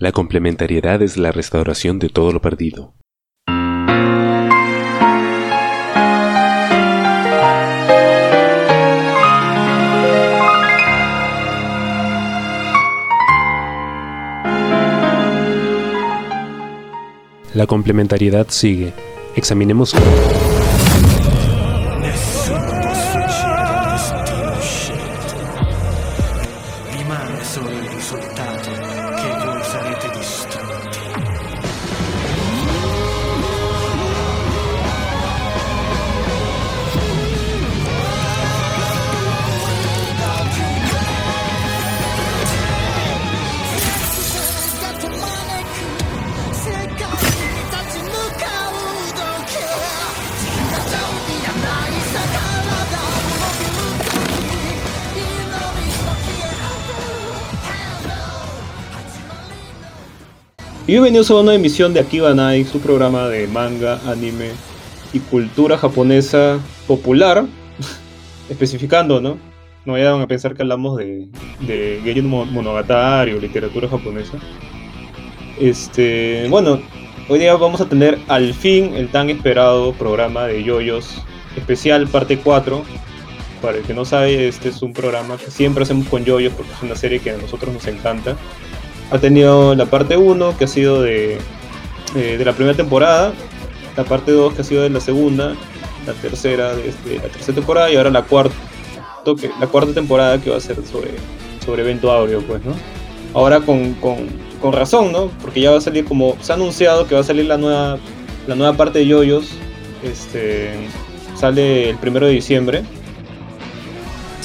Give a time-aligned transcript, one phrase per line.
[0.00, 2.94] La complementariedad es la restauración de todo lo perdido.
[17.52, 18.94] La complementariedad sigue.
[19.36, 19.94] Examinemos.
[61.02, 64.50] Bienvenidos a una emisión de Akiba Night, su programa de manga, anime
[65.14, 67.46] y cultura japonesa popular.
[68.50, 69.38] Especificando, ¿no?
[69.86, 71.26] No vayan a pensar que hablamos de,
[71.60, 74.36] de Monogatari o literatura japonesa.
[75.58, 76.82] Este, bueno,
[77.30, 81.14] hoy día vamos a tener al fin el tan esperado programa de Yoyos
[81.56, 82.84] especial parte 4.
[83.62, 86.72] Para el que no sabe, este es un programa que siempre hacemos con Yoyos porque
[86.72, 88.36] es una serie que a nosotros nos encanta.
[89.10, 91.38] Ha tenido la parte 1 que ha sido de,
[92.14, 93.32] eh, de la primera temporada,
[93.96, 95.54] la parte 2 que ha sido de la segunda,
[96.06, 98.54] la tercera de este- la tercera temporada y ahora la cuarta,
[99.40, 101.10] que, la cuarta temporada que va a ser sobre,
[101.64, 102.72] sobre evento áureo, pues, ¿no?
[103.34, 104.16] Ahora con, con,
[104.60, 105.30] con razón, ¿no?
[105.42, 107.98] Porque ya va a salir como se ha anunciado que va a salir la nueva
[108.46, 109.50] la nueva parte de Yoyos,
[110.02, 110.70] este
[111.36, 112.82] sale el primero de diciembre.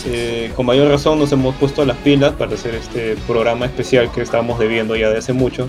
[0.07, 4.21] Eh, con mayor razón nos hemos puesto las pilas para hacer este programa especial que
[4.21, 5.67] estábamos debiendo ya de hace mucho.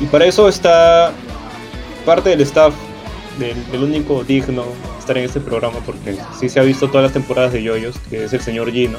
[0.00, 1.12] Y para eso está
[2.06, 2.74] parte del staff,
[3.38, 4.64] del, único digno
[4.98, 8.24] estar en este programa, porque sí se ha visto todas las temporadas de Yoyos, que
[8.24, 8.98] es el señor Gino.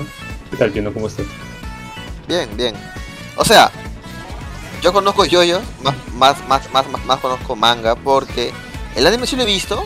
[0.51, 0.94] ¿Qué tal, Gino?
[0.94, 1.25] ¿Cómo estás?
[2.28, 2.75] Bien, bien.
[3.35, 3.72] O sea,
[4.81, 8.51] yo conozco yoyo, más, más, más, más, más, más conozco manga porque
[8.95, 9.84] el anime sí lo he visto,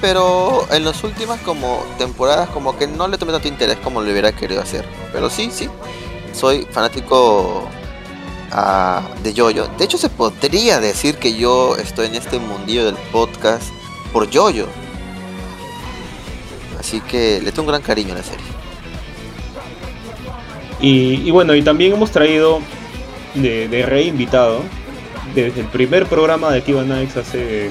[0.00, 4.10] pero en las últimas como temporadas como que no le tomé tanto interés como lo
[4.10, 4.84] hubiera querido hacer.
[5.12, 5.68] Pero sí, sí,
[6.32, 7.68] soy fanático
[8.52, 9.68] ah, de yoyo.
[9.78, 13.70] De hecho se podría decir que yo estoy en este mundillo del podcast
[14.12, 14.66] por yoyo.
[16.78, 18.46] Así que le tengo un gran cariño a la serie.
[20.82, 22.60] Y, bueno, y también hemos traído
[23.34, 24.62] de, de rey invitado
[25.34, 27.70] desde el primer programa de Akiba Nights hace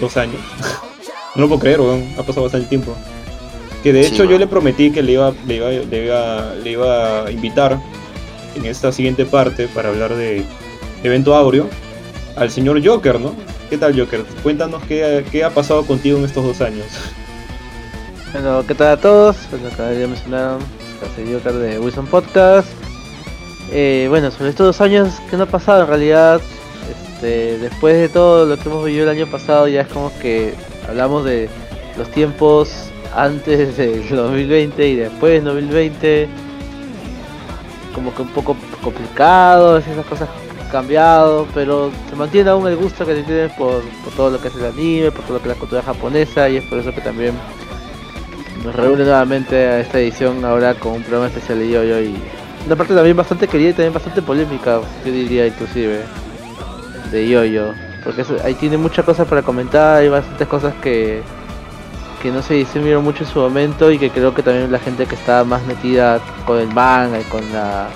[0.00, 0.40] dos años.
[1.34, 2.94] no lo puedo creer, weón, ha pasado bastante tiempo.
[3.82, 6.70] Que de Sí, hecho yo le prometí que le iba, le, iba, le, iba, le
[6.70, 7.78] iba a invitar
[8.56, 10.42] en esta siguiente parte para hablar de
[11.02, 11.68] evento áureo
[12.36, 13.34] al señor Joker, ¿no?
[13.68, 14.24] ¿Qué tal Joker?
[14.42, 16.86] Cuéntanos qué, qué ha pasado contigo en estos dos años.
[18.32, 19.36] Bueno, ¿qué tal a todos?
[19.50, 20.58] Bueno, acá ya mencionaron,
[21.14, 22.68] soy Joker de Wilson Podcast.
[23.72, 26.40] Eh, bueno, sobre estos dos años que no ha pasado, en realidad,
[27.14, 30.54] este, después de todo lo que hemos vivido el año pasado, ya es como que
[30.88, 31.48] hablamos de
[31.96, 36.28] los tiempos antes del 2020 y después del 2020.
[37.94, 40.28] Como que un poco complicado, esas cosas
[40.74, 44.48] cambiado, pero se mantiene aún el gusto que se tiene por, por todo lo que
[44.48, 46.92] es el anime, por todo lo que es la cultura japonesa, y es por eso
[46.92, 47.32] que también
[48.64, 52.16] nos reúne nuevamente a esta edición ahora con un programa especial de Yoyo y
[52.66, 56.00] una parte también bastante querida y también bastante polémica, yo diría inclusive,
[57.12, 57.72] de Yoyo.
[58.04, 61.22] Porque ahí tiene muchas cosas para comentar, hay bastantes cosas que,
[62.22, 65.06] que no se hicieron mucho en su momento y que creo que también la gente
[65.06, 67.88] que está más metida con el manga y con la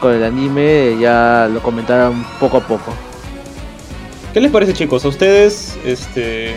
[0.00, 2.92] con el anime ya lo comentaron poco a poco.
[4.32, 5.04] ¿Qué les parece chicos?
[5.04, 6.56] ¿A ustedes, este,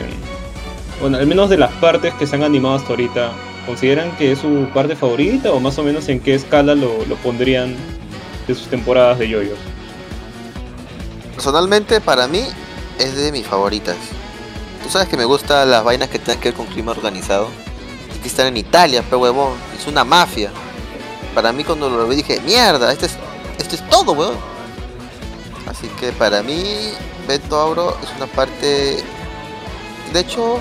[1.00, 3.32] bueno, al menos de las partes que se han animado hasta ahorita,
[3.68, 7.16] consideran que es su parte favorita o más o menos en qué escala lo, lo
[7.18, 7.76] pondrían
[8.48, 9.60] de sus temporadas de yoyos?
[11.38, 12.44] Personalmente, para mí,
[12.98, 13.96] es de mis favoritas.
[14.82, 17.48] Tú sabes que me gustan las vainas que tengan que ver con crimen organizado.
[18.24, 19.54] Y están en Italia, pero huevón.
[19.80, 20.50] Es una mafia.
[21.36, 23.18] Para mí, cuando lo vi, dije, mierda, este es,
[23.60, 24.36] esto es todo, huevón.
[25.68, 26.64] Así que para mí,
[27.28, 29.04] Beto Auro es una parte.
[30.12, 30.60] De hecho,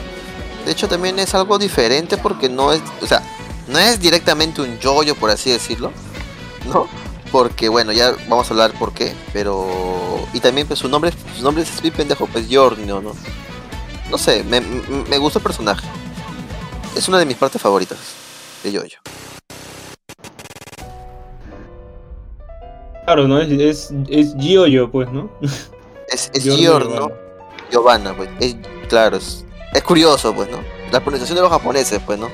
[0.67, 2.83] de hecho, también es algo diferente porque no es.
[3.01, 3.23] O sea,
[3.67, 5.91] no es directamente un yoyo, por así decirlo.
[6.67, 6.87] ¿No?
[7.33, 9.67] Porque bueno, ya vamos a hablar por qué, pero
[10.33, 13.13] y también pues su nombre, su nombre es bien pendejo, pues Giorgio, ¿no?
[14.11, 15.87] No sé, me, me, gusta el personaje.
[16.97, 17.99] Es una de mis partes favoritas
[18.63, 18.99] de Yoyo.
[23.05, 23.41] Claro, ¿no?
[23.41, 25.31] Es, es, es Gioyo, pues, ¿no?
[26.09, 27.11] Es, es Giorno Giorno
[27.71, 28.31] Giovanna, pues.
[28.39, 28.57] Es,
[28.89, 29.45] claro, es,
[29.75, 30.59] es curioso, pues, ¿no?
[30.93, 32.29] La pronunciación de los japoneses, pues, ¿no?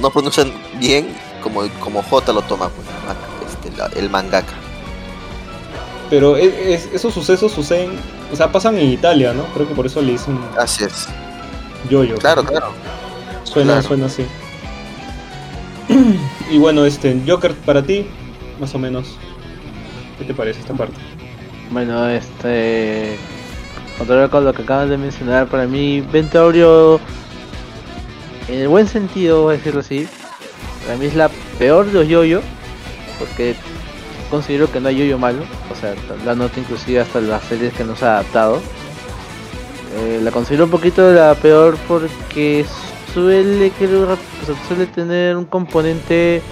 [0.00, 2.86] No pronuncian bien como, como J lo toma, pues,
[3.76, 4.54] la- el mangaka.
[6.08, 7.90] Pero es- es- esos sucesos suceden,
[8.32, 9.44] o sea, pasan en Italia, ¿no?
[9.54, 11.06] Creo que por eso le dicen Así es.
[11.88, 12.16] Yoyo.
[12.16, 12.72] Claro, claro.
[13.44, 13.86] Suena, claro.
[13.88, 14.24] suena así.
[16.50, 18.06] y bueno, este, Joker, para ti,
[18.60, 19.16] más o menos.
[20.18, 20.96] ¿Qué te parece esta parte?
[21.70, 23.16] Bueno, este.
[23.98, 26.98] Contrario con lo que acabas de mencionar, para mí, Ventaurio,
[28.48, 30.08] en el buen sentido, voy a decirlo así,
[30.86, 31.28] para mí es la
[31.58, 32.40] peor de los yoyo,
[33.20, 33.54] porque
[34.30, 35.94] considero que no hay yoyo malo, o sea,
[36.24, 38.60] la nota inclusive hasta las series que nos ha adaptado.
[39.94, 42.64] Eh, la considero un poquito la peor porque
[43.12, 44.16] suele, creo,
[44.66, 46.42] suele tener un componente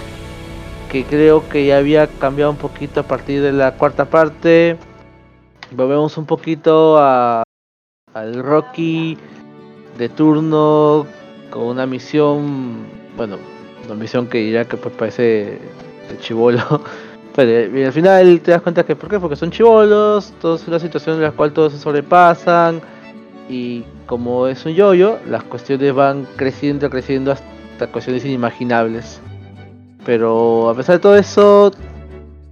[0.91, 4.77] que creo que ya había cambiado un poquito a partir de la cuarta parte.
[5.71, 7.43] Volvemos un poquito a,
[8.13, 9.17] al Rocky
[9.97, 11.05] de turno
[11.49, 12.85] con una misión,
[13.15, 13.37] bueno,
[13.85, 15.59] una misión que ya que pues parece
[16.09, 16.59] de chivolo.
[17.35, 19.19] Pero al final te das cuenta que ¿por qué?
[19.19, 22.81] Porque son chivolos, todos una situación en la cual todos se sobrepasan
[23.47, 29.21] y como es un yoyo, las cuestiones van creciendo, creciendo hasta cuestiones inimaginables.
[30.05, 31.71] Pero a pesar de todo eso,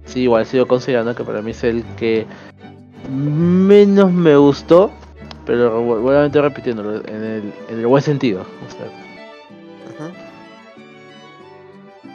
[0.06, 2.24] sí, igual sigo considerando que para mí es el que
[3.10, 4.90] menos me gustó,
[5.44, 8.42] pero vu- nuevamente repitiéndolo, en el, en el buen sentido.
[8.42, 8.86] o sea.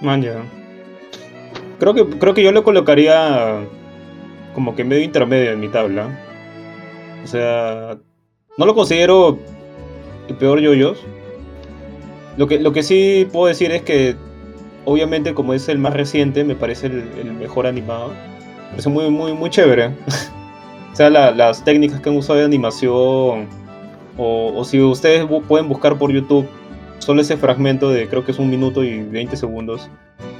[0.02, 0.36] Man, ya.
[1.84, 3.58] Creo que, creo que yo lo colocaría
[4.56, 6.18] como que medio intermedio en mi tabla.
[7.22, 7.98] O sea,
[8.58, 9.38] no lo considero
[10.30, 11.04] el peor yoyos.
[12.38, 14.16] Lo que, lo que sí puedo decir es que,
[14.86, 18.12] obviamente, como es el más reciente, me parece el, mejor animado.
[18.12, 19.88] Me parece muy, muy, muy chévere.
[20.94, 23.50] o sea, la- las técnicas que han usado de animación.
[24.18, 26.48] O, si ustedes pueden buscar por YouTube
[27.00, 29.90] solo ese fragmento de creo que es un minuto y 20 segundos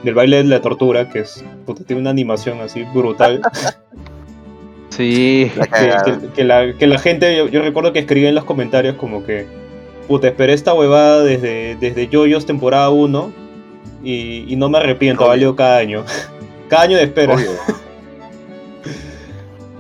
[0.04, 3.42] del baile de la tortura, que es puta, tiene una animación así brutal.
[4.90, 8.44] Sí, que, que- que la, que la gente, yo, yo recuerdo que escribía en los
[8.44, 9.48] comentarios como que,
[10.08, 13.34] puta, esperé esta huevada desde, desde Yoyos temporada 1
[14.04, 15.30] y, y no me arrepiento, Obvio.
[15.30, 16.06] valido cada año.
[16.70, 17.34] cada año de espera.
[17.34, 17.50] Obvio,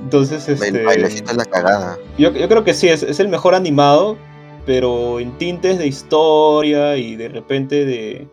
[0.03, 1.97] Entonces, el este, bailecito es la cagada.
[2.17, 4.17] yo, yo creo que sí, es, es el mejor animado,
[4.65, 8.27] pero en tintes de historia y de repente de,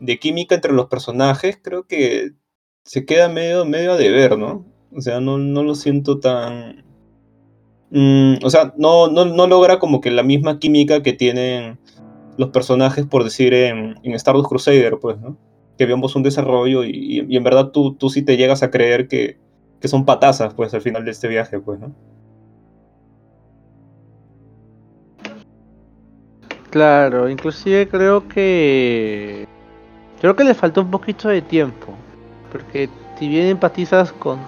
[0.00, 2.32] de química entre los personajes, creo que
[2.84, 4.64] se queda medio, medio a deber, ¿no?
[4.94, 6.84] O sea, no, no lo siento tan...
[7.90, 11.78] Mm, o sea, no, no, no logra como que la misma química que tienen
[12.36, 15.36] los personajes, por decir, en, en Stardust Crusader, pues, ¿no?
[15.78, 19.38] Que vemos un desarrollo y, en verdad tú, tú sí te llegas a creer que,
[19.80, 21.94] que son patazas, pues, al final de este viaje, pues, ¿no?
[26.76, 29.48] claro, inclusive creo que
[30.20, 31.94] creo que le faltó un poquito de tiempo,
[32.52, 34.38] porque si bien empatizas con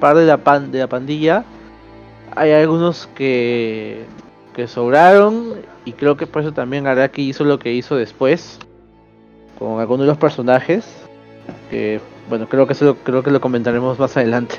[0.00, 1.44] par de la pan de la pandilla,
[2.34, 4.04] hay algunos que
[4.54, 5.54] que sobraron
[5.84, 8.58] y creo que por eso también Araki hizo lo que hizo después
[9.58, 10.86] con algunos de los personajes
[11.70, 12.00] que
[12.30, 14.56] bueno creo que eso lo- creo que lo comentaremos más adelante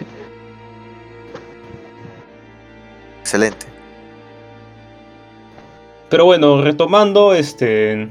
[3.21, 3.65] Excelente.
[6.09, 8.07] Pero bueno, retomando este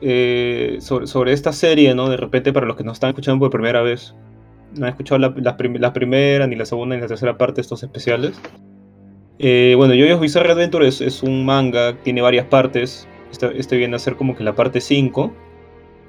[0.00, 2.08] eh, sobre, sobre esta serie, ¿no?
[2.08, 4.14] De repente, para los que nos están escuchando por primera vez,
[4.74, 7.56] no han escuchado la, la prim- la primera, ni la segunda, ni la tercera parte
[7.56, 8.40] de estos especiales.
[9.38, 13.08] Eh, bueno, Yoyo's Bizarre Adventure es, es un manga, tiene varias partes.
[13.30, 15.32] Este, este viene a ser como que la parte 5.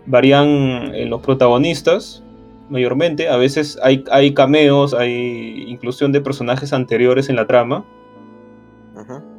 [0.08, 2.24] Varían en los protagonistas,
[2.70, 3.28] mayormente.
[3.30, 7.84] A veces hay, hay cameos, hay inclusión de personajes anteriores en la trama.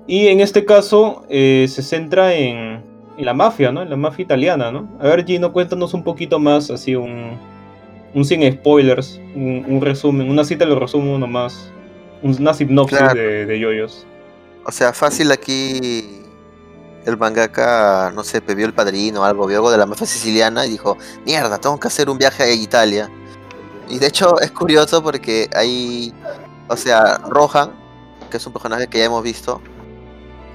[0.06, 2.82] Y en este caso eh, se centra en,
[3.16, 3.82] en la mafia, ¿no?
[3.82, 4.88] En la mafia italiana, ¿no?
[5.00, 7.38] A ver, Gino, cuéntanos un poquito más, así un,
[8.14, 11.70] un sin spoilers, un, un resumen, una cita lo resumo nomás,
[12.22, 13.18] una sinopsis Claro.
[13.18, 14.06] de, de yoyos.
[14.64, 16.22] O sea, fácil aquí
[17.04, 20.66] el mangaka, no sé, vio el padrino o algo, vio algo de la mafia siciliana
[20.66, 23.08] y dijo, mierda, tengo que hacer un viaje a Italia.
[23.88, 26.12] Y de hecho es curioso porque hay,
[26.68, 27.70] o sea, Rohan,
[28.28, 29.60] que es un personaje que ya hemos visto,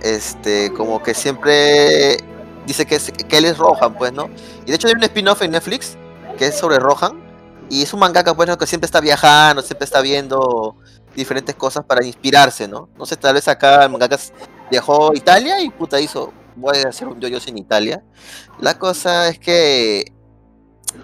[0.03, 2.17] este, como que siempre
[2.65, 4.29] dice que, es- que él es Rohan, pues, ¿no?
[4.65, 5.97] Y de hecho hay un spin-off en Netflix
[6.37, 7.19] que es sobre Rohan.
[7.69, 10.75] Y es un mangaka, pues, que siempre está viajando, siempre está viendo
[11.15, 12.89] diferentes cosas para inspirarse, ¿no?
[12.97, 14.17] No sé, tal vez acá el mangaka
[14.69, 18.03] viajó a Italia y puta hizo, voy a hacer un yo en Italia.
[18.59, 20.11] La cosa es que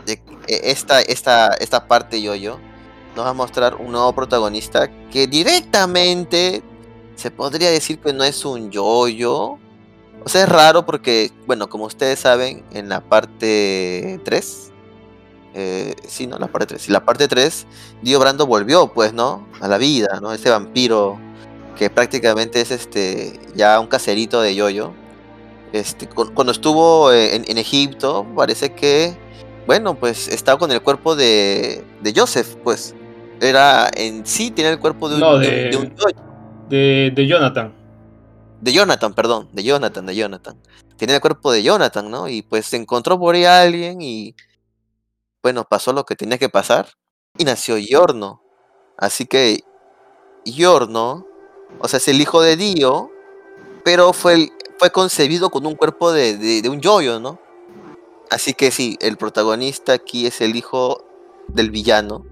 [0.06, 2.60] e- esta, esta, esta parte yo-yo
[3.16, 6.64] nos va a mostrar un nuevo protagonista que directamente
[7.16, 9.58] se podría decir que no es un yo-yo.
[10.26, 14.72] O sea, es raro porque, bueno, como ustedes saben, en la parte 3,
[15.54, 16.38] eh, sí, ¿no?
[16.38, 16.90] La parte 3.
[16.90, 17.66] Y la parte 3,
[18.02, 19.48] Dio Brando volvió, pues, ¿no?
[19.62, 20.34] A la vida, ¿no?
[20.34, 21.18] Ese vampiro
[21.78, 24.94] que prácticamente es este ya un caserito de Yoyo.
[25.74, 29.16] Este, cu- cuando estuvo eh, en, en Egipto, parece que,
[29.66, 32.94] bueno, pues estaba con el cuerpo de, de Joseph, pues.
[33.40, 36.18] Era en sí, tiene el cuerpo de un, No, de un- de- de un Yoyo.
[36.70, 37.74] De, de Jonathan.
[38.62, 40.62] De Jonathan, perdón, de Jonathan, de Jonathan.
[40.98, 42.28] Tiene el cuerpo de Jonathan, ¿no?
[42.28, 44.36] Y pues se encontró por ahí a alguien y
[45.44, 46.90] bueno, pasó lo que tenía que pasar
[47.38, 48.42] y nació Yorno.
[48.98, 49.64] Así que
[50.44, 51.26] Yorno,
[51.80, 53.12] o sea, es el hijo de Dio,
[53.84, 54.50] pero fue,
[54.80, 57.40] fue concebido con un cuerpo de, de, de un yoyo, ¿no?
[58.30, 61.06] Así que sí, el protagonista aquí es el hijo
[61.48, 62.26] del villano,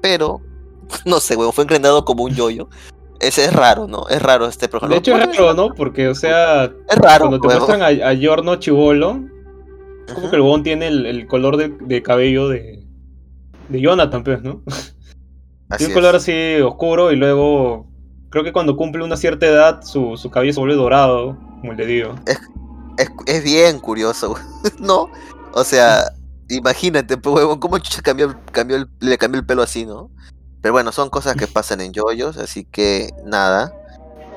[0.00, 0.40] pero
[1.04, 2.68] no sé, weón, fue encarnado como un yoyo.
[3.20, 4.08] Ese es raro, ¿no?
[4.08, 4.96] Es raro este De programa.
[4.96, 5.74] hecho es raro, ¿no?
[5.74, 7.66] Porque, o sea, Es raro, cuando te huevón.
[7.68, 9.20] muestran a, a Yorno Chivolo,
[10.06, 12.84] es como que el huevón tiene el, el color de, de cabello de,
[13.68, 14.62] de Jonathan, pues, ¿no?
[15.78, 16.22] Tiene un color es.
[16.22, 17.88] así oscuro y luego
[18.30, 21.78] creo que cuando cumple una cierta edad su, su cabello se vuelve dorado, como el
[21.78, 22.14] de Dio.
[22.98, 24.34] es, es bien curioso.
[24.78, 25.08] ¿no?
[25.52, 26.12] O sea,
[26.50, 30.10] imagínate, pues, huevón, cómo chucha cambió, el- cambió el- le cambió el pelo así, ¿no?
[30.64, 33.74] Pero bueno, son cosas que pasan en yoyos, así que nada.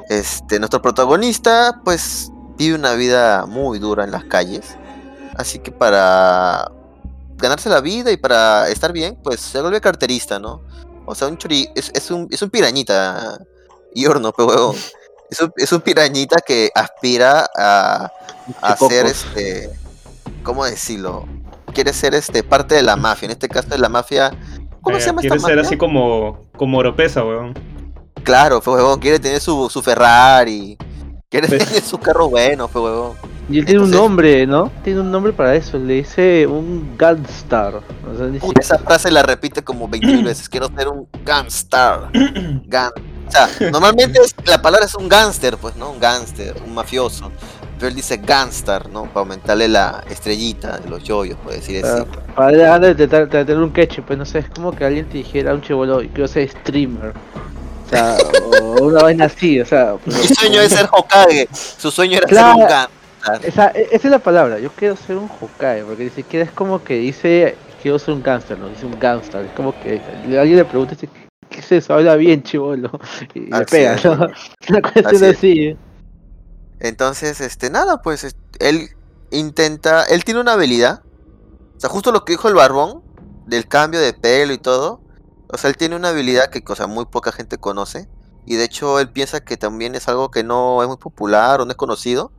[0.10, 4.76] Este, nuestro protagonista, pues, vive una vida muy dura en las calles.
[5.38, 6.70] Así que para
[7.38, 10.64] ganarse la vida y para estar bien, pues se vuelve carterista, ¿no?
[11.06, 13.40] O sea, un churi, es, es un, es un pirañita,
[13.96, 14.76] y horno, pero.
[15.30, 18.12] Es un, es un pirañita que aspira a,
[18.62, 19.12] a ser Chicocos.
[19.12, 19.70] este
[20.44, 21.26] cómo decirlo
[21.74, 24.32] quiere ser este parte de la mafia en este caso de la mafia
[24.82, 27.54] cómo Eh, se llama quiere esta ser así como, como Oropesa, weón.
[28.24, 30.78] claro fue huevón quiere tener su, su Ferrari
[31.30, 33.14] quiere Pues- tener su carro bueno fue huevón
[33.50, 34.70] Y él tiene un nombre, ¿no?
[34.84, 35.78] Tiene un nombre para eso.
[35.78, 37.76] Le dice un Gunstar.
[37.76, 41.08] O sea, dice- Puta, esa frase la repite como 20 veces quiero ser un
[43.28, 47.32] o sea normalmente es- la palabra es un gangster pues no un gangster un mafioso
[47.78, 51.94] pero él dice gangstar no para aumentarle la estrellita de los yoyos puede decir para,
[51.96, 52.06] así
[52.36, 55.54] para darle de, tener un catch, pues no sé, es como que alguien te dijera
[55.54, 57.14] un chivolo, quiero ser streamer.
[57.86, 58.18] O sea,
[58.52, 59.96] o una vaina así, o sea.
[60.08, 61.48] Su sueño es ser Hokage.
[61.54, 62.54] Su sueño era Claro.
[62.54, 63.46] ser un gangstar.
[63.46, 66.52] Esa, e- esa es la palabra, yo quiero ser un Hokage, porque ni siquiera es
[66.52, 70.02] como que dice quiero ser un gangster, no, dice un gangster, es como que
[70.38, 70.96] alguien le pregunta
[71.50, 71.94] ¿qué es eso?
[71.94, 72.92] Habla bien chivolo
[73.34, 74.30] y le pega, ¿no?
[74.70, 75.78] Una cuestión Así así.
[76.80, 78.90] Entonces, este, nada, pues es- él
[79.32, 80.04] intenta.
[80.06, 81.04] Él tiene una habilidad.
[81.78, 83.04] O sea, justo lo que dijo el barbón,
[83.48, 85.02] del cambio de pelo y todo.
[85.50, 88.10] O sea, él tiene una habilidad que, o sea, muy poca gente conoce.
[88.46, 91.66] Y de hecho, él piensa que también es algo que no es muy popular o
[91.66, 92.32] no es conocido.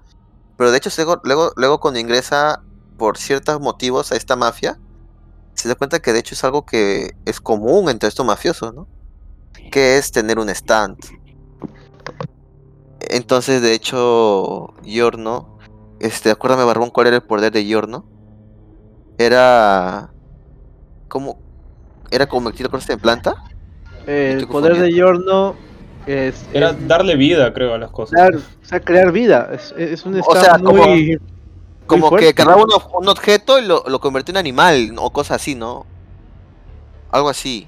[0.56, 2.62] Pero de hecho, luego, luego, luego cuando ingresa
[2.98, 4.78] por ciertos motivos a esta mafia,
[5.54, 8.88] se da cuenta que de hecho es algo que es común entre estos mafiosos, ¿no?
[9.72, 10.98] Que es tener un stand.
[13.10, 15.58] Entonces, de hecho, Yorno,
[16.00, 18.04] este, acuérdame, Barbón, cuál era el poder de Yorno.
[19.18, 20.10] Era.
[21.08, 21.38] ¿Cómo?
[22.10, 23.34] ¿Era convertir cosas en planta?
[24.06, 24.92] El Estoy poder de.
[24.92, 25.54] Yorno
[26.06, 28.12] es, Era es darle vida, creo, a las cosas.
[28.12, 31.18] crear, o sea, crear vida, es, es un O estado sea, como- muy...
[31.86, 32.34] Como fuerte.
[32.34, 35.86] que agarraba un, un objeto y lo, lo convirtió en animal o cosas así, ¿no?
[37.10, 37.66] Algo así.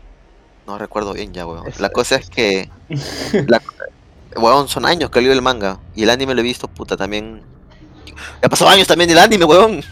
[0.66, 1.66] No recuerdo bien ya, weón.
[1.66, 2.68] Es- La cosa es que.
[3.48, 3.62] la-
[4.36, 5.80] weón, son años que leo el manga.
[5.94, 7.42] Y el anime lo he visto, puta, también.
[8.42, 9.82] Ya pasó años también del anime, weón.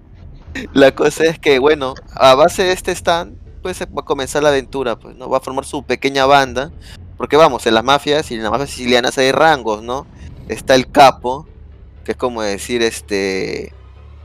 [0.72, 4.50] la cosa es que, bueno, a base de este stand, pues va a comenzar la
[4.50, 5.28] aventura, pues, ¿no?
[5.28, 6.70] Va a formar su pequeña banda.
[7.16, 10.06] Porque vamos, en las mafias y en las mafias sicilianas hay rangos, ¿no?
[10.48, 11.46] Está el capo,
[12.04, 13.72] que es como decir este.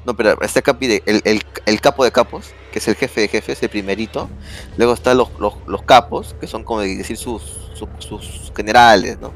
[0.05, 0.61] No, pero está
[1.05, 4.29] el, el- el capo de capos, que es el jefe de jefes, el primerito.
[4.77, 7.41] Luego están los, los, capos, que son como decir sus,
[7.73, 9.31] sus, generales, ¿no?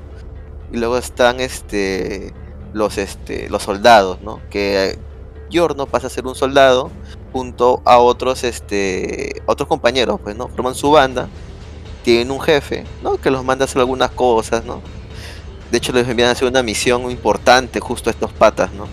[0.72, 2.34] Y luego están este
[2.74, 4.42] los este los soldados, ¿no?
[4.50, 5.00] Que eh,
[5.50, 6.92] Giorno pasa a ser un soldado
[7.32, 10.48] junto a otros este otros compañeros, pues, ¿no?
[10.48, 11.27] Forman su banda,
[12.04, 13.18] tienen un jefe, ¿no?
[13.18, 14.82] Que los manda a hacer algunas cosas, ¿no?
[15.72, 18.88] De hecho, les envían a hacer una misión importante justo a estos patas, ¿no?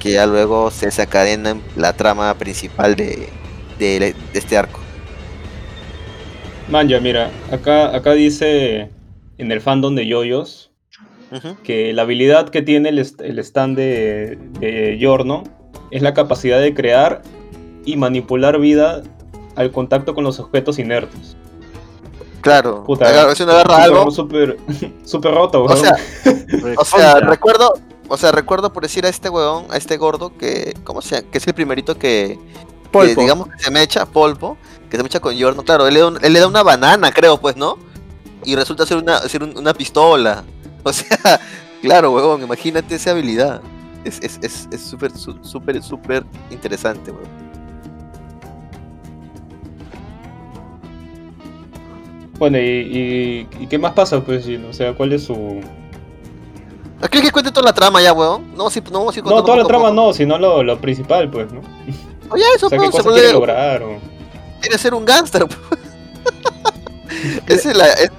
[0.00, 3.28] Que ya luego se desencadena en la trama principal de,
[3.78, 3.98] de,
[4.32, 4.80] de este arco.
[6.68, 8.90] Manja, mira, acá, acá dice
[9.38, 10.70] en el fandom de Yoyos
[11.64, 15.42] que la habilidad que tiene el, el stand de, de Yorno
[15.90, 17.22] es la capacidad de crear
[17.84, 19.02] y manipular vida
[19.56, 21.36] al contacto con los objetos inertes.
[22.40, 24.56] Claro, Puta, agarra- si uno agarra súper- algo, Súper,
[25.04, 25.78] súper roto, o weón.
[25.78, 25.96] sea,
[26.78, 27.72] o sea, recuerdo,
[28.08, 31.30] o sea, recuerdo por decir a este huevón, a este gordo que, ¿cómo se llama?
[31.32, 32.38] Que es el primerito que,
[33.00, 34.56] que digamos que se me echa polvo,
[34.90, 36.62] que se me echa con Giorno, claro, él le, da un- él le da una
[36.62, 37.78] banana, creo, pues, ¿no?
[38.44, 40.44] Y resulta ser una, ser un- una pistola.
[40.86, 41.40] O sea,
[41.80, 43.62] claro, huevón, imagínate esa habilidad.
[44.04, 47.44] Es es es es súper, súper, súper interesante, huevón.
[52.38, 54.46] Bueno, y, y, y qué más pasa, pues?
[54.68, 55.60] O sea, ¿cuál es su...?
[57.10, 58.54] ¿Quieres que cuente toda la trama ya, huevón?
[58.56, 61.60] No, sí, no ir No, toda la trama no, sino lo, lo principal, pues, ¿no?
[62.30, 63.98] Oye, eso, O sea, pues, qué se quiere lograr, o...
[64.60, 65.46] quiere ser un gángster.
[67.46, 68.10] Esa es, la- es-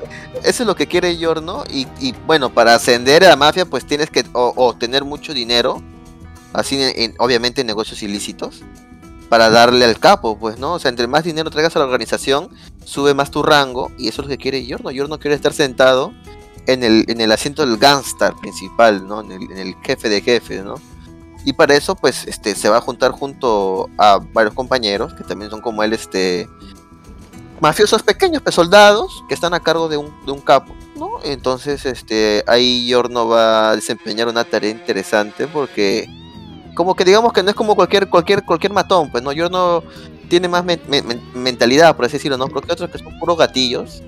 [0.43, 1.63] eso es lo que quiere Giorno.
[1.69, 5.33] Y, y, bueno, para ascender a la mafia, pues tienes que o, o tener mucho
[5.33, 5.81] dinero.
[6.53, 8.61] Así, en- en- obviamente, en negocios ilícitos.
[9.29, 10.73] Para darle al capo, pues, ¿no?
[10.73, 12.49] O sea, entre más dinero traigas a la organización,
[12.83, 13.91] sube más tu rango.
[13.97, 14.91] Y eso es lo que quiere Giorno.
[14.91, 16.13] Giorno quiere estar sentado
[16.67, 19.21] en el, en el asiento del gángster principal, ¿no?
[19.21, 20.75] En el, en el jefe de jefes, ¿no?
[21.45, 25.51] Y para eso, pues, este, se va a juntar junto a varios compañeros, que también
[25.51, 26.49] son como él, este,
[27.61, 31.19] mafiosos pequeños, pues soldados, que están a cargo de un, de un capo, ¿no?
[31.23, 36.07] Entonces, este, ahí Yorno va a desempeñar una tarea interesante porque,
[36.75, 39.31] como que digamos que no es como cualquier, cualquier, cualquier matón, pues, ¿no?
[39.31, 39.83] Yorno
[40.29, 42.47] tiene más men- men- men- mentalidad, por así decirlo, ¿no?
[42.47, 44.01] Porque otros que son puros gatillos,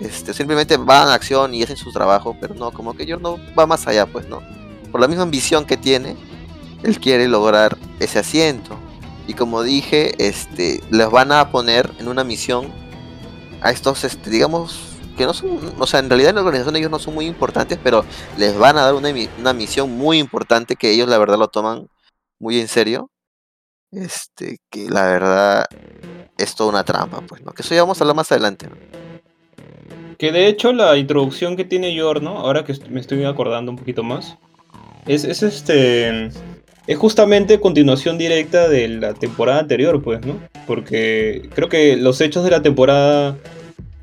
[0.00, 3.66] este, simplemente van a acción y hacen su trabajo, pero no, como que Yorno va
[3.66, 4.40] más allá, pues, ¿no?
[4.90, 6.16] Por la misma ambición que tiene,
[6.82, 8.78] él quiere lograr ese asiento.
[9.26, 12.72] Y como dije, este, les van a poner en una misión
[13.60, 16.90] a estos, este, digamos, que no son, o sea, en realidad en la organización ellos
[16.90, 18.04] no son muy importantes, pero
[18.36, 21.88] les van a dar una, una misión muy importante que ellos la verdad lo toman
[22.40, 23.10] muy en serio.
[23.92, 25.66] Este, que la verdad
[26.38, 27.52] es toda una trampa, pues, ¿no?
[27.52, 28.66] Que eso ya vamos a hablar más adelante.
[28.68, 28.76] ¿no?
[30.16, 34.02] Que de hecho la introducción que tiene Yorno, ahora que me estoy acordando un poquito
[34.02, 34.38] más,
[35.06, 36.30] es, es este.
[36.86, 40.38] Es justamente continuación directa de la temporada anterior, pues, ¿no?
[40.66, 43.36] Porque creo que los hechos de la temporada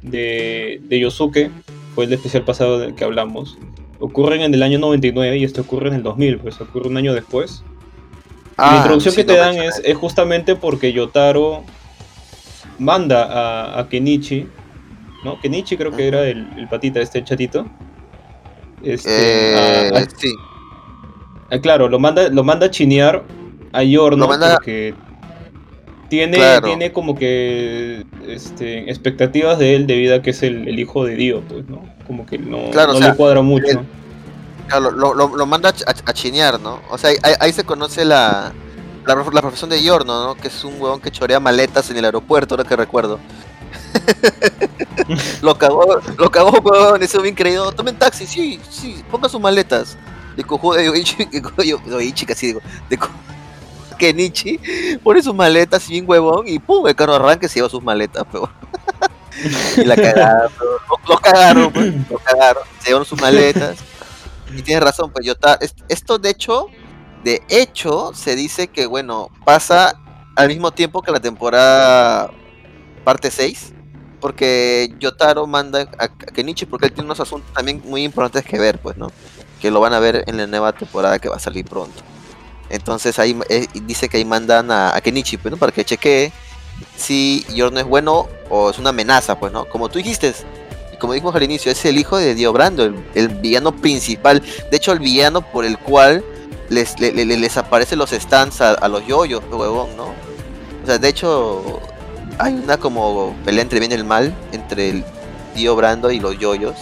[0.02, 1.52] de, de Yosuke,
[1.94, 3.58] fue el especial pasado del que hablamos,
[4.00, 7.14] ocurren en el año 99 y este ocurre en el 2000, pues ocurre un año
[7.14, 7.64] después.
[8.58, 11.64] La Ah, introducción sí, que te dan es, es justamente porque Yotaro
[12.78, 14.48] manda a, a Kenichi,
[15.26, 15.40] ¿no?
[15.42, 17.66] Kenichi creo que era el, el patita, este el chatito.
[18.84, 19.10] Este,
[19.54, 20.32] Eh, a- a- sí,
[21.52, 23.24] a- claro, lo manda, lo manda a chinear
[23.74, 24.94] a Yorno manda- porque
[26.10, 26.68] tiene, Claro.
[26.68, 31.16] tiene como que este, expectativas de él debido a que es el, el hijo de
[31.16, 31.84] Dio, pues, ¿no?
[32.08, 33.68] Como que no, Claro, o no sea, le cuadra mucho.
[33.68, 33.80] él-
[34.68, 36.80] Claro, lo, lo, lo manda a, ch- a- a chinear, ¿no?
[36.92, 38.52] O sea, ahí, ahí se conoce la,
[39.06, 40.36] la, la profesión de Yorno, ¿no?
[40.36, 43.20] Que es un huevón que chorea maletas en el aeropuerto, ahora que recuerdo.
[45.42, 47.72] lo cagó, lo cagó, huevón, eso bien creído.
[47.72, 49.98] Tomen taxi, sí, sí, ponga sus maletas.
[50.40, 51.26] De cojudo de Yoichi,
[51.58, 52.98] de Yoichi, casi digo, de
[53.98, 54.58] Kenichi,
[55.04, 58.24] pone sus maletas bien huevón y pum, el carro arranca y se lleva sus maletas,
[58.32, 58.50] pero
[59.76, 61.94] y la cagaron, lo, lo cagaron, pues,
[62.80, 63.80] se llevaron sus maletas.
[64.56, 65.28] Y tienes razón, pues
[65.60, 66.68] es- esto de hecho,
[67.26, 70.00] de hecho, se dice que bueno, pasa
[70.38, 72.32] al mismo tiempo que la temporada
[73.04, 73.74] parte 6,
[74.22, 78.80] porque Yotaro manda a Kenichi porque él tiene unos asuntos también muy importantes que ver,
[78.80, 79.12] pues, ¿no?
[79.60, 82.02] Que lo van a ver en la nueva temporada que va a salir pronto.
[82.70, 85.58] Entonces ahí eh, dice que ahí mandan a, Kenichi, pues, ¿no?
[85.58, 86.32] Para que chequee
[86.96, 89.66] si Yorno es bueno o es una amenaza, pues, ¿no?
[89.66, 90.34] Como tú dijiste,
[91.00, 92.84] como dijimos al inicio, es el hijo de Dio Brando,
[93.16, 94.42] el, villano principal.
[94.70, 96.24] De hecho, el villano por el cual
[96.70, 100.14] les, le- le- les aparecen los stands a, a los yoyos, huevón, ¿no?
[100.84, 101.80] O sea, de hecho,
[102.38, 105.06] hay una como pelea entre bien y el mal, entre el
[105.56, 106.76] Dio Brando y los yoyos,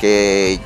[0.00, 0.60] que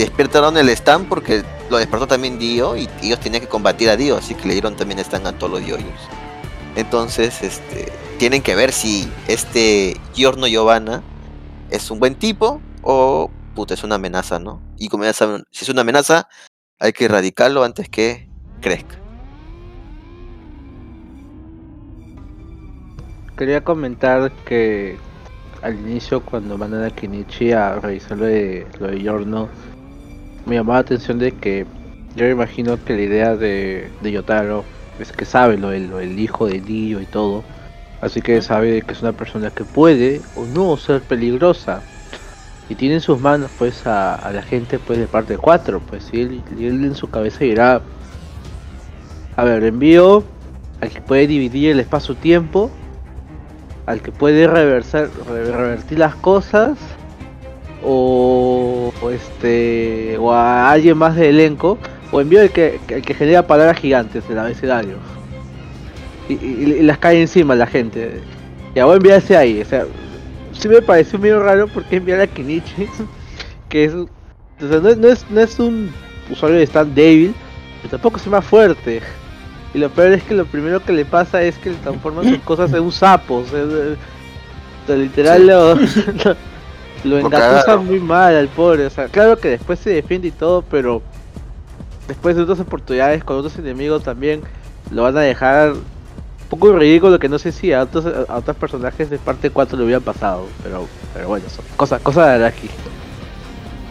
[0.00, 4.16] despertaron el stand porque lo despertó también Dio y ellos tenían que combatir a Dio,
[4.16, 6.00] así que le dieron también stand a todos los yoyos.
[6.74, 11.02] Entonces, este, tienen que ver si este Giorno Giovanna
[11.70, 14.62] es un buen tipo o puta, es una amenaza, ¿no?
[14.78, 16.28] Y como ya saben, si es una amenaza,
[16.78, 18.28] hay que erradicarlo antes que
[18.62, 18.96] crezca.
[23.36, 24.96] Quería comentar que
[25.62, 28.88] al inicio cuando mandan a Kenichi a revisar lo de, lo
[30.50, 31.64] me llamó la atención de que
[32.16, 34.64] yo me imagino que la idea de, de Yotaro
[34.98, 37.44] es que sabe lo del, lo del hijo de Dio y todo,
[38.00, 41.82] así que sabe que es una persona que puede o no ser peligrosa.
[42.68, 46.10] Y tiene en sus manos pues a, a la gente pues de parte 4, pues
[46.12, 47.80] y él, y él en su cabeza dirá,
[49.36, 50.24] a ver, envío
[50.80, 52.70] a que puede dividir el espacio-tiempo
[53.86, 56.76] al que puede reversar, re- revertir las cosas
[57.82, 61.78] o, o este o a alguien más del elenco
[62.12, 64.96] o envío el que, el que genera palabras gigantes del abecedario.
[66.28, 68.20] Y, y- y las cae encima la gente.
[68.74, 69.84] Ya voy a enviar ese ahí o sea
[70.52, 72.86] sí me pareció medio raro porque enviar a Kenichi
[73.68, 74.08] que es o
[74.60, 75.90] sea, no, no es no es un
[76.30, 77.34] usuario de stand débil
[77.82, 79.00] pero tampoco es más fuerte.
[79.72, 82.38] Y lo peor es que lo primero que le pasa es que le transforma sus
[82.40, 83.36] cosas en un sapo.
[83.36, 83.96] O sea, de-
[84.88, 85.74] de literal lo,
[86.24, 86.36] lo
[87.04, 87.86] Lo engatusa cagaron.
[87.86, 88.86] muy mal al pobre.
[88.86, 91.02] O sea, claro que después se defiende y todo, pero
[92.08, 94.42] después de otras oportunidades con otros enemigos también
[94.90, 98.56] lo van a dejar un poco ridículo que no sé si a otros, a otros
[98.56, 100.46] personajes de parte 4 le hubieran pasado.
[100.62, 102.68] Pero, pero bueno, son cosas, cosas de Araki.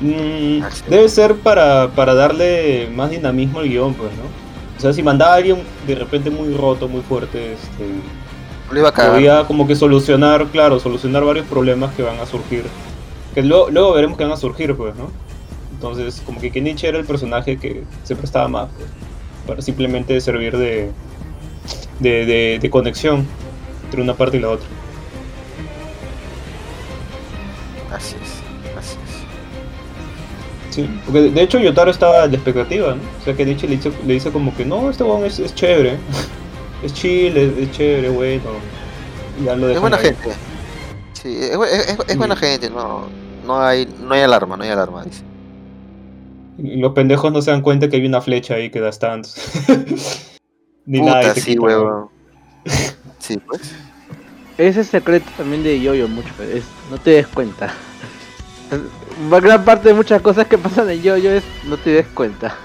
[0.01, 4.23] Mm, debe ser para, para darle más dinamismo al guion, pues, ¿no?
[4.77, 7.85] O sea, si mandaba a alguien de repente muy roto, muy fuerte, este,
[8.71, 9.11] Lo iba a cagar.
[9.11, 12.63] podía como que solucionar, claro, solucionar varios problemas que van a surgir.
[13.33, 15.11] Que luego, luego veremos que van a surgir, pues, ¿no?
[15.73, 18.89] Entonces, como que Kenichi era el personaje que se prestaba más, pues,
[19.47, 20.91] para simplemente servir de,
[21.99, 23.25] de, de, de conexión
[23.85, 24.67] entre una parte y la otra.
[27.93, 28.97] Así es, así
[30.69, 30.75] es.
[30.75, 33.01] Sí, porque de- de hecho Yotaro estaba la expectativa, ¿no?
[33.19, 35.55] O sea, que Kenichi le dice, le dice como que no, este weón es, es
[35.55, 35.97] chévere,
[36.83, 38.43] es chill, es, es chévere, bueno.
[39.41, 40.03] Y ya lo Es buena ahí.
[40.05, 40.29] gente.
[41.21, 42.45] Sí, es, bu- es- es- es buena Sí.
[42.45, 43.07] gente, no,
[43.45, 45.23] no hay, no hay alarma, no hay alarma, dice.
[46.57, 49.35] Los pendejos no se dan cuenta que hay una flecha ahí que da stands.
[50.85, 51.21] Ni nada.
[51.21, 52.09] Puta, te sí, huevón.
[53.19, 53.61] Sí, pues.
[54.57, 57.73] Ese es el secreto también de Yoyo mucho, es no te des cuenta.
[59.27, 62.55] Una gran parte de muchas cosas que pasan en Yoyo es no te des cuenta.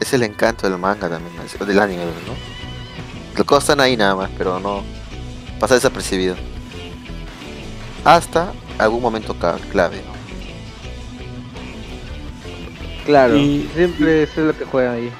[0.00, 1.32] Es el encanto del manga también,
[1.66, 2.34] del anime, ¿no?
[3.36, 4.82] Las cosas están ahí nada más, pero no
[5.60, 6.34] pasa desapercibido.
[8.04, 9.36] Hasta algún momento
[9.70, 10.10] clave, ¿no?
[13.04, 15.10] Claro, Y- siempre eso es lo que juegan ahí.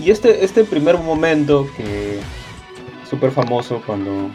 [0.00, 2.20] Y este, este primer momento que
[3.08, 4.30] súper famoso cuando,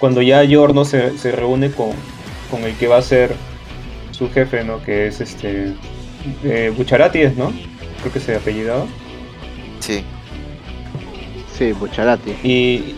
[0.00, 1.90] cuando ya Yorno se, se reúne con,
[2.50, 3.34] con el que va a ser
[4.10, 4.82] su jefe, ¿no?
[4.82, 5.72] Que es este
[6.42, 7.52] eh, Bucharati, es, ¿no?
[8.00, 8.86] Creo que se apellidaba.
[9.78, 10.02] Sí.
[11.56, 12.30] Sí, Bucharati.
[12.42, 12.96] Y,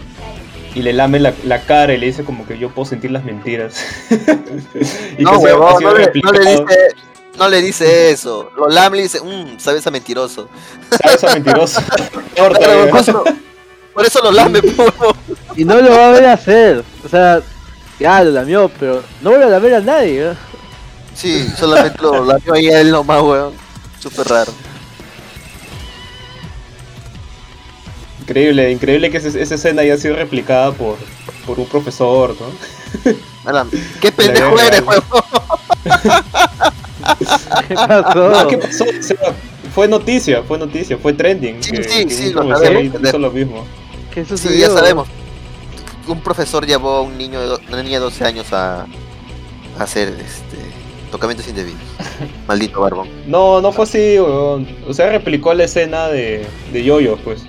[0.75, 3.25] y le lame la, la cara y le dice como que yo puedo sentir las
[3.25, 3.85] mentiras.
[5.19, 6.39] y no, huevón, no, le, no le replicado.
[6.39, 6.95] dice,
[7.39, 8.51] no le dice eso.
[8.57, 10.49] Lo lam le dice, mmm, sabes a mentiroso.
[11.03, 11.81] ¿Sabes a mentiroso?
[12.37, 13.25] Corta, por, eso,
[13.95, 15.17] por eso lo lame, huevón.
[15.57, 16.85] Y no lo va a ver hacer.
[17.05, 17.41] O sea,
[17.99, 20.31] ya lo lamió, pero no vuelve a lamer a nadie.
[20.31, 20.35] ¿eh?
[21.15, 23.55] Sí, solamente lo lamió ahí a él nomás, weón.
[23.99, 24.53] Súper raro.
[28.29, 30.97] Increíble, increíble que ese- esa escena haya sido replicada por,
[31.47, 33.13] por un profesor, ¿no?
[34.03, 35.05] ¿Qué pendejo eres, huevón?
[37.69, 38.49] ¿Qué pasó?
[38.49, 38.85] ¿qué pasó?
[38.85, 39.17] O sea,
[39.75, 41.63] fue noticia, fue noticia, fue trending.
[41.63, 43.65] Sí, que- sí, que sí, lo sabemos, hizo lo mismo.
[44.13, 45.09] ¿Qué Sí, ya sabemos.
[46.07, 48.83] Un profesor llevó a un niño, de do- una niña de 12 años a,
[49.79, 50.57] a hacer este
[51.11, 51.81] tocamientos indebidos.
[52.47, 53.09] Maldito barbón.
[53.27, 54.69] No, no fue así, weón.
[54.87, 57.45] O sea, replicó la escena de, de Yoyo, pues.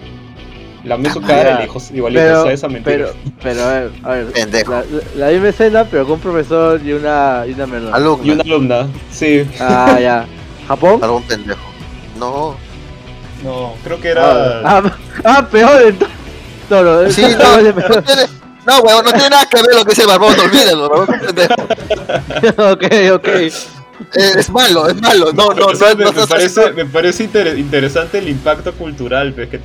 [0.83, 1.51] Lamió su Ah, cara ya.
[1.51, 2.49] y le dijo igualito.
[2.49, 3.07] Esa mentira.
[3.07, 3.13] pero,
[3.43, 4.25] pero a ver, a ver.
[4.31, 4.71] Pendejo.
[4.71, 8.19] La, la- la misma escena, pero con un profesor y una, y una menor.
[8.23, 9.45] Y una alumna, sí.
[9.59, 10.25] Ah, ya.
[10.67, 10.99] ¿Japón?
[10.99, 11.59] Barbón pendejo.
[12.17, 12.55] No.
[13.43, 14.59] No, creo que era.
[14.63, 14.91] Ah, ah,
[15.25, 16.17] ah, peor entonces.
[16.69, 17.61] No, no, Sí, no.
[17.61, 18.03] No, peor.
[18.03, 18.21] tiene,
[18.67, 21.15] no, weón, no tiene nada que ver lo que dice el barbón, no olvídalo, barbón
[21.15, 21.53] es pendejo.
[22.71, 22.83] ok,
[23.15, 23.27] ok.
[23.27, 23.67] Es,
[24.35, 25.31] es malo, es malo.
[25.33, 28.73] No, no, O sea, no, me, no, me parece, me parece inter- interesante el impacto
[28.73, 29.59] cultural pues, que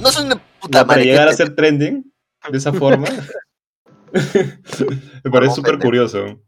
[0.00, 1.04] No soy una puta para madre.
[1.04, 2.12] llegar que- a ser trending
[2.50, 3.06] de esa forma.
[5.24, 6.40] me parece súper curioso.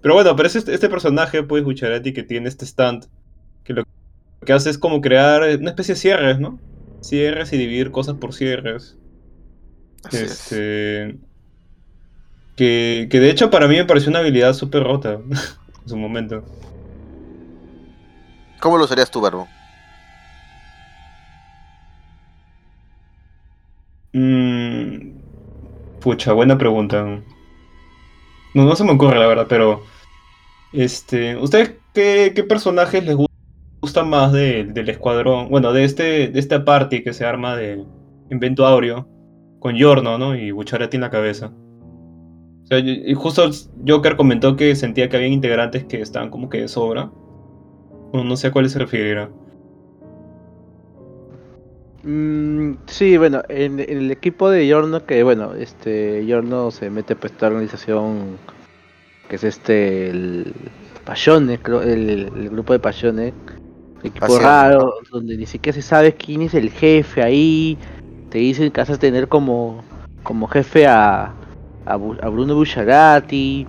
[0.00, 3.06] pero bueno, pero es este, este personaje, pues, Bucharati, que tiene este stand,
[3.64, 3.84] que lo
[4.44, 6.58] que hace es como crear una especie de cierres, ¿no?
[7.00, 8.96] Cierres y dividir cosas por cierres.
[10.04, 10.30] Así es.
[10.52, 11.18] Este.
[12.56, 15.12] Que, que de hecho para mí me pareció una habilidad súper rota
[15.82, 16.44] en su momento.
[18.60, 19.46] ¿Cómo lo usarías tú, barbón?
[24.12, 25.18] Mm,
[26.00, 27.22] pucha, buena pregunta.
[28.54, 29.82] No, no se me ocurre la verdad, pero.
[30.72, 31.36] Este.
[31.36, 33.26] ¿Ustedes qué, personajes les gu-
[33.80, 35.48] gusta más de- del escuadrón?
[35.50, 36.28] Bueno, de este.
[36.28, 37.84] de esta party que se arma de
[38.30, 39.08] Invento Aureo.
[39.60, 40.34] Con Yorno, ¿no?
[40.36, 41.52] Y Bucharati en la cabeza.
[42.64, 43.48] O sea, y justo
[43.86, 47.10] Joker comentó que sentía que había integrantes que estaban como que de sobra.
[48.12, 49.30] No sé a cuáles se referirá.
[52.04, 57.14] Mm, sí, bueno, en, en el equipo de Yorno, que bueno, este Yorno se mete
[57.14, 58.38] pues la organización
[59.28, 60.52] que es este el
[61.62, 63.34] creo, el, el grupo de Payone,
[64.02, 67.78] equipo Pasión, raro, donde ni siquiera se sabe quién es el jefe ahí,
[68.30, 69.84] te dicen que vas a tener como,
[70.22, 71.34] como jefe a,
[71.84, 73.66] a, Bu- a Bruno Bucciarati.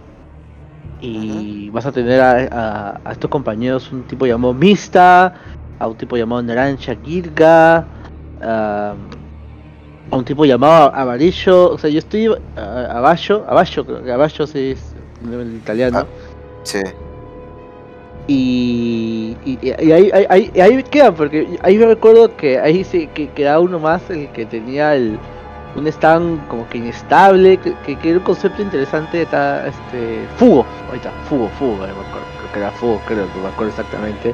[1.02, 5.34] Y vas a tener a, a- a estos compañeros un tipo llamado Mista,
[5.80, 7.86] a un tipo llamado Naranja Girga,
[8.44, 8.94] a,
[10.12, 14.72] a un tipo llamado Amarillo, o sea, yo estoy abajo, abajo, creo que abajo sí
[14.72, 14.94] es
[15.32, 16.00] el italiano.
[16.00, 16.06] Ah.
[16.64, 16.80] Sí.
[18.28, 22.84] Y, y, y ahí, ahí, ahí, y ahí queda, porque ahí me recuerdo que ahí
[22.86, 25.18] se que queda uno más, el que tenía el
[25.76, 30.66] un stand como que inestable, que, que, que era un concepto interesante, está este Fugo,
[30.92, 34.34] ahí está, Fugo, Fugo, me acuerdo, creo que era Fugo, creo, no me acuerdo exactamente,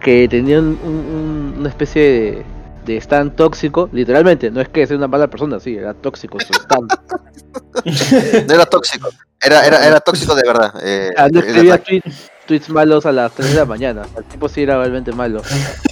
[0.00, 2.42] que tenía un- un- una especie de,
[2.84, 6.52] de stand tóxico, literalmente, no es que sea una mala persona, sí, era tóxico su
[6.54, 6.90] stand.
[8.48, 9.08] No era tóxico.
[9.42, 10.72] Era, era, era tóxico de verdad.
[10.82, 12.00] eh, Ah, no escribía ataque.
[12.02, 14.02] tweets, tweets malos a las 3 de la mañana.
[14.16, 15.42] El tipo sí era realmente malo.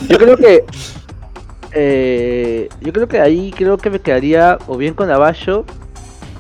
[0.09, 0.65] Yo creo que.
[1.73, 5.65] eh, yo creo que ahí creo que me quedaría o bien con Abayo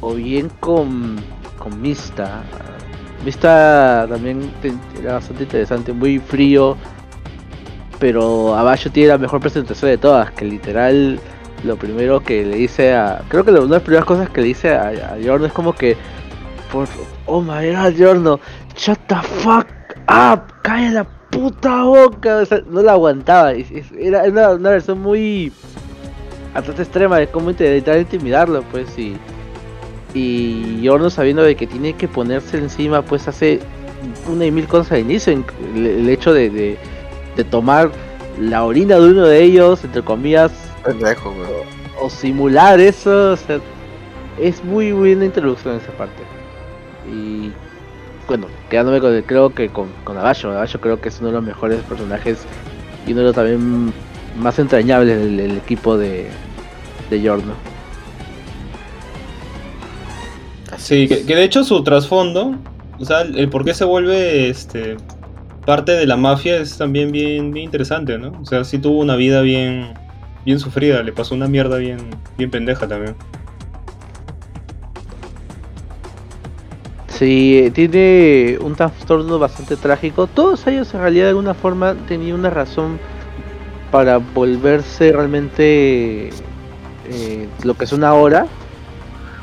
[0.00, 1.16] o bien con,
[1.58, 2.42] con Mista.
[3.24, 4.50] Mista también
[4.98, 6.76] era bastante interesante, muy frío.
[8.00, 11.20] Pero Abayo tiene la mejor presentación de todas, que literal
[11.62, 13.22] lo primero que le dice a.
[13.28, 15.96] Creo que una de las primeras cosas que le dice a, a es como que.
[16.72, 16.88] Por,
[17.26, 18.40] oh my god, Jordan,
[18.76, 19.66] shut the fuck
[20.08, 22.42] up, calla la puta boca.
[22.70, 23.52] No la aguantaba.
[23.52, 25.52] Era una, una versión muy.
[26.54, 28.98] bastante extrema de cómo intentar intimidarlo, pues.
[28.98, 29.16] Y,
[30.14, 33.60] y sabiendo de que tiene que ponerse encima, pues hace
[34.28, 35.44] una y mil cosas al inicio.
[35.74, 36.78] El, hecho de,
[37.42, 37.90] de tomar
[38.38, 40.52] la orina de uno de ellos, entre comillas,
[40.84, 41.34] Pendejo,
[42.00, 43.60] o simular eso, o sea,
[44.38, 46.22] es muy buena introducción esa parte.
[47.10, 47.50] Y
[48.26, 51.34] bueno, quedándome con el, creo que con, con Abayo, Abayo creo que es uno de
[51.34, 52.38] los mejores personajes
[53.06, 53.92] y uno de los también
[54.38, 56.28] más entrañables del, del equipo de,
[57.08, 57.54] de Yorno.
[60.76, 62.54] Sí, que, que de hecho su trasfondo,
[62.98, 64.96] o sea, el, el por qué se vuelve este
[65.64, 68.32] parte de la mafia es también bien, bien interesante, ¿no?
[68.40, 69.94] O sea, sí tuvo una vida bien,
[70.44, 71.98] bien sufrida, le pasó una mierda bien,
[72.36, 73.14] bien pendeja también.
[77.08, 80.26] Sí, tiene un trastorno bastante trágico.
[80.26, 82.98] Todos ellos en realidad de alguna forma tenían una razón
[83.90, 88.46] para volverse realmente eh, lo que son ahora.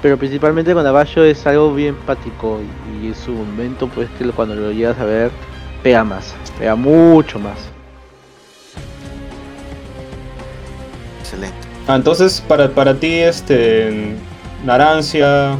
[0.01, 2.59] Pero principalmente con Abayo es algo bien empático
[2.99, 5.31] y en su momento pues que cuando lo llegas a ver
[5.83, 7.57] pega más, pega mucho más.
[11.21, 11.55] Excelente.
[11.87, 14.15] Ah, entonces para, para ti, este,
[14.65, 15.57] Narancia,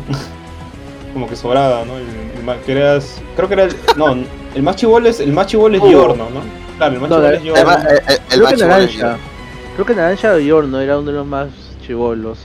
[1.13, 1.97] como que sobraba, ¿no?
[1.97, 2.05] El,
[2.37, 4.15] el ma- que eras- creo que era el, no,
[4.55, 5.87] el más chivol es, el más chivol es Oh.
[5.87, 6.41] Giorno, ¿no?
[6.77, 7.69] Claro, el más No, chivol la- es Giorno.
[7.69, 9.17] Además, eh, eh, el Creo que Naranja,
[9.75, 11.49] creo que Naranja de Yorno era uno de los más
[11.85, 12.39] chivolos.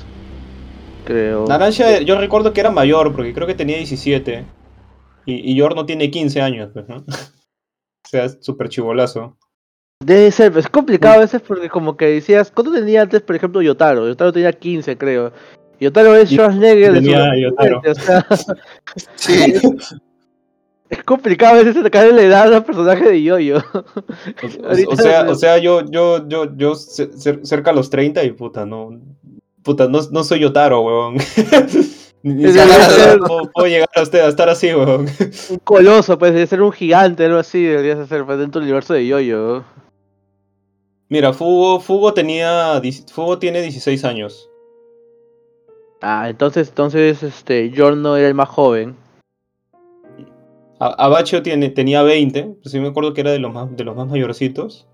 [1.04, 1.46] Creo.
[1.48, 4.44] Naranja, yo recuerdo que era mayor, porque creo que tenía 17.
[5.26, 7.04] Y, y Giorno tiene 15 años, pues, ¿no?
[8.12, 9.36] sea, súper chivolazo.
[10.04, 13.62] Debe ser, es complicado a veces porque como que decías, ¿cuánto tenía antes, por ejemplo,
[13.62, 14.06] Yotaro?
[14.08, 15.32] Yotaro tenía 15, creo.
[15.80, 17.82] Yotaro es Schwarzenegger de tenía su- Yotaro.
[17.88, 18.26] O sea,
[19.14, 19.52] Sí,
[20.90, 23.58] es complicado a veces sacarle la edad a un personaje de Yoyo.
[23.72, 27.74] O, o- Ahorita o sea, o sea, yo, yo, yo, yo ce- cer- cerca a
[27.74, 29.00] los 30 y puta, no.
[29.62, 31.16] Puta, no, no soy Yotaro, weón.
[32.22, 33.16] Ni siquiera
[33.52, 35.06] puedo, llegar a, usted, a estar así, weón.
[35.50, 38.94] un coloso, pues, de ser un gigante, algo así, deberías hacer pues, dentro del universo
[38.94, 39.64] de Yoyo.
[41.08, 42.80] Mira, Fugo, Fugo tenía.
[43.12, 44.48] Fugo tiene 16 años.
[46.00, 48.96] Ah, entonces, entonces, este, Yorno era el más joven.
[50.78, 53.94] Abacho tiene, tenía 20, pues sí me acuerdo que era de los más, de los
[53.94, 54.88] más mayorcitos.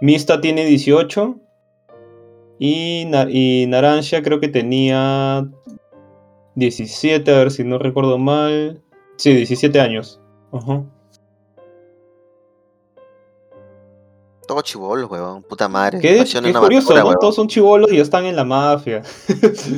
[0.00, 1.36] Mista tiene 18.
[2.58, 5.46] Y, Na- y Naranja creo que tenía
[6.56, 8.82] 17, a ver si no recuerdo mal.
[9.16, 10.20] Sí, 17 años.
[10.52, 10.84] Ajá.
[14.46, 15.42] todo chivolo, weón.
[15.42, 16.00] Puta madre.
[16.00, 16.24] Qué,
[16.58, 17.14] curioso, ¿no?
[17.16, 19.02] Todos son chivolos y ya están en la mafia.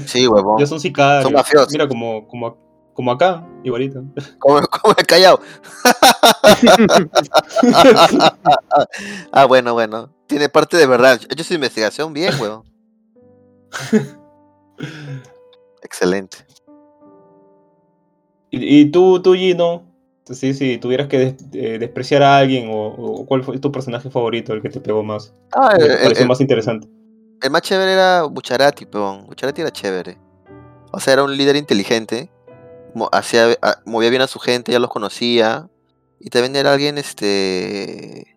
[0.07, 0.59] Sí, huevón.
[0.59, 1.25] ya son sicarios.
[1.25, 1.73] Son mafiosos.
[1.73, 2.57] Mira, como, como,
[2.95, 4.03] como acá, igualito.
[4.39, 5.41] Como, como el callao.
[9.33, 10.11] ah, bueno, bueno.
[10.27, 11.21] Tiene parte de verdad.
[11.29, 12.63] He hecho su investigación bien, weón.
[15.83, 16.39] Excelente.
[18.51, 19.83] Y, y tú, tú, Gino,
[20.25, 24.11] sí, si tuvieras que des- eh, despreciar a alguien, o, o cuál fue tu personaje
[24.11, 26.89] favorito, el que te pegó más, Ah, el el, más interesante.
[27.43, 29.27] el más chévere era Bucharati, peón.
[29.27, 30.19] Bucharati era chévere.
[30.93, 32.31] O sea, era un líder inteligente.
[33.13, 35.69] hacía, a- movía bien a su gente, ya los conocía.
[36.21, 38.37] Y también era alguien, este.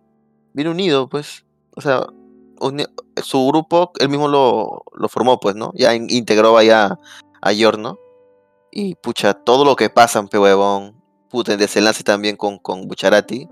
[0.52, 1.44] Bien unido, pues.
[1.74, 2.06] O sea,
[3.22, 5.72] su grupo, él mismo lo, lo formó, pues, ¿no?
[5.74, 6.98] Ya in- integró allá
[7.40, 7.98] a Yorno.
[8.74, 10.94] Y pucha, todo lo que pasa, pe huevón.
[11.28, 13.46] Puta, el desenlace también con, con Bucharati.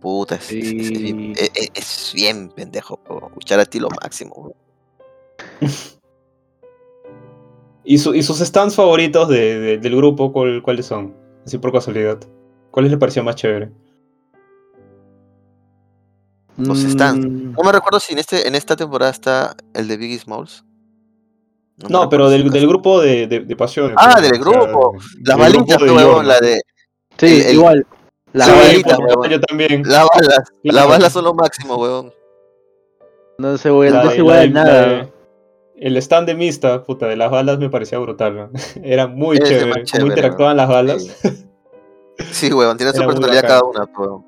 [0.00, 1.42] Puta, es, es- es- es bien, Sí.
[1.44, 3.32] e- e- es bien pendejo, pe huevón.
[3.34, 4.54] Bucharati lo máximo.
[7.84, 11.14] ¿Y, su- y sus stands favoritos de- de- del grupo cuál- cuáles son?
[11.44, 12.18] Así por casualidad.
[12.70, 13.70] ¿Cuáles le pareció más chévere?
[16.56, 17.26] Los stands.
[17.26, 20.64] Mm, No me recuerdo si en, este, en esta temporada está el de Biggie Smalls.
[21.88, 23.94] No, pero del, del grupo de, de, de pasiones.
[23.98, 24.94] Ah, del o sea, grupo.
[25.24, 26.60] Las balitas, grupo huevón, la de.
[27.18, 27.86] sí, el- el- igual.
[28.32, 29.30] La Sí, La bala- balita, puta, huevón.
[29.30, 29.82] yo también.
[29.86, 30.52] Las balas.
[30.62, 32.12] Las balas son lo máximo, weón.
[33.38, 34.86] no se igual, La no se a nada.
[34.86, 35.08] la
[35.76, 38.50] El stand de Mista, puta, de las balas me parecía brutal, ¿no?
[38.82, 39.66] Era muy chévere.
[39.66, 41.18] más Cómo chévere, interactuaban las balas.
[42.30, 44.24] Sí, weón, tiene su personalidad cada una, weón.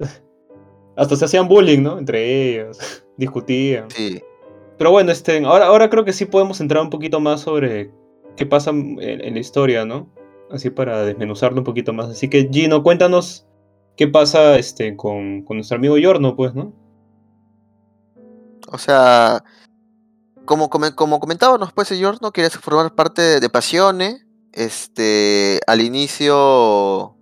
[0.96, 1.98] Hasta se hacían bullying, ¿no?
[1.98, 3.04] Entre ellos.
[3.16, 3.90] Discutían.
[3.90, 4.22] Sí.
[4.76, 7.90] Pero bueno, este, ahora, ahora creo que sí podemos entrar un poquito más sobre
[8.36, 10.08] qué pasa en, la historia, ¿no?
[10.50, 12.10] Así para desmenuzarlo un poquito más.
[12.10, 13.46] Así que, Gino, cuéntanos
[13.96, 16.72] qué pasa este, con, con nuestro amigo Yorno, pues, ¿no?
[18.68, 19.44] O sea,
[20.44, 24.20] como, como comentábamos, pues, señor, no quería formar parte de, de Pasione.
[24.52, 27.16] Este, al inicio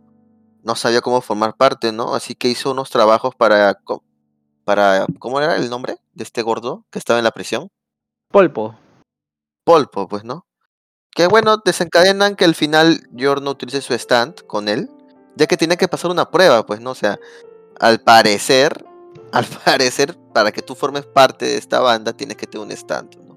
[0.62, 2.14] no sabía cómo formar parte, ¿no?
[2.14, 3.78] Así que hizo unos trabajos para,
[4.64, 7.68] para, ¿cómo era el nombre de este gordo que estaba en la prisión?
[8.30, 8.76] Polpo.
[9.64, 10.46] Polpo, pues, ¿no?
[11.14, 14.88] Que bueno, desencadenan que al final Yorno utilice su stand con él,
[15.36, 16.90] ya que tiene que pasar una prueba, pues, ¿no?
[16.90, 17.18] O sea,
[17.80, 18.84] al parecer,
[19.32, 23.16] al parecer, para que tú formes parte de esta banda, tienes que tener un stand,
[23.16, 23.32] ¿no?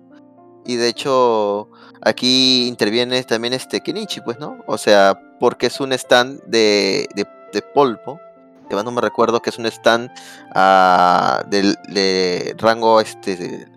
[0.65, 1.69] Y de hecho,
[2.01, 4.57] aquí interviene también este Kenichi, pues, ¿no?
[4.65, 8.19] O sea, porque es un stand de, de, de polvo,
[8.67, 10.09] que más no me recuerdo que es un stand
[10.53, 13.67] ah, del- de, rango este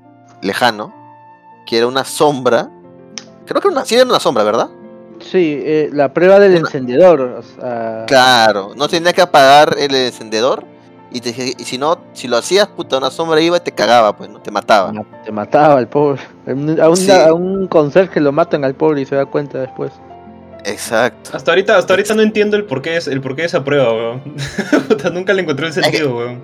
[0.42, 0.92] lejano,
[1.66, 2.70] que era una sombra.
[3.46, 4.68] Creo que era una, sí era una sombra, ¿verdad?
[5.20, 7.20] Sí, eh, la prueba del Una- encendedor.
[7.20, 10.64] o sea, Claro, no tenía que apagar el encendedor.
[11.10, 14.14] Y, te- y si no, si lo hacías, puta, una sombra iba y te cagaba,
[14.14, 14.40] pues, ¿no?
[14.42, 14.92] Te mataba.
[14.92, 16.20] ma- te mataba al pobre.
[16.46, 17.10] A un, a un- Sí.
[17.10, 19.90] a un conserje lo matan al pobre y se da cuenta después.
[20.64, 21.30] Exacto.
[21.32, 24.22] Hasta ahorita, hasta ahorita no entiendo el porqué, es- el porqué de esa prueba, weón.
[24.88, 26.42] Puta, Nunca le encontré el sentido, weón.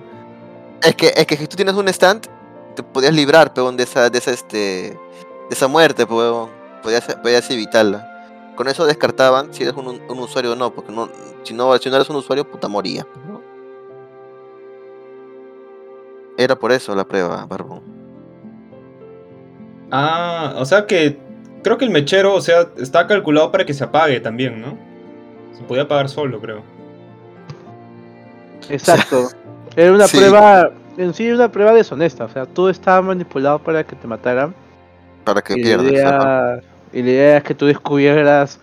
[0.81, 2.27] Es que, es que si tú tienes un stand,
[2.75, 4.97] te podías librar, peón, de esa, de esa, este, de
[5.51, 6.49] esa muerte, peón.
[6.83, 8.11] Podías, podías evitarla.
[8.55, 11.09] Con eso descartaban si eres un, un usuario o no, porque no,
[11.43, 13.05] si no, si no eres un usuario, puta moría.
[13.27, 13.41] ¿no?
[16.37, 17.81] Era por eso la prueba, Barbón.
[19.91, 21.17] Ah, o sea que
[21.65, 24.77] creo que el mechero, o sea, está calculado para que se apague también, ¿no?
[25.57, 26.61] Se podía apagar solo, creo.
[28.69, 29.29] Exacto.
[29.75, 30.17] Era una Sí.
[30.17, 32.25] prueba, en sí era una prueba deshonesta.
[32.25, 34.53] O sea, todo estaba manipulado para que te mataran.
[35.23, 35.91] Para que y, pierdas.
[35.91, 36.61] idea,
[36.93, 38.59] y la idea es que tú descubrieras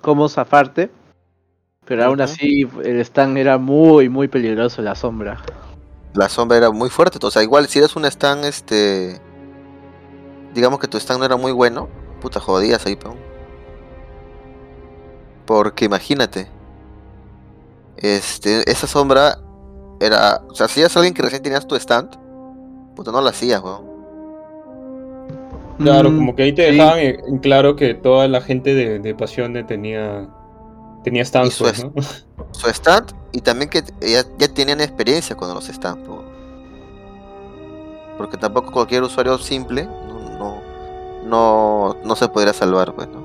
[0.00, 0.90] cómo zafarte.
[1.84, 5.36] Pero aún así, el stand era muy, muy peligroso, la sombra.
[6.14, 7.24] La sombra era muy fuerte.
[7.24, 9.20] O sea, igual si eres un stand, este.
[10.54, 11.88] Digamos que tu stand no era muy bueno.
[12.26, 13.14] Puta, jodías ahí, peón.
[15.46, 16.48] Porque imagínate.
[17.98, 19.38] Este, esa sombra
[20.00, 20.42] era.
[20.50, 22.16] O sea, si eras alguien que recién tenías tu stand.
[22.96, 23.84] Puta, no la hacías, weón.
[25.78, 28.98] Claro, Mm, como que ahí te dejaban en en claro que toda la gente de,
[28.98, 30.26] de Pasione tenía,
[31.04, 31.92] tenía stands, Y su pues, es- ¿no?
[32.50, 36.24] Su stand y también que ya, ya tenían experiencia con los stands, weón.
[38.18, 39.88] Porque tampoco cualquier usuario simple
[41.26, 43.20] no, no se podría salvar, pues, ¿no?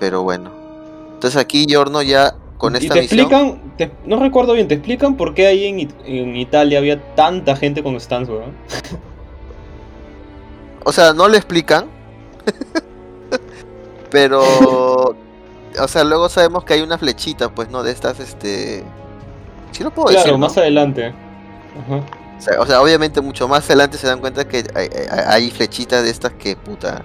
[0.00, 0.50] Pero bueno.
[1.14, 3.20] Entonces aquí Giorno ya con y esta te misión.
[3.20, 7.82] explican, te- no recuerdo bien, te explican por qué ahí en Italia había tanta gente
[7.82, 8.52] con stands, weón.
[10.84, 11.86] O sea, no le explican.
[14.10, 15.14] pero.
[15.80, 17.82] O sea, luego sabemos que hay una flechita, pues, ¿no?
[17.82, 18.84] De estas, este.
[19.70, 20.32] Sí lo puedo Claro, decir.
[20.32, 20.38] ¿no?
[20.38, 21.06] más adelante.
[21.06, 22.00] Ajá.
[22.58, 24.64] O sea, obviamente mucho más adelante se dan cuenta que
[25.26, 27.02] hay, flechitas de estas que, puta,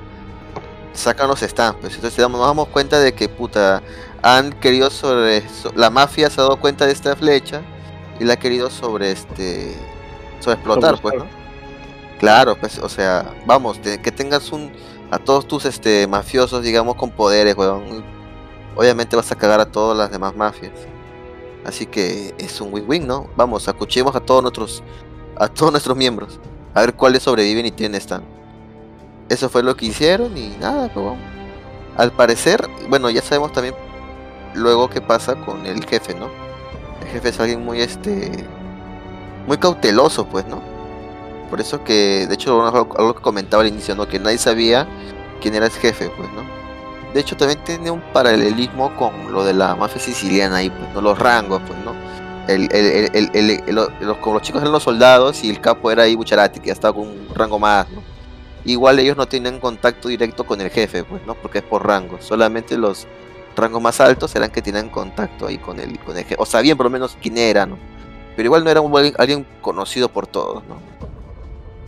[0.94, 1.80] sacan los stands.
[1.80, 3.82] Pues entonces nos damos cuenta de que, puta,
[4.22, 5.48] han querido sobre...
[5.50, 7.62] so- la mafia se ha dado cuenta de esta flecha
[8.20, 9.76] y la ha querido sobre, este...
[10.40, 11.26] Sobre explotar, pues, ¿no?
[12.20, 14.72] Claro, pues, o sea, vamos, que tengas un...
[15.12, 18.04] A todos tus, este, mafiosos, digamos, con poderes, weón.
[18.76, 20.74] Obviamente vas a cagar a todas las demás mafias.
[21.66, 23.30] Así que es un win-win, ¿no?
[23.36, 24.84] Vamos, acuchemos a todos nuestros
[25.40, 26.40] a todos nuestros miembros.
[26.74, 28.24] A ver cuáles sobreviven y quiénes están.
[29.30, 31.06] Eso fue lo que hicieron y nada, pues.
[31.98, 33.74] Al parecer, bueno, ya sabemos también
[34.54, 36.30] luego qué pasa con el jefe, ¿no?
[37.02, 38.46] El jefe es alguien muy este
[39.48, 40.62] muy cauteloso, pues, ¿no?
[41.50, 44.08] Por eso que, de hecho, algo, que comentaba al inicio, ¿no?
[44.08, 44.88] Que nadie sabía
[45.42, 46.44] quién era el jefe, pues, ¿no?
[47.14, 51.02] De hecho, también tiene un paralelismo con lo de la mafia siciliana ahí, pues, ¿no?
[51.02, 51.80] Los rangos, pues.
[52.48, 56.60] El, el, el, los, los chicos eran los soldados y el capo era ahí Bucharati,
[56.60, 58.02] que ya estaba con un rango más, ¿no?
[58.66, 61.36] Igual ellos no tienen contacto directo con el jefe, pues, ¿no?
[61.36, 62.18] Porque es por rango.
[62.20, 63.08] Solamente los
[63.56, 66.36] rangos más altos eran que tenían contacto ahí con el, con el jefe.
[66.38, 67.78] O sabían por lo menos quién era, ¿no?
[68.36, 68.82] Pero igual no era
[69.18, 70.80] alguien conocido por todos, ¿no?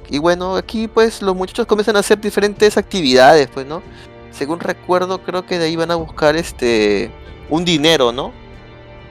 [0.10, 3.84] Y bueno, aquí pues los muchachos comienzan a hacer diferentes actividades, pues, ¿no?
[4.32, 7.12] Según recuerdo, creo que de ahí van a buscar este
[7.50, 8.32] un dinero, ¿no?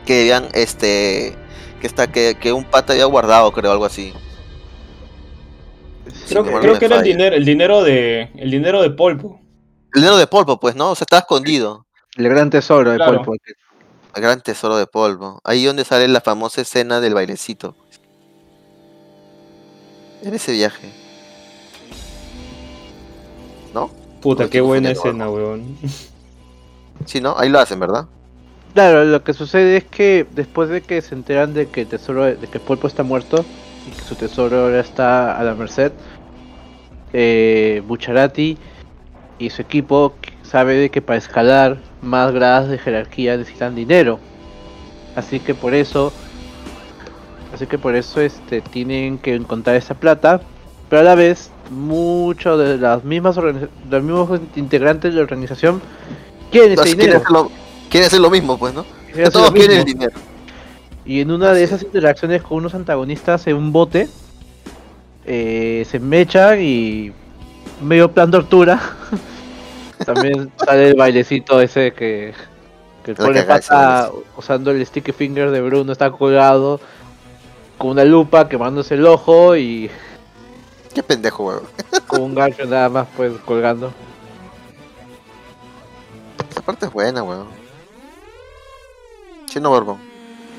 [0.09, 1.37] Que habían este
[1.83, 4.15] que está que, que un pata había guardado, creo, algo así.
[6.31, 8.31] Creo, que- creo que era el dinero, el dinero de.
[8.37, 9.39] El dinero de polvo.
[9.95, 10.93] El dinero de polvo, pues, ¿no?
[10.93, 11.85] O sea, estaba escondido.
[12.17, 13.19] El gran tesoro de Claro.
[13.23, 13.35] Polpo.
[14.15, 15.41] El gran tesoro de polvo.
[15.45, 17.75] Ahí donde sale la famosa escena del bailecito.
[17.75, 18.01] pues.
[20.23, 20.91] En ese viaje.
[23.75, 23.91] ¿No?
[24.23, 25.77] Puta, qué buena escena, weón.
[27.05, 27.37] Sí, ¿no?
[27.39, 28.07] Ahí lo hacen, ¿verdad?
[28.79, 32.27] Claro, lo que sucede es que después de que se enteran de que el tesoro,
[32.27, 33.45] de que Polpo está muerto
[33.89, 35.91] y que su tesoro ahora está a la merced,
[37.13, 38.57] eh, Bucharati
[39.41, 40.15] y su equipo
[40.45, 44.21] sabe de que para escalar más gradas de jerarquía necesitan dinero.
[45.17, 46.13] Así que por eso,
[47.53, 50.41] así que por eso este tienen que encontrar esa plata,
[50.89, 55.83] pero a la vez muchos de las mismas los mismos integrantes de la organización
[56.53, 57.23] quieren ese quieren,
[57.89, 58.07] dinero.
[58.07, 58.85] hacer lo, mismo, pues, ¿no?
[59.33, 60.13] Todos quieren el dinero.
[61.05, 64.09] Y en una de esas interacciones con unos antagonistas en un bote,
[65.25, 67.13] eh, se mechan y
[67.83, 68.81] medio plan tortura.
[70.05, 72.35] También sale el bailecito ese que,
[73.05, 76.81] que el pobre pata usando el sticky finger de Bruno está colgado
[77.79, 79.91] con una lupa quemándose el ojo y
[80.95, 81.63] Qué pendejo, weón.
[82.07, 83.93] con un gancho nada más pues colgando.
[86.51, 87.47] Esa parte es buena, weón.
[89.49, 89.99] Chino Borbón.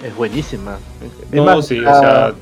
[0.04, 0.78] Es buenísima.
[1.02, 2.34] Es No, más, sí, o ah, sea.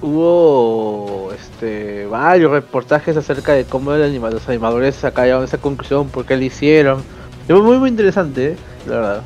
[0.00, 6.26] Hubo este varios reportajes acerca de cómo el anima- los animadores sacaron esa conclusión, por
[6.26, 7.02] qué lo hicieron.
[7.46, 8.56] Fue muy muy interesante, ¿eh?
[8.86, 9.22] la verdad.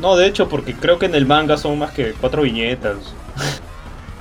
[0.00, 2.96] No, de hecho, porque creo que en el manga son más que cuatro viñetas.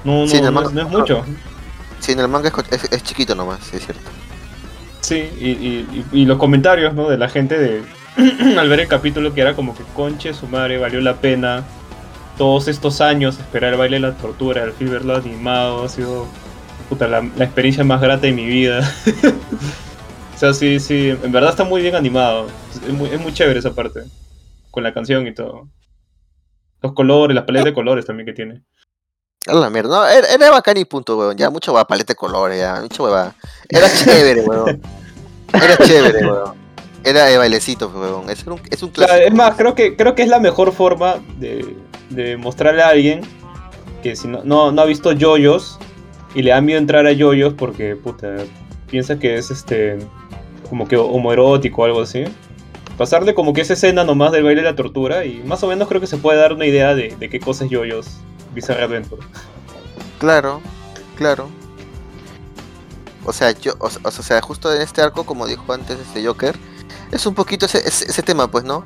[0.04, 1.24] No, no, Sí, no, manga- es, no es mucho.
[2.00, 4.10] Sí, en el manga es, es- es chiquito nomás, sí, es cierto.
[5.02, 7.10] Sí, y, y- y- y los comentarios, ¿no?
[7.10, 7.84] De la gente de
[8.58, 11.64] al ver el capítulo que era como que conche su madre, valió la pena
[12.38, 16.28] todos estos años esperar el baile de la tortura, el film verlo animado, ha sido
[16.90, 18.80] puta, la, la experiencia más grata de mi vida.
[20.36, 22.48] o sea, sí, sí, en verdad está muy bien animado.
[22.86, 24.02] Es muy, es muy chévere esa parte,
[24.72, 25.70] con la canción y todo.
[26.82, 28.64] Los colores, las paletas de colores también que tiene.
[29.48, 31.38] A la mierda, no, era, era bacán y punto, weón.
[31.38, 33.36] Ya mucho va, paleta de colores, ya, mucho hueva.
[33.70, 34.82] Era chévere, weón.
[35.54, 36.56] Era chévere, weón.
[37.04, 37.88] Era de bailecito.
[38.30, 39.20] Es un, es un clásico.
[39.20, 41.76] es más, creo que, creo que es la mejor forma de,
[42.10, 43.22] de mostrarle a alguien
[44.02, 45.80] que si no, no, no ha visto yoyos
[46.34, 48.36] y le da miedo entrar a yoyos porque puta,
[48.90, 50.00] piensa que es este
[50.70, 52.24] como que homoerótico o algo así.
[52.98, 55.88] Pasarle como que esa escena nomás del baile de la tortura y más o menos
[55.88, 58.18] creo que se puede dar una idea de, de qué cosa es yoyos
[58.54, 59.22] Bizarre Adventure.
[60.20, 60.62] Claro,
[61.18, 61.50] claro.
[63.26, 66.58] O sea, yo, o, o sea, justo en este arco, como dijo antes este Joker,
[67.12, 68.86] es un poquito ese, ese, ese tema, pues, ¿no?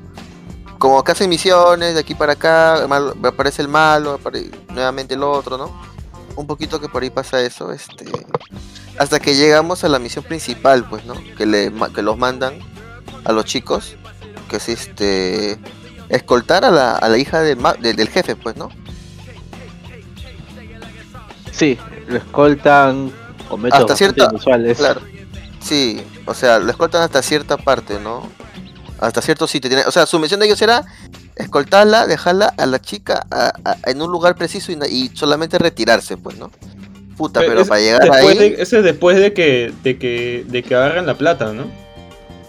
[0.78, 5.24] Como que hacen misiones de aquí para acá, malo- aparece el malo, apare- nuevamente el
[5.24, 5.72] otro, ¿no?
[6.36, 8.06] Un poquito que por ahí pasa eso, este...
[8.98, 11.16] Hasta que llegamos a la misión principal, pues, ¿no?
[11.38, 12.60] Que, le, que los mandan
[13.24, 13.96] a los chicos,
[14.50, 15.58] que es este...
[16.10, 18.70] Escoltar a la, a la hija del, del- jefe, pues, ¿no?
[21.52, 23.12] Sí, lo escoltan
[23.50, 24.78] con métodos Hasta cierta- inusuales.
[24.78, 25.02] Claro.
[25.66, 28.30] Sí, o sea, lo escoltan hasta cierta parte, ¿no?
[29.00, 29.70] Hasta cierto sitio.
[29.70, 30.84] Tiene- O sea, su misión de ellos era
[31.36, 36.38] escoltarla, dejarla a la chica a- a- en un lugar preciso y, solamente retirarse, pues,
[36.38, 36.52] ¿no?
[37.18, 40.46] Puta, pero Es- para llegar después ahí, de- ese es después de que, de que,
[40.48, 41.66] de que agarran la plata, ¿no?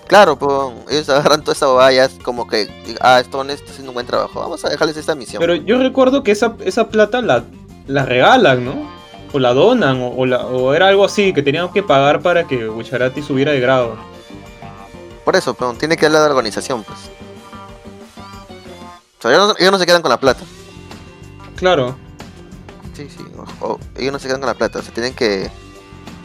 [0.08, 0.52] claro, pues,
[0.90, 2.68] ellos agarran toda esa bobada, es como que,
[3.00, 5.40] ah, Stone está haciendo un buen trabajo, vamos a dejarles esta misión.
[5.40, 7.42] Pero yo recuerdo que esa, esa plata la,
[7.88, 8.88] la regalan, ¿no?
[9.36, 12.46] O la donan, o, o la- o era algo así, que tenían que pagar para
[12.46, 13.94] que Bucharati subiera de grado.
[15.26, 16.98] Por eso, pero tiene que hablar de la organización, pues.
[19.18, 20.42] O sea, ellos no, ellos no se quedan con la plata.
[21.56, 21.96] Claro.
[22.94, 23.22] Sí, sí.
[23.60, 25.50] O ellos no se quedan con la plata, o sea, tienen que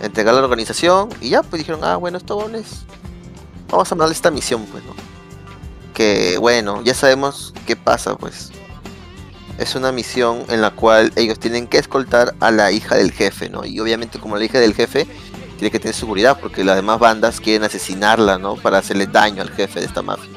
[0.02, 2.86] entregar a la organización y ya, pues dijeron, ah, bueno, esto es...
[3.70, 4.94] Vamos a mandarle esta misión, pues, ¿no?
[5.94, 8.54] Que, bueno, ya sabemos qué pasa, pues.
[9.62, 13.48] Es una misión en la cual ellos tienen que escoltar a la hija del jefe,
[13.48, 13.64] ¿no?
[13.64, 15.06] Y obviamente como la hija del jefe
[15.60, 18.56] tiene que tener seguridad porque las demás bandas quieren asesinarla, ¿no?
[18.56, 20.32] Para hacerle daño al jefe de esta mafia.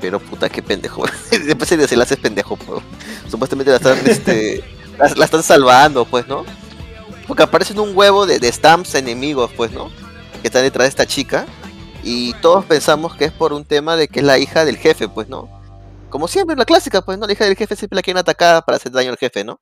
[0.00, 1.04] Pero puta, qué pendejo.
[1.30, 2.82] Después se le hace pendejo, pues.
[3.30, 4.64] Supuestamente la están, este,
[4.98, 6.46] la, la están salvando, pues, ¿no?
[7.26, 9.90] Porque aparecen un huevo de, de stamps enemigos, pues, ¿no?
[10.40, 11.44] Que están detrás de esta chica.
[12.02, 15.06] Y todos pensamos que es por un tema de que es la hija del jefe,
[15.06, 15.53] pues, ¿no?
[16.14, 17.26] Como siempre, la clásica, pues, ¿no?
[17.26, 19.60] La hija del jefe siempre la quieren atacar para hacer daño al jefe, ¿no?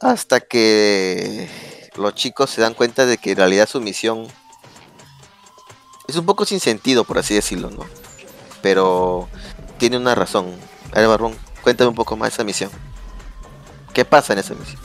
[0.00, 1.48] Hasta que
[1.96, 4.28] los chicos se dan cuenta de que en realidad su misión
[6.06, 7.86] es un poco sin sentido, por así decirlo, ¿no?
[8.62, 9.28] Pero
[9.78, 10.54] tiene una razón.
[10.92, 12.70] A ver, Barbón, cuéntame un poco más de esa misión.
[13.92, 14.80] ¿Qué pasa en esa misión?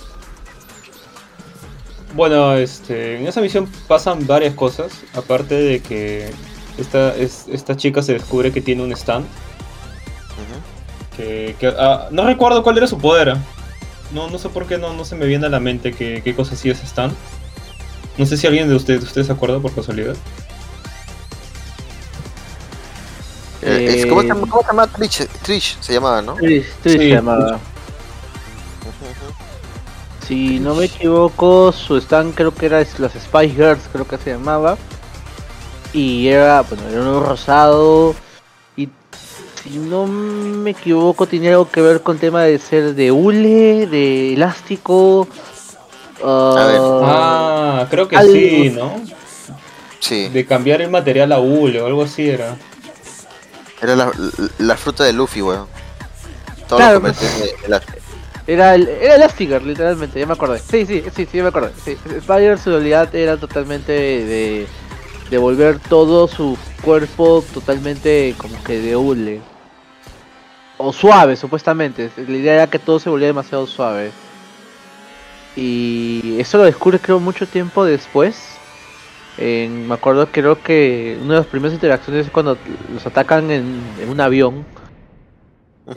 [2.15, 4.91] Bueno, este, en esa misión pasan varias cosas.
[5.13, 6.32] Aparte de que
[6.80, 9.28] esta, es, esta chica se descubre que tiene un stand.
[11.16, 13.36] Que, que- ah, no recuerdo cuál era su poder.
[14.11, 16.36] No, no sé por qué no, no se me viene a la mente qué, qué
[16.36, 17.13] cosa hacía ese stand.
[18.18, 20.16] No sé si alguien de ustedes, ustedes se acuerda por casualidad.
[23.61, 24.88] Eh, es- ¿cómo, se Eh, llama, ¿Cómo se llama?
[24.88, 26.36] Trish, Trish se llamaba, ¿no?
[26.36, 26.99] Trish, Trish Sí.
[26.99, 27.59] se llamaba.
[30.28, 34.32] Si no me equivoco, su stand creo que era las Spy Girls, creo que se
[34.32, 34.78] llamaba.
[35.93, 38.16] Y era, bueno, era uno rosado.
[39.66, 44.34] Si no me equivoco, tenía algo que ver con tema de ser de hule, de
[44.34, 45.28] elástico.
[45.28, 46.24] ver.
[46.24, 49.01] ah, Ah, creo que algo- sí, ¿no?
[49.99, 52.55] Sí, De cambiar el material a hule o algo así era.
[53.82, 55.68] era la, la- la fruta de Luffy, weón.
[56.68, 57.80] Todo Claro, lo
[58.47, 60.59] Era, el, era Elastigirl, literalmente, ya me acordé.
[60.59, 61.72] Sí, sí, sí, sí, ya me acordé.
[61.84, 61.97] Sí.
[62.22, 64.68] Spire, su habilidad era totalmente de,
[65.32, 69.41] de volver todo su cuerpo totalmente como que de hule.
[70.78, 72.11] O suave, supuestamente.
[72.17, 74.11] La idea era que todo se volvía demasiado suave.
[75.55, 78.61] Y eso lo descubre creo mucho tiempo después.
[79.38, 82.57] En- me acuerdo creo que una de las primeras interacciones es cuando
[82.93, 84.65] los atacan en, en un avión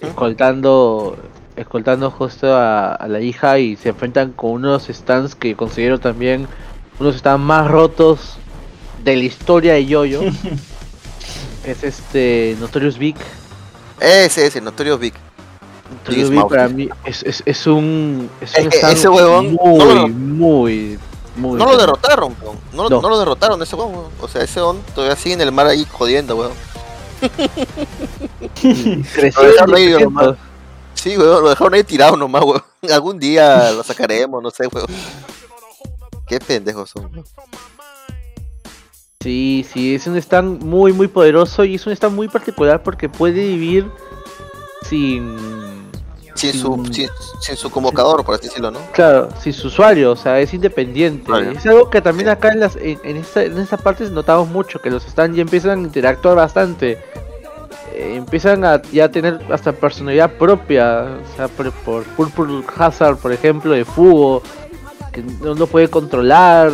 [0.00, 1.16] escoltando
[1.56, 6.46] escoltando justo a, a la hija y se enfrentan con unos stands que considero también
[7.00, 8.38] unos stands más rotos
[9.02, 10.20] de la historia de Yoyo
[11.64, 13.16] es este Notorious Big
[14.00, 15.14] Ese, ese, Notorious Big.
[15.90, 19.54] Notorious Big para mí es, es, es un es un Es que stand ese huevón
[19.54, 20.98] muy no lo- muy
[21.36, 22.58] muy No lo derrotaron, weón.
[22.72, 23.00] No, lo- No.
[23.02, 24.10] no lo derrotaron ese weón, weón.
[24.20, 26.52] O sea, ese weón todavía sigue en el mar ahí jodiendo, weón.
[28.62, 30.00] dejaron en ahí, 200.
[30.02, 30.36] nomás.
[30.94, 32.62] Sí, weón, lo dejaron ahí tirado nomás, weón.
[32.92, 34.86] Algún día lo sacaremos, no sé, weón.
[36.26, 37.24] Qué pendejos son, weón.
[39.20, 43.08] Sí, sí, es un stand muy, muy poderoso y es un stand muy particular porque
[43.08, 43.90] puede vivir
[44.82, 45.36] sin...
[46.34, 47.08] Sin su, sin- sin,
[47.40, 48.78] sin su convocador, por así decirlo, ¿no?
[48.92, 51.28] Claro, sin su usuario, o sea, es independiente.
[51.28, 51.50] Vale.
[51.50, 54.80] Es algo que también acá en, las, en, en esta, en esta parte notamos mucho,
[54.80, 56.92] que los stands ya empiezan a interactuar bastante.
[57.92, 63.32] Eh, empiezan a ya tener hasta personalidad propia, o sea, por, por Purple Hazard, por
[63.32, 64.40] ejemplo, de Fugo,
[65.10, 66.70] que no lo puede controlar.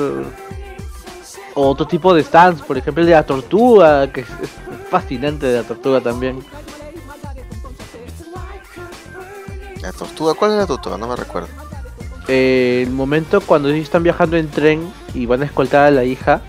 [1.55, 4.51] O otro tipo de stands, por ejemplo el de la tortuga, que es, es
[4.91, 6.45] fascinante de la tortuga también.
[9.81, 10.97] La tortuga, ¿cuál es la tortuga?
[10.97, 11.49] No me recuerdo.
[12.27, 16.05] Eh, el momento cuando ellos están viajando en tren y van a escoltar a la
[16.05, 16.41] hija,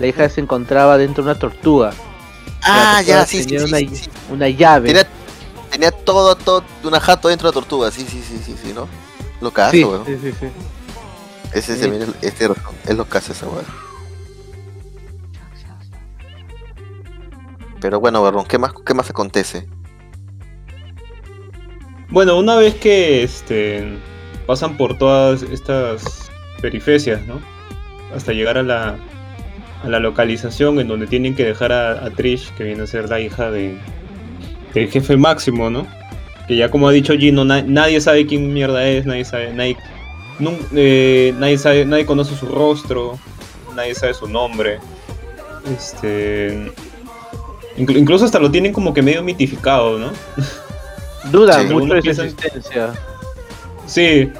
[0.00, 1.92] la hija se encontraba dentro de una tortuga.
[2.62, 4.10] Ah, ya, sí, sí, tenía sí, una, sí, sí.
[4.30, 4.88] una llave.
[4.88, 5.06] Tenía,
[5.70, 8.88] tenía todo, todo, una jato dentro de la tortuga, sí, sí, sí, sí, sí, ¿no?
[9.40, 10.04] Lo caso, sí, weón.
[10.04, 10.46] sí, sí, sí.
[11.52, 12.48] Ese se viene, este
[12.86, 13.83] es lo que hace esa weón.
[17.84, 19.68] Pero bueno, Barrón, ¿qué más, qué más acontece?
[22.08, 23.84] Bueno, una vez que este,
[24.46, 26.30] pasan por todas estas
[26.62, 27.38] perifecias, ¿no?
[28.16, 28.96] Hasta llegar a la,
[29.82, 33.10] a la localización en donde tienen que dejar a, a Trish, que viene a ser
[33.10, 33.76] la hija de,
[34.72, 35.86] del jefe máximo, ¿no?
[36.48, 39.76] Que ya como ha dicho Gino, na- nadie sabe quién mierda es, nadie sabe, nadie,
[40.74, 43.18] eh, nadie sabe, nadie conoce su rostro,
[43.76, 44.78] nadie sabe su nombre.
[45.70, 46.72] Este.
[47.78, 50.10] Inclu- incluso hasta lo tienen como que medio mitificado, ¿no?
[51.30, 52.92] Duda Sí, mucho de su existencia.
[53.86, 54.30] Sí,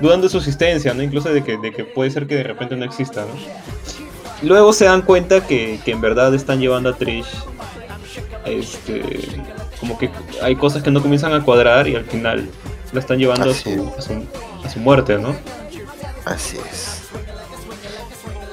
[0.00, 1.02] dudan de su existencia, ¿no?
[1.02, 4.48] Incluso de que, de que puede ser que de repente no exista, ¿no?
[4.48, 7.26] Luego se dan cuenta que, que en verdad están llevando a Trish.
[8.44, 9.02] Este.
[9.80, 10.10] Como que
[10.42, 12.48] hay cosas que no comienzan a cuadrar y al final
[12.92, 14.12] lo están llevando a su, a su,
[14.64, 15.34] a su muerte, ¿no?
[16.24, 16.97] Así es.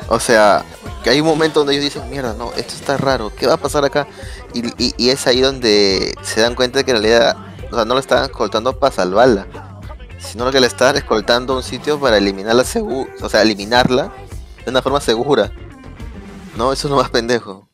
[0.07, 0.63] O sea,
[1.03, 3.57] que hay un momento donde ellos dicen, mierda, no, esto está raro, ¿qué va a
[3.57, 4.07] pasar acá?
[4.53, 7.35] Y, y- y es ahí donde se dan cuenta de que en realidad,
[7.71, 9.47] o sea, no lo estaban escoltando para salvarla,
[10.19, 12.63] sino que le estaban escoltando a un sitio para eliminarla
[13.21, 14.11] o sea, eliminarla
[14.63, 15.51] de una forma segura.
[16.55, 17.67] No, eso es lo más pendejo.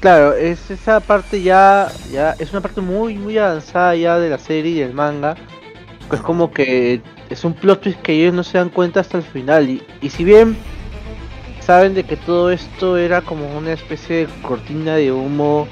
[0.00, 4.38] Claro, es esa parte ya, ya es una parte muy muy avanzada ya de la
[4.38, 5.36] serie y del manga.
[6.12, 9.22] Es como que es un plot twist que ellos no se dan cuenta hasta el
[9.22, 9.68] final.
[9.68, 10.56] Y, y si bien
[11.60, 15.68] saben de que todo esto era como una especie de cortina de humo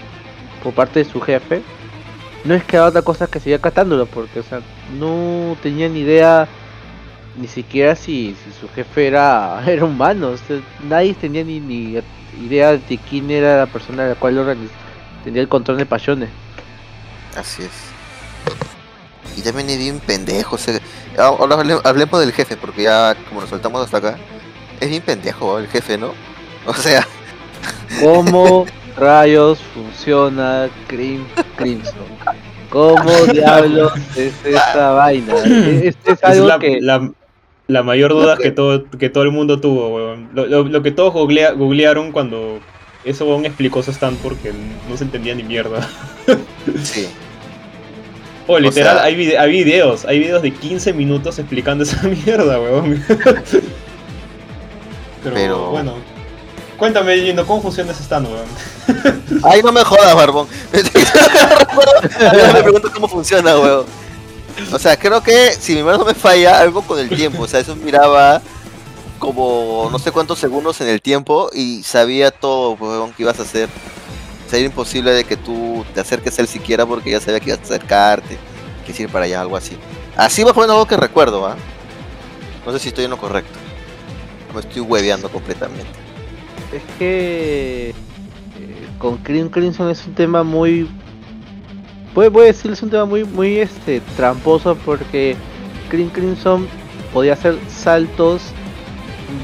[0.62, 1.62] por parte de su jefe,
[2.44, 4.60] no es que haga otra cosa que seguir catándolo, porque o sea,
[4.98, 6.48] no tenían ni idea
[7.36, 10.34] ni siquiera si, si su jefe era, era humano.
[10.88, 12.00] nadie tenía ni, ni
[12.40, 14.56] idea de quién era la persona a la cual
[15.24, 16.30] tenía el control de pasiones.
[17.36, 17.97] Así es.
[19.38, 20.56] Y también es bien pendejo.
[20.56, 20.80] o sea,
[21.16, 24.18] ahora hable- hablemos del jefe, porque ya como nos soltamos hasta acá,
[24.80, 26.12] es bien pendejo el jefe, ¿no?
[26.66, 27.06] O sea,
[28.02, 28.66] ¿Cómo
[28.96, 31.24] rayos funciona Crim
[31.56, 31.94] Crimson?
[32.68, 35.34] ¿Cómo diablos es esa vaina?
[35.44, 36.80] Es Es algo la, que...
[36.80, 37.10] la-
[37.68, 40.30] la mayor duda que todo, que todo el mundo tuvo, weón.
[40.34, 42.60] Lo, lo- lo que todos googlea- googlearon cuando
[43.04, 44.52] eso weón explicó su stand porque
[44.88, 45.86] no se entendía ni mierda.
[46.82, 47.08] sí.
[48.48, 52.58] Oh, literal, sea- hay, vide- hay videos, hay videos de 15 minutos explicando esa mierda,
[52.60, 53.04] weón.
[55.22, 55.94] Pero, Pero- bueno,
[56.76, 58.46] cuéntame, Gino, ¿cómo funciona ese stand, weón?
[59.44, 60.48] Ay, no me jodas, Barbón.
[60.72, 63.84] Me pregunto cómo funciona, weón.
[64.72, 67.42] O sea, creo que si mi mano no me falla, algo con el tiempo.
[67.42, 68.40] O sea, eso miraba
[69.18, 73.42] como no sé cuántos segundos en el tiempo y sabía todo, weón, que ibas a
[73.42, 73.68] hacer.
[74.50, 77.50] O era imposible de que tú te acerques a él siquiera porque ya sabía que
[77.50, 78.38] ibas a acercarte,
[78.86, 79.76] que ir para allá, algo así.
[80.16, 81.56] Así va menos algo que recuerdo, ¿ah?
[82.64, 83.58] No sé si estoy en lo correcto.
[84.54, 85.86] Me estoy hueveando completamente.
[86.72, 87.94] Es que eh,
[88.98, 90.88] con Crim Crimson es un tema muy.
[92.14, 95.36] Voy, voy a decir, es un tema muy, muy este, tramposo porque
[95.90, 96.66] Crim Crimson
[97.12, 98.42] podía hacer saltos,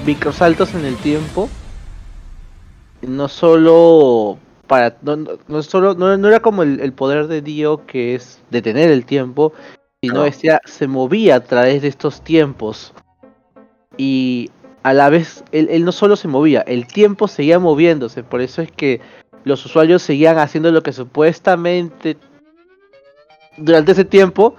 [0.07, 1.49] microsaltos en el tiempo.
[3.03, 4.97] No solo para.
[5.03, 8.41] No, no, no solo, no, no era como el, el poder de Dio que es
[8.51, 9.53] detener el tiempo,
[10.03, 10.25] sino Claro.
[10.31, 12.93] decía, se movía a través de estos tiempos.
[13.97, 14.51] Y
[14.83, 18.61] a la vez él, él no solo se movía, el tiempo seguía moviéndose, por eso
[18.61, 19.01] es que
[19.45, 22.17] los usuarios seguían haciendo lo que supuestamente
[23.57, 24.57] durante ese tiempo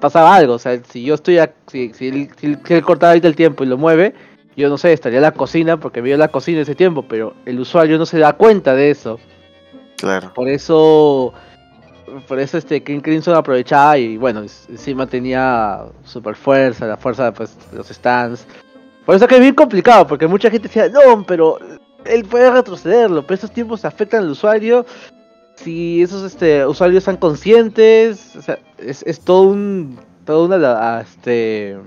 [0.00, 2.82] pasaba algo, o sea, si yo estoy, ac- si, si, él, si él- si él
[2.82, 4.14] corta ahorita el tiempo y lo mueve,
[4.56, 7.58] yo no sé, estaría en la cocina porque vio la cocina ese tiempo, pero el
[7.58, 9.18] usuario no se da cuenta de eso,
[9.96, 10.32] Claro.
[10.34, 11.32] por eso
[12.28, 17.56] por eso este King Crimson aprovechaba y bueno, encima tenía super fuerza, la fuerza pues,
[17.72, 18.46] los stands.
[19.04, 21.58] Por eso que es bien complicado, porque mucha gente decía, no, pero
[22.04, 24.86] él puede retrocederlo, pero esos tiempos afectan al usuario.
[25.54, 29.98] Si esos este, usuarios están conscientes, o sea, es, es todo un.
[30.24, 31.78] todo una este.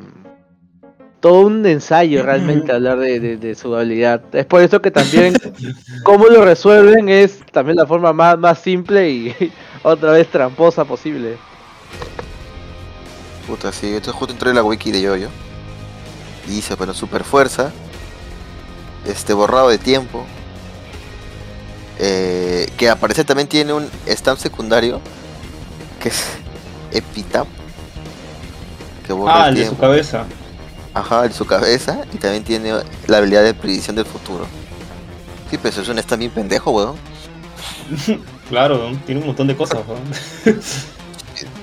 [1.19, 4.21] Todo un ensayo realmente hablar de, de- de su habilidad.
[4.33, 5.33] Es por eso que también
[6.03, 9.35] cómo lo resuelven es también la forma más, más simple y
[9.83, 11.37] otra vez tramposa posible.
[13.47, 15.29] Puta, sí, esto justo entré en la wiki de Yoyo.
[16.47, 17.71] Y dice, bueno, super fuerza.
[19.05, 20.25] Este borrado de tiempo.
[21.97, 25.01] eh, que aparece también tiene un stamp secundario.
[26.01, 26.23] Que es
[26.91, 27.47] Epitap.
[29.05, 30.25] Que borra Ah, el de su cabeza.
[30.93, 32.01] Ajá, en su cabeza.
[32.13, 32.73] Y también tiene
[33.07, 34.45] la habilidad de predicción del futuro.
[35.49, 36.95] Sí, pero eso es un bien pendejo, weón.
[38.49, 40.01] Claro, weón, tiene un montón de cosas, weón.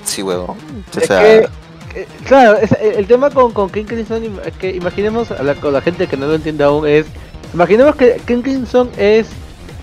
[0.05, 0.49] Sí, weón.
[0.51, 0.55] O
[0.99, 1.47] Es sea, que,
[1.95, 5.55] eh, claro, es- el, tema con, con King Crimson im- es que imaginemos, a la,
[5.55, 7.05] con la gente que no lo entiende aún, es.
[7.53, 9.27] Imaginemos que King Crimson es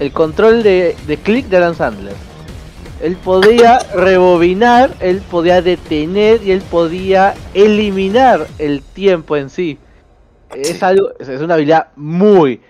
[0.01, 2.15] el control de, de click de Adam Sandler.
[3.05, 9.79] Él podía rebobinar, él podía detener y él podía eliminar el tiempo en sí.
[10.55, 12.63] Es algo, es una habilidad muy,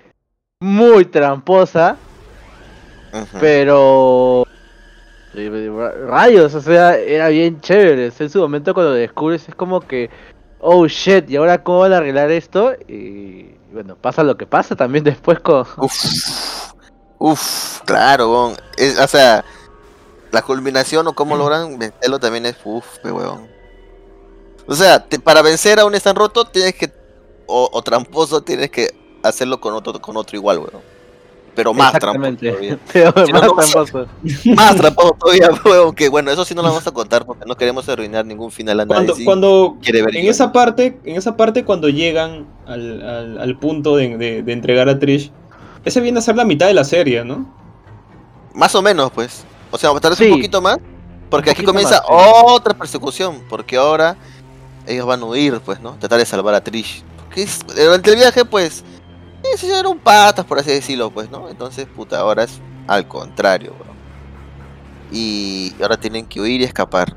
[0.59, 1.97] muy tramposa,
[3.41, 4.45] pero
[6.09, 8.11] rayos, o sea, era bien chévere.
[8.19, 10.11] En su momento cuando lo descubres es como que,
[10.59, 12.73] oh shit, ¿y ahora cómo van a arreglar esto?
[12.89, 15.65] Y bueno, pasa lo que pasa también después con...
[15.77, 16.73] Uf,
[17.19, 18.53] uf, claro.
[18.77, 19.45] Es, o sea,
[20.35, 23.47] la culminación o cómo logran vencerlo también es uf, pe weón.
[24.67, 26.91] O sea, te- para vencer a un stand roto tienes que,
[27.47, 28.89] o, o tramposo, tienes que
[29.23, 30.83] hacerlo con otro, con otro igual, weón.
[31.55, 32.49] pero más tramposo Exactamente.
[32.51, 32.79] todavía.
[32.93, 34.07] Pero Si no, más no- tramposo.
[34.57, 37.57] Más tramposo todavía, huevón, que bueno, eso sí no lo vamos a contar porque no
[37.57, 38.97] queremos arruinar ningún final a nadie.
[38.97, 43.39] Cuando, sí cuando quiere ver en esa parte, en esa parte cuando llegan al, al-
[43.41, 45.31] al punto de, de- de entregar a Trish,
[45.85, 47.47] ese viene a ser la mitad de la serie, ¿no?
[48.55, 49.45] Más o menos, pues.
[49.75, 50.27] O sea, tal vez Sí.
[50.27, 50.79] un poquito más.
[51.29, 53.43] Porque Un aquí comienza más, otra persecución.
[53.49, 54.17] Porque ahora
[54.87, 55.95] ellos van a huir, pues, ¿no?
[55.97, 57.03] Tratar de salvar a Trish.
[57.25, 58.85] Porque es- durante el viaje, pues,
[59.57, 61.49] se eran patas, por así decirlo, pues, ¿no?
[61.49, 63.93] Entonces, puta, ahora es al contrario, bro.
[65.11, 67.17] Y ahora tienen que huir y escapar.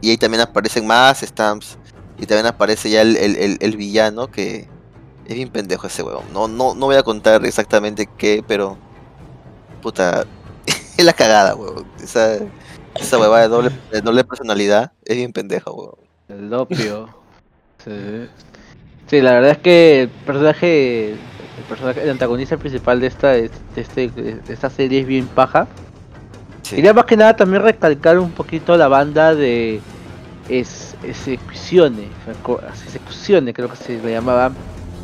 [0.00, 1.76] Y ahí también aparecen más stamps.
[2.18, 4.66] Y también aparece ya el, el- el- el villano que
[5.26, 6.24] es bien pendejo ese huevón.
[6.32, 8.78] No, no, no voy a contar exactamente qué, pero.
[9.82, 10.24] Puta.
[10.98, 11.86] Es la cagada, huevón.
[12.02, 12.36] Esa,
[12.94, 15.98] esa huevada de doble, de doble personalidad es bien pendeja, huevón.
[16.28, 17.08] El opio.
[17.84, 18.28] Sí.
[19.06, 23.50] Sí, la verdad es que el personaje, el personaje, el antagonista principal de esta, de
[23.76, 25.68] este, de esta serie es bien paja.
[26.62, 26.74] Sí.
[26.74, 29.80] Quería más que nada también recalcar un poquito la banda de
[30.48, 32.08] es, Execuzione,
[32.84, 34.52] Execuzione creo que se le llamaba,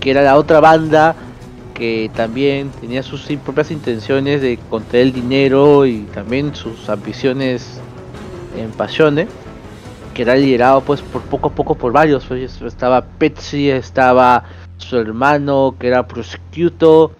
[0.00, 1.14] que era la otra banda
[1.74, 7.80] que también tenía sus propias intenciones de contener el dinero y también sus ambiciones
[8.56, 9.28] en pasiones,
[10.14, 14.44] que era liderado pues por poco a poco por varios, pues, estaba Petsy, estaba
[14.76, 17.12] su hermano que era Prosecuto,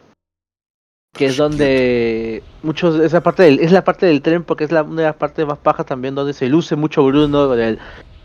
[1.12, 4.82] que es donde muchos esa parte del, es la parte del tren porque es la
[4.82, 7.78] una de las partes más bajas también donde se luce mucho Bruno con el,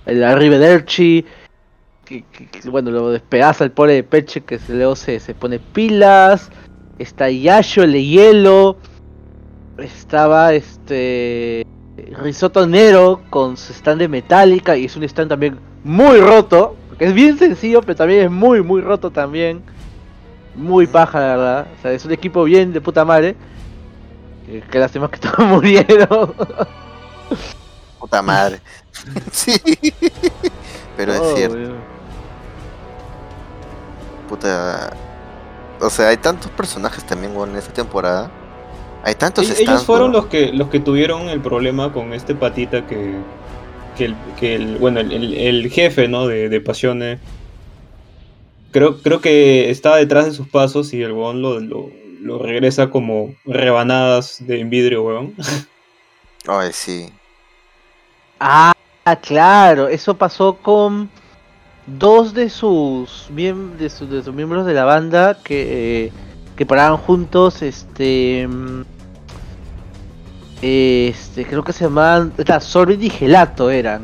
[0.05, 1.25] el Arrivederci
[2.09, 5.33] que, que- que, bueno lo despedaza el pobre de Peche que se, luego se, se
[5.35, 6.49] pone pilas
[6.97, 8.77] está Yasho el de hielo
[9.77, 11.65] estaba este
[12.21, 17.05] Risotto Nero con su stand de Metallica y es un stand también muy roto porque
[17.05, 19.61] es bien sencillo pero también es muy muy roto también
[20.55, 21.67] muy paja, la verdad.
[21.77, 23.35] O sea, es un equipo bien de puta madre.
[24.49, 26.33] Eh, Qué lástima que todos murieron.
[27.97, 28.59] Puta madre.
[29.31, 29.53] sí.
[30.97, 31.57] Pero es Oh, cierto.
[34.29, 34.95] Puta.
[35.81, 38.29] O sea, hay tantos personajes también, weón, en esta temporada.
[39.03, 42.85] Hay tantos Ellos stands, fueron los que los que tuvieron el problema con este patita
[42.85, 43.15] que
[43.97, 47.19] que el, que el- bueno el, el- el jefe no de, de Pasione
[48.71, 51.89] creo creo que estaba detrás de sus pasos y el weón lo, lo,
[52.21, 55.33] lo regresa como rebanadas de en vidrio weón
[56.47, 57.09] Ay, sí.
[58.39, 58.71] Ah,
[59.21, 59.87] claro.
[59.87, 61.09] Eso pasó con
[61.97, 66.11] dos de sus, miem- de, sus- de sus miembros de la banda que, eh,
[66.55, 67.61] que paraban juntos.
[67.61, 68.47] Este.
[68.47, 68.81] mm,
[70.61, 72.33] Este, creo que se llamaban.
[72.37, 74.01] Era Sorbit y Gelato eran.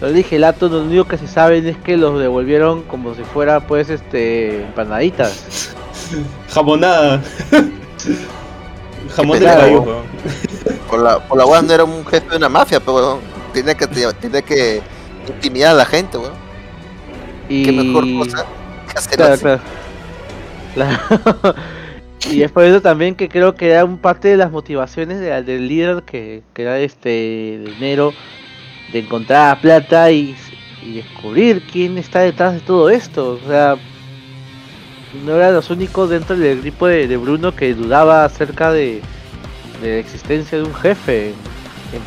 [0.00, 3.60] Sorbit y Gelato, lo único que se saben es que los devolvieron como si fuera,
[3.60, 4.62] pues, este.
[4.62, 5.74] empanaditas.
[6.50, 7.22] jamonada
[9.14, 9.58] jamón de Claro.
[9.60, 10.02] caballo weón
[10.88, 13.18] Por la, por la no era un jefe de una mafia, pero weón.
[13.52, 14.80] Tiene que, tiene que
[15.26, 16.47] intimidar a la gente, weón.
[17.48, 17.64] Y...
[17.64, 18.46] Qué mejor cosa
[18.92, 19.42] que hacer Claro, así.
[19.42, 19.60] claro.
[20.74, 21.54] Claro.
[22.30, 25.42] y es por eso también que creo que era un parte de las motivaciones de-
[25.42, 28.12] del líder que, que era este de enero
[28.92, 30.34] de encontrar a plata y,
[30.84, 33.38] y descubrir quién está detrás de todo esto.
[33.44, 33.76] O sea,
[35.24, 39.00] no eran los únicos dentro del grupo de, de Bruno que dudaba acerca de,
[39.82, 41.28] de la existencia de un jefe
[41.92, 42.02] en, en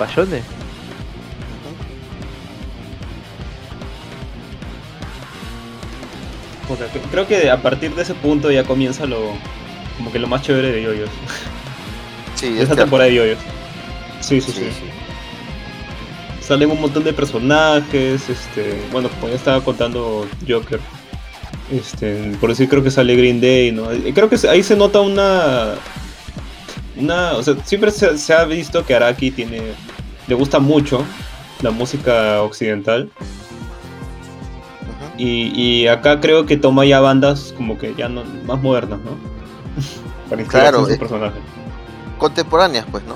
[7.11, 9.33] Creo que a partir de ese punto ya comienza lo
[9.97, 11.09] como que lo más chévere de Yoyos
[12.35, 13.39] Sí, es esa temporada de Yoyos
[14.21, 14.85] sí sí, Sí, sí sí.
[16.41, 20.79] salen un montón de personajes, este, bueno, como ya estaba contando Joker,
[21.71, 23.87] este, por decir creo que sale Green Day, ¿no?
[24.13, 25.75] Creo que ahí se nota una,
[26.97, 29.61] una, o sea, siempre se, se ha visto que Araki tiene,
[30.27, 31.03] le gusta mucho
[31.61, 33.09] la música occidental.
[35.21, 35.51] Y,
[35.83, 39.11] y acá creo que toma ya bandas como que ya no, más modernas, ¿no?
[40.29, 40.97] Para Claro, su eh.
[40.97, 41.39] personaje.
[42.17, 43.15] Contemporáneas, pues, ¿no?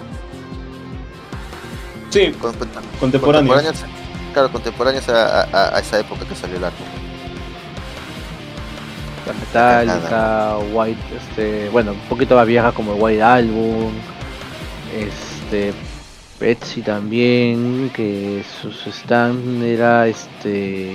[2.09, 2.53] Sí, Con-
[2.99, 3.21] contemporáneo.
[3.51, 3.83] contemporáneas,
[4.33, 6.85] claro, contemporáneas a, a- a esa época que salió el álbum.
[9.27, 13.91] La Metallica, White, este, bueno, un poquito más vieja como el White Album,
[14.95, 15.73] este,
[16.39, 20.93] Betsy también, que sus stand era este,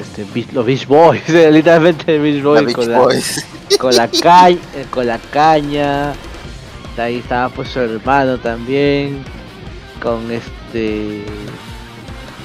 [0.00, 3.46] este, los Beach Boys, literalmente Beach La Boys Beach con, la, Boys.
[3.78, 4.58] con la caña,
[4.90, 6.12] con la caña,
[6.96, 9.22] ahí estaba pues su hermano también,
[10.02, 11.24] con este,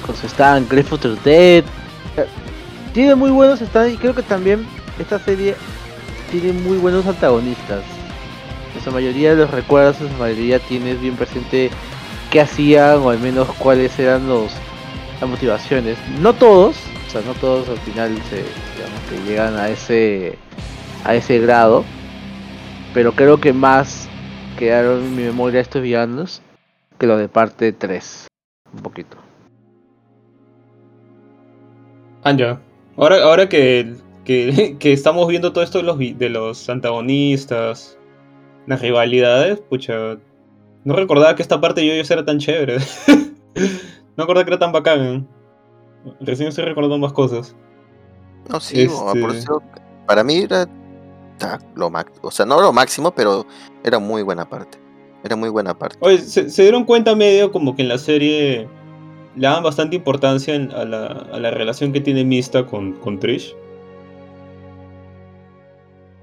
[0.06, 1.64] con su stand the Dead,
[2.92, 4.64] tiene muy buenos stands y creo que también
[4.98, 5.56] esta serie
[6.30, 7.82] tiene muy buenos antagonistas.
[8.76, 11.70] En su mayoría de los recuerdos, en su mayoría tienes bien presente
[12.30, 14.52] qué hacían o al menos cuáles eran los
[15.20, 15.96] las motivaciones.
[16.20, 16.76] No todos,
[17.22, 18.44] no todos al final se
[19.26, 20.38] llegan a ese
[21.04, 21.84] a ese grado,
[22.92, 24.08] pero creo que más
[24.58, 26.42] quedaron en mi memoria estos villanos
[26.98, 28.26] que los de parte 3,
[28.72, 29.16] un poquito.
[32.22, 32.60] Anja,
[32.96, 33.94] ahora, ahora que,
[34.24, 37.98] que, estamos viendo todo esto de los, de los antagonistas,
[38.66, 40.16] las rivalidades, pucha,
[40.84, 42.78] no recordaba que esta parte de Yoyos era tan chévere.
[44.16, 45.28] no recordaba que era tan bacán.
[46.20, 47.54] Recién estoy recordando más cosas.
[48.48, 49.62] No, sí, por Este- eso,
[50.06, 50.66] para mí era
[51.74, 52.28] lo máximo.
[52.28, 53.46] O sea, no lo máximo, pero
[53.82, 54.78] era muy buena parte.
[55.24, 55.96] Era muy buena parte.
[56.00, 58.68] Oye, ¿se, se dieron cuenta medio como que en la serie
[59.36, 63.18] le dan bastante importancia en- a, la, a la relación que tiene Mista con, con
[63.18, 63.54] Trish?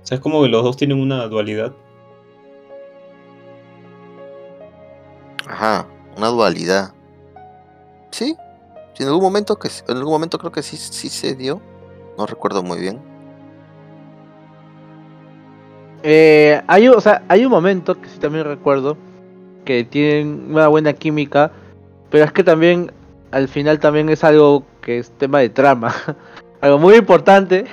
[0.03, 1.73] O sea, es como que los dos tienen una dualidad.
[5.47, 6.93] Ajá, una dualidad.
[8.11, 8.36] Sí,
[9.03, 11.61] en algún momento que en algún momento creo que sí, sí se dio.
[12.17, 12.99] No recuerdo muy bien.
[16.03, 18.97] Eh, hay, un- o sea, hay un momento que sí también recuerdo
[19.65, 21.51] que tienen una buena química,
[22.09, 22.91] pero es que también
[23.31, 25.93] al final también es algo que es tema de trama,
[26.61, 27.65] algo muy importante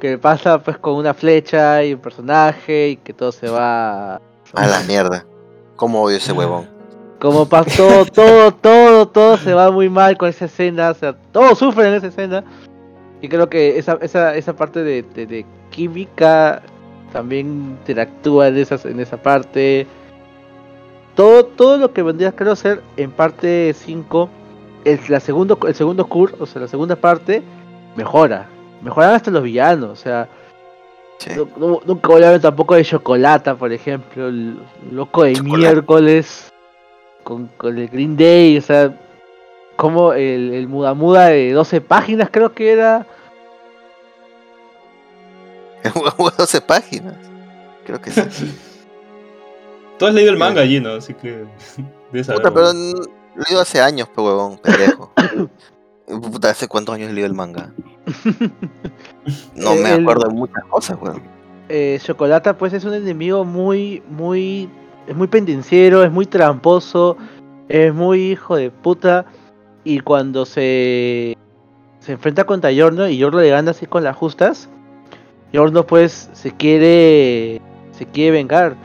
[0.00, 4.66] que pasa pues con una flecha y un personaje y que todo se va A
[4.66, 5.24] la mierda.
[5.76, 6.68] ¿Cómo odio ese huevón?
[7.20, 11.58] Como pasó todo, todo, todo se va muy mal con esa escena, o sea, todos
[11.58, 12.44] sufren en esa escena.
[13.22, 16.62] Y creo que esa, esa, esa parte de, de- de química
[17.12, 17.46] también
[17.80, 19.86] interactúa en, esas, en esa parte.
[21.14, 24.30] Todo, todo lo que vendría creo ser en parte 5,
[24.84, 27.42] el, la segundo, el segundo cur, o sea, la segunda parte,
[27.96, 28.46] mejora.
[28.82, 30.28] Mejoran hasta los villanos, o sea,
[31.18, 31.32] Sí.
[31.36, 34.56] no- no- nunca voy a ver tampoco de Chocolata, por ejemplo, el
[34.90, 35.58] loco de Chocolate.
[35.58, 36.50] miércoles
[37.22, 38.94] con, con el Green Day, o sea,
[39.76, 43.06] como el, el muda muda de 12 páginas creo que era.
[45.82, 47.14] El huevo 12 páginas.
[47.86, 48.22] Creo que sí.
[49.98, 50.92] Tú has leído el manga allí, ¿no?
[50.92, 51.44] Así que.
[52.12, 55.12] debes saber, Puta, pero leído hace años, pe huevón, pendejo.
[56.06, 57.72] Puta, ¿hace cuántos años he leído el manga?
[59.54, 61.22] No me El- acuerdo de muchas cosas, weón.
[61.68, 64.68] eh, Chocolata pues es un enemigo muy, muy,
[65.06, 67.16] es muy pendenciero, es muy tramposo,
[67.68, 69.26] es muy hijo de puta.
[69.84, 71.36] Y cuando se,
[72.00, 74.68] se enfrenta contra Yorno y Yorno le gana así con las justas,
[75.52, 77.60] Yorno pues se quiere,
[77.92, 78.76] se quiere vengar.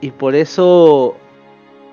[0.00, 1.16] Y por eso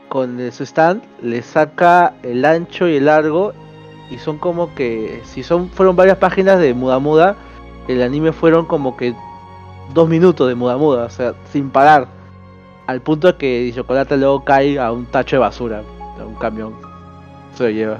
[0.09, 3.53] con su stand le saca el ancho y el largo.
[4.09, 7.35] Y son como que si son fueron varias páginas de muda muda
[7.87, 9.15] el anime fueron como que
[9.93, 12.07] dos minutos de muda muda, o sea, sin parar.
[12.87, 15.83] Al punto de que Chocolate luego cae a un tacho de basura,
[16.19, 16.73] a un camión.
[17.55, 17.99] Se lo lleva.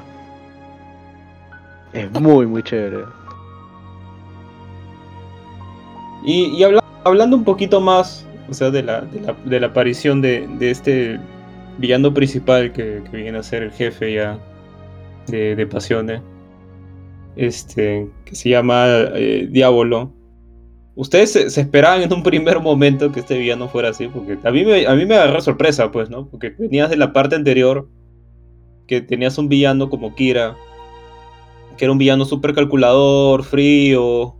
[1.93, 3.03] Es muy, muy chévere.
[6.23, 9.67] Y, y habla- hablando un poquito más, o sea, de la, de la, de la
[9.67, 11.19] aparición de, de este
[11.77, 14.39] villano principal que, viene a ser el jefe ya
[15.27, 16.21] de, de Pasione,
[17.35, 18.85] este, que se llama
[19.15, 20.11] eh, Diablo.
[20.97, 24.07] ¿Ustedes se, se esperaban en un primer momento que este villano fuera así?
[24.07, 26.27] Porque a mí, me, a mí me agarró sorpresa, pues, ¿no?
[26.27, 27.87] Porque venías de la parte anterior,
[28.87, 30.55] que tenías un villano como Kira,
[31.77, 34.35] que era un villano súper calculador, frío,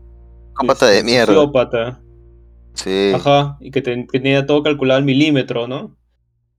[0.56, 1.28] Cómpata de este, mierda.
[1.34, 2.02] sociópata.
[2.74, 3.12] Sí.
[3.14, 5.96] Ajá, y que, te- que tenía todo calculado al milímetro, ¿no?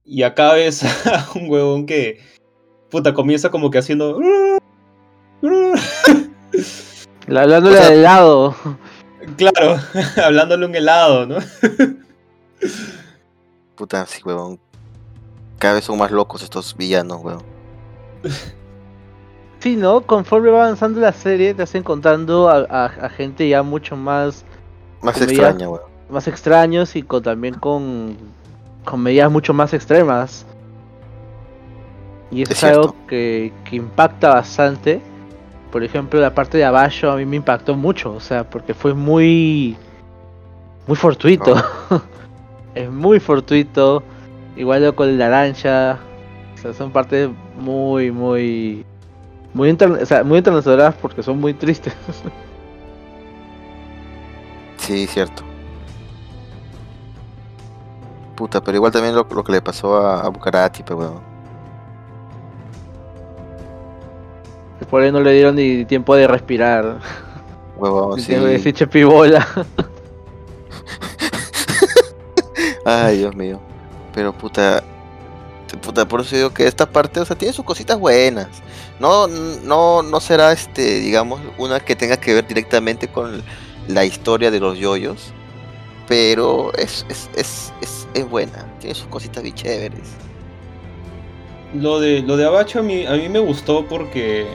[0.04, 2.20] Y acá ves a un huevón que,
[2.88, 4.20] puta, comienza como que haciendo...
[7.26, 8.54] La- Hablándole O sea- de helado.
[9.36, 9.78] Claro,
[10.24, 11.36] hablándole un helado, ¿no?
[13.76, 14.58] Puta, sí, huevón.
[15.58, 17.42] Cada vez son más locos estos villanos, weón.
[19.60, 20.02] Sí, ¿no?
[20.02, 24.44] Conforme va avanzando la serie, te vas encontrando a, a- a gente ya mucho más,
[25.02, 25.82] Más extraña, weón.
[26.08, 28.16] más extraños y con, también con,
[28.84, 30.46] con medidas mucho más extremas.
[32.30, 35.02] Y eso Es es, algo que impacta bastante.
[35.70, 38.94] Por ejemplo, la parte de abajo a mí me impactó mucho, o sea, porque fue
[38.94, 39.76] muy,
[40.86, 41.54] muy fortuito.
[42.74, 44.02] es muy fortuito.
[44.56, 45.98] Igual lo con la naranja.
[46.54, 48.84] O sea, son partes muy, muy,
[49.52, 51.94] muy, o sea, muy internacionales porque son muy tristes.
[54.78, 55.42] Sí, cierto.
[58.34, 61.27] Puta, pero igual también lo, lo que le pasó a, a Bucarati, pero weón.
[64.86, 66.98] Por ahí no le dieron ni tiempo de respirar.
[67.76, 68.34] Huevón, sí.
[68.34, 69.46] decir chepibola.
[72.84, 73.60] Ay, Dios mío.
[74.14, 74.82] Pero puta.
[75.82, 78.48] Puta, por eso digo que esta parte, o sea, tiene sus cositas buenas.
[78.98, 83.42] No, no, no será este, digamos, una que tenga que ver directamente con
[83.86, 85.34] la historia de los yoyos.
[86.08, 88.66] Pero es, es, es, es, es buena.
[88.80, 90.08] Tiene sus cositas bien chéveres.
[91.74, 94.46] Lo de, lo de Abacho a mí, a mí me gustó porque,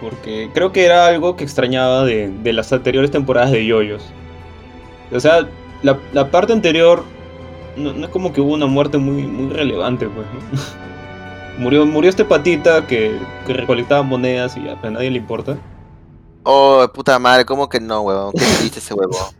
[0.00, 4.02] porque creo que era algo que extrañaba de, de las anteriores temporadas de Yoyos.
[5.12, 5.48] O sea,
[5.82, 7.04] la, la parte anterior
[7.76, 10.26] no, no es como que hubo una muerte muy, muy relevante, pues.
[10.32, 10.60] ¿no?
[11.58, 15.56] murió, murió este patita que, que recolectaba monedas y a a nadie le importa.
[16.42, 18.32] Oh, puta madre, ¿cómo que no, huevón?
[18.32, 19.34] Qué triste ese huevón.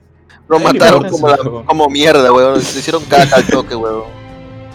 [0.49, 2.55] Lo mataron como, la- como mierda, huevón.
[2.55, 4.11] Le hicieron caca al toque, huevón.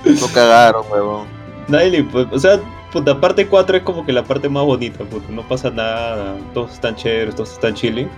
[0.06, 1.28] Lo cagaron, huevón.
[1.68, 2.36] Nadie le importa.
[2.36, 2.60] O sea,
[2.92, 5.26] puta, parte 4 es como que la parte más bonita, puta.
[5.32, 8.10] No pasa nada, todos están chéveres, todos están chilling.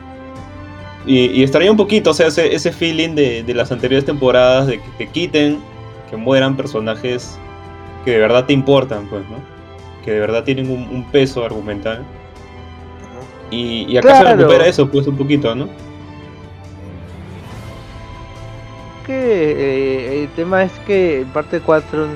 [1.05, 4.67] Y, y extraña un poquito, o sea, ese, ese feeling de, de las anteriores temporadas,
[4.67, 5.59] de que te quiten,
[6.09, 7.37] que mueran personajes
[8.05, 9.37] que de verdad te importan, pues, ¿no?
[10.03, 12.03] Que de verdad tienen un, un peso argumental.
[13.51, 14.29] Y, y acá Claro.
[14.29, 15.67] se recupera eso, pues, un poquito, ¿no?
[19.05, 22.07] que eh, el tema es que en parte 4,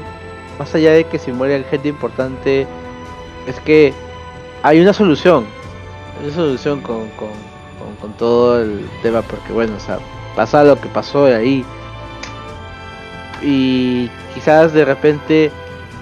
[0.60, 2.68] más allá de que si muere gente importante,
[3.48, 3.94] es que
[4.64, 5.46] hay una solución.
[6.20, 7.30] Hay una solución con, con,
[7.80, 10.00] con, con todo el tema, porque bueno, o sea,
[10.36, 11.66] pasa lo que pasó de ahí.
[13.42, 15.52] Y quizás de repente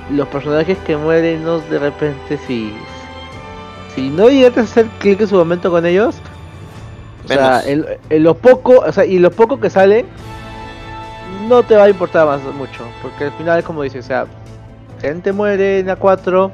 [0.09, 2.73] los personajes que mueren, no de repente si,
[3.93, 6.15] si no llegaste a hacer clic en su momento con ellos,
[7.25, 10.05] o sea, en, en lo poco, o sea, y lo poco que sale,
[11.47, 12.83] no te va a importar más mucho.
[13.01, 14.25] Porque al final, como dices, o sea,
[15.01, 16.51] gente muere en la 4,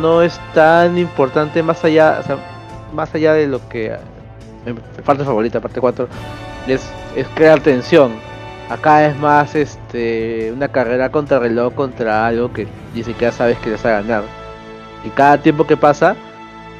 [0.00, 2.20] no es tan importante más allá,
[2.92, 3.98] más allá de lo que eh,
[4.66, 6.08] mi parte favorita, parte 4,
[6.66, 8.12] es, es crear tensión.
[8.68, 13.70] Acá es más este una carrera contra reloj contra algo que ni siquiera sabes que
[13.70, 14.22] les va a ganar.
[15.04, 16.16] Y cada tiempo que pasa,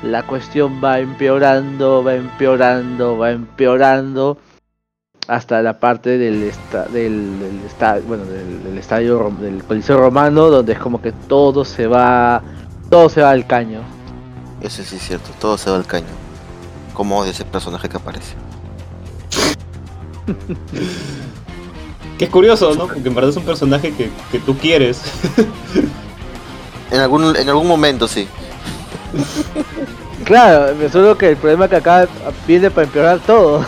[0.02, 4.36] la cuestión va empeorando, va empeorando, va empeorando
[5.28, 9.98] hasta la parte del esta, del, del esta- bueno del, del estadio rom- del coliseo
[9.98, 12.42] romano donde es como que todo se va
[12.90, 13.80] todo se va al caño
[14.62, 16.06] Eso sí es cierto, todo se va al caño.
[16.94, 18.34] Como de ese personaje que aparece.
[22.18, 22.88] Que es curioso, ¿no?
[22.88, 25.00] Porque en verdad es un personaje que, que tú quieres.
[26.90, 28.26] En algún, en algún momento sí.
[30.24, 32.08] claro solo que el problema es que acá
[32.46, 33.62] viene para empeorar todo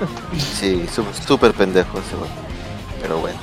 [0.38, 2.28] Sí, su- súper pendejo ese weón.
[3.00, 3.38] Pero bueno.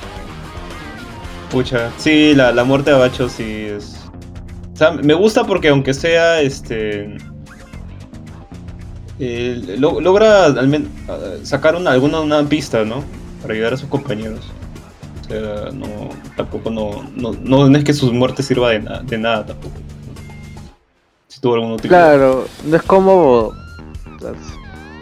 [1.50, 3.96] Pucha, sí, la, la muerte de Abacho sí es.
[4.72, 7.16] O sea, me gusta porque aunque sea este.
[9.20, 13.04] eh, lo- logra al men- ah, sacar una, alguna una pista, ¿no?
[13.40, 14.40] Para ayudar a sus compañeros.
[15.22, 15.86] O sea, no,
[16.36, 17.32] tampoco no, no,
[17.68, 19.74] no es que sus muertes sirva de, na- de nada tampoco.
[21.28, 22.12] Si tuvo utilidad.
[22.14, 23.52] claro no es como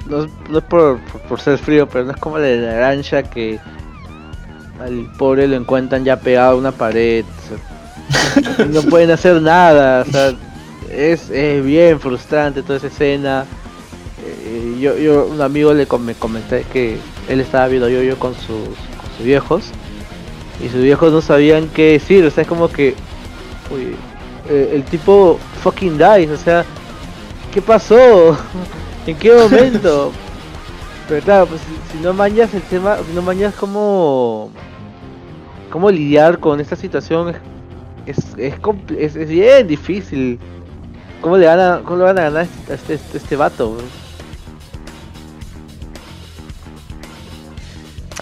[0.09, 0.25] no
[0.59, 0.99] es, por,
[1.29, 3.59] por, ser frío pero no es como la granja que
[4.81, 7.25] al pobre lo encuentran ya pegado a una pared
[8.69, 10.05] no pueden hacer nada
[10.93, 13.47] es, es bien frustrante toda esa escena.
[14.25, 16.99] Eh, yo, yo un amigo le com- me comenté que
[17.29, 19.65] él estaba viendo yo yo con sus, con sus viejos
[20.65, 22.95] y sus viejos no sabían qué decir o sea es como que
[23.75, 23.97] uy,
[24.49, 26.65] eh, el tipo fucking dies o sea
[27.53, 28.37] qué pasó
[29.07, 30.13] en qué momento
[31.09, 34.51] pero claro pues si, si no mañas el tema si no mañas cómo
[35.71, 37.37] cómo lidiar con esta situación es
[38.05, 40.39] es, es, compl- es, es bien difícil
[41.21, 43.83] cómo le van a cómo le van a ganar a este, este, este vato bro?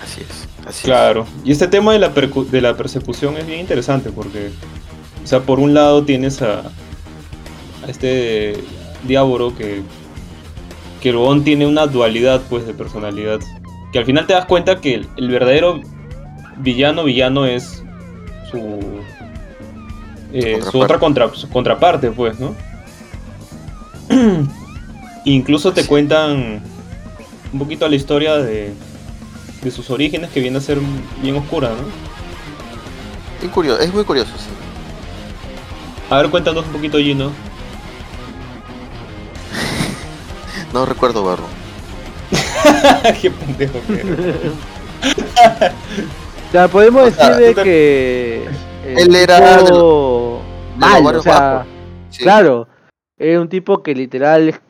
[0.03, 0.49] Así es.
[0.67, 4.51] Así Claro, y este tema de la, de la persecución es bien interesante porque,
[5.25, 8.55] o sea, por un lado tienes a, a este
[9.05, 9.83] Diablo que,
[11.01, 13.41] que el huevón tiene una dualidad pues de personalidad,
[13.93, 15.81] que al final te das cuenta que el, el verdadero
[16.59, 17.83] villano villano es
[18.51, 18.79] su,
[20.33, 22.55] eh, su otra contra, su contraparte pues, ¿no?
[25.25, 26.63] Incluso te cuentan
[27.53, 28.73] un poquito la historia de,
[29.63, 30.79] de sus orígenes que viene a ser
[31.23, 33.47] bien oscura, ¿no?
[33.47, 33.51] es.
[33.53, 34.51] Curioso, es muy curioso, sí.
[36.11, 37.31] A ver, cuéntanos un poquito, Gino.
[40.73, 41.45] No recuerdo barro.
[43.21, 44.53] Qué pendejo que eres.
[46.53, 48.49] ya podemos O sea, decir de que
[48.85, 50.41] el Él era de tipo
[50.77, 51.67] mal, o sea.
[52.11, 52.23] Sí.
[52.23, 52.69] Claro,
[53.19, 54.61] era un tipo que literal,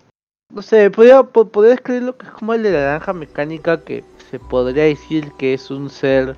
[0.53, 4.05] no sé, podría, po- podría describirlo que es como el de la naranja mecánica, que
[4.31, 6.37] se podría decir que es un ser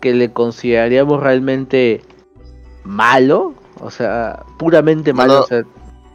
[0.00, 2.02] que le consideraríamos realmente
[2.84, 5.44] malo, o sea, puramente malo, Malo.
[5.44, 5.62] o sea,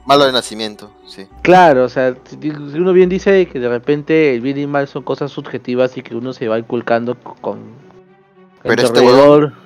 [0.06, 1.28] Malo de nacimiento, sí.
[1.44, 5.04] claro, o sea, si uno bien dice que de repente el bien y mal son
[5.04, 7.60] cosas subjetivas y que uno se va inculcando co- con
[8.64, 9.54] Pero este alrededor.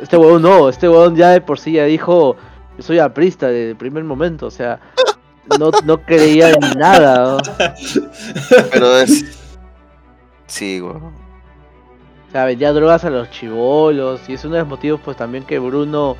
[0.00, 2.36] Este huevón no, este huevón ya de por sí ya dijo,
[2.76, 4.80] yo soy aprista desde el primer momento, o sea,
[5.58, 7.38] no, no creía en nada, ¿no?
[8.72, 9.24] Pero es.
[10.46, 11.02] Sí, weón.
[11.06, 15.44] O sea, vendía drogas a los chivolos y es uno de los motivos pues también
[15.44, 16.16] que Bruno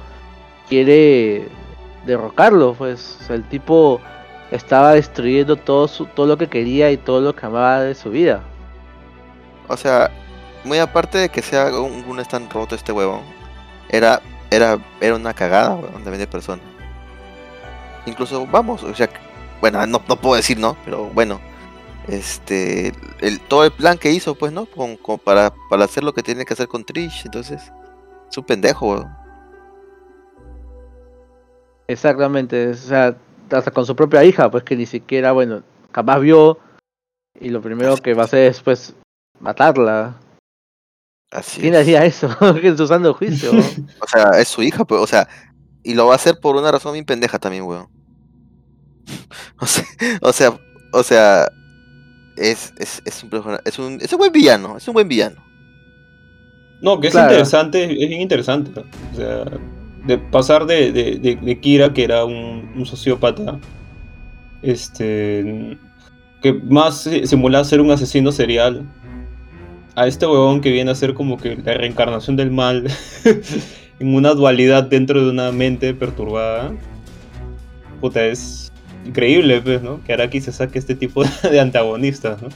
[0.69, 1.49] quiere
[2.07, 4.01] derrocarlo, pues el tipo
[4.51, 8.11] estaba destruyendo todo su, todo lo que quería y todo lo que amaba de su
[8.11, 8.43] vida.
[9.69, 10.11] O sea,
[10.65, 13.23] muy aparte de que sea un, un tan roto este huevón,
[13.89, 16.65] era, era, era una cagada, weón, de vender personas.
[18.07, 19.09] Incluso, vamos, o sea,
[19.61, 21.41] bueno, no, puedo decir no, pero bueno,
[22.07, 24.67] este, el, todo el plan que hizo, pues, ¿no?
[24.67, 27.73] Con- para, para hacer lo que tiene que hacer con Trish, entonces,
[28.31, 29.24] es un pendejo, weón.
[31.87, 33.17] Exactamente, o sea,
[33.51, 35.63] hasta con su propia hija, pues que ni siquiera, bueno,
[35.93, 36.59] jamás vio
[37.41, 38.95] y lo primero que va a hacer es pues
[39.41, 40.17] matarla.
[41.31, 41.81] Así ¿Quién es.
[41.81, 42.29] haría eso
[42.87, 43.51] sano juicio?
[44.01, 45.29] O sea, es su hija, pues, o sea,
[45.83, 47.89] y lo va a hacer por una razón bien pendeja también, weón.
[49.61, 49.85] O sea,
[50.23, 50.61] o sea,
[50.93, 51.49] o sea,
[52.37, 53.31] es, es, es un
[53.65, 55.45] es un, es un buen villano, es un buen villano.
[56.81, 57.31] No, que es Claro.
[57.31, 58.81] interesante, es bien interesante.
[58.81, 59.45] O sea,
[60.07, 63.59] de pasar de, de, de- de Kira, que era un, un sociópata,
[64.63, 65.79] este,
[66.43, 68.83] que más simulaba ser un asesino serial,
[69.97, 72.87] a este huevón que viene a ser como que la reencarnación del mal
[74.01, 76.73] en una dualidad dentro de una mente perturbada.
[78.01, 78.73] Puta, es
[79.07, 80.03] increíble, pues, ¿no?
[80.03, 82.49] Que Araki se saque este tipo de antagonistas, ¿no?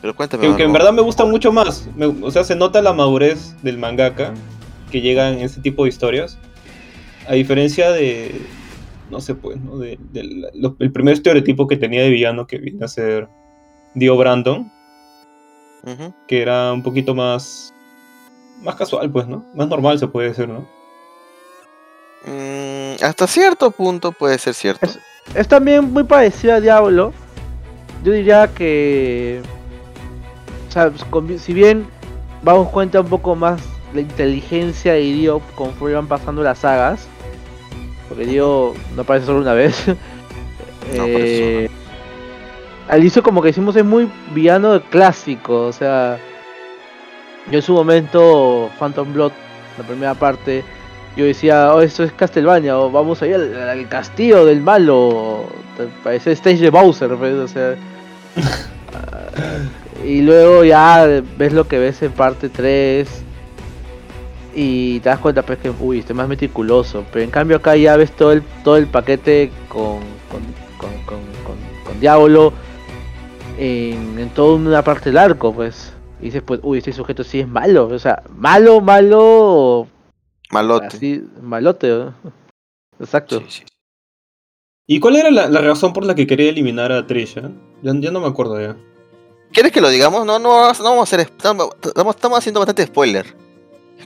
[0.00, 0.48] Pero cuéntame.
[0.50, 1.88] Que, que en verdad me gusta mucho más.
[1.96, 4.32] Me- o sea, se nota la madurez del mangaka
[4.90, 6.38] que llega en este tipo de historias.
[7.28, 8.40] A diferencia de.
[9.10, 9.76] No sé, pues, ¿no?
[9.78, 13.28] De, de la- lo- el primer estereotipo que tenía de villano que viene a ser
[13.94, 14.70] Dio Brandon,
[16.28, 17.74] que era un poquito más.
[18.62, 19.44] Más casual, pues, ¿no?
[19.54, 20.66] Más normal se puede decir, ¿no?
[22.26, 24.86] Mm, hasta cierto punto puede ser cierto.
[24.86, 24.98] Es-
[25.36, 27.12] Es también muy parecido a Diablo.
[28.04, 29.40] Yo diría que.
[30.68, 31.86] O sea, pues, con- si bien
[32.42, 33.60] vamos cuenta un poco más
[33.94, 37.06] la inteligencia de Dio conforme van pasando las sagas.
[38.12, 39.86] Porque Dio no aparece solo una vez.
[40.84, 41.70] aparece Eh,
[42.88, 46.18] al inicio como que decimos es muy villano clásico, o sea,
[47.50, 49.32] yo en su momento Phantom Blood,
[49.78, 50.64] la primera parte,
[51.16, 55.46] yo decía, oh, esto es Castlevania, o vamos a ir al, al castillo del malo,
[56.02, 57.76] parece stage de Bowser, pues, o sea,
[58.94, 61.06] ah, y luego ya
[61.38, 63.08] ves lo que ves en parte 3
[64.54, 67.76] y te das cuenta pues que uy, este es más meticuloso, pero en cambio acá
[67.76, 70.00] ya ves todo el todo el paquete con
[70.30, 70.42] con,
[70.78, 72.52] con, con, con- con Diablo
[73.58, 75.92] en, en toda una parte del arco, pues.
[76.20, 79.88] Y dices, pues, uy, este sujeto sí es malo, o sea, malo, malo,
[80.50, 80.86] Malote.
[80.86, 82.14] así, malote, ¿no?
[83.00, 83.40] Exacto.
[83.40, 83.62] Sí, sí.
[84.86, 87.50] ¿Y cuál era la, la razón por la que quería eliminar a Trisha?
[87.82, 88.76] Ya, ya no me acuerdo ya.
[89.52, 90.24] ¿Quieres que lo digamos?
[90.24, 91.20] No, no, no vamos a hacer.
[91.20, 93.34] Estamos- estamos haciendo bastante spoiler.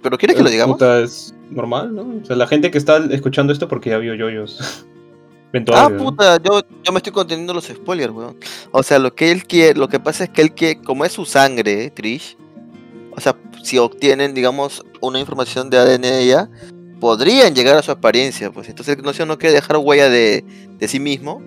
[0.07, 0.75] Pero ¿quieres que lo digamos?
[0.77, 2.03] puta, es normal, ¿no?
[2.23, 4.87] O sea, la gente que está escuchando esto porque ya vio yoyos.
[5.73, 8.37] Ah, puta, yo, yo me estoy conteniendo los spoilers, weón.
[8.73, 11.13] O sea, lo que él quiere, lo que pasa es que él quiere, como es
[11.13, 12.37] su sangre, Trish,
[13.13, 16.51] o sea, si obtienen, digamos, una información de ADN de ella,
[17.01, 18.69] podrían llegar a su apariencia, pues.
[18.69, 20.45] Entonces, no sé, no quiere dejar huella de,
[20.79, 21.41] de sí mismo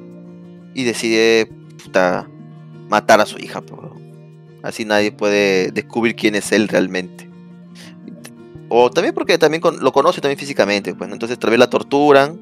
[0.74, 1.48] y decide,
[1.84, 2.28] puta,
[2.88, 3.80] matar a su hija, pues.
[3.80, 4.60] weón.
[4.64, 7.29] Así nadie puede descubrir quién es él realmente.
[8.70, 11.16] O también porque también con- lo conoce también físicamente, pues, ¿no?
[11.16, 12.40] Entonces tal vez la torturan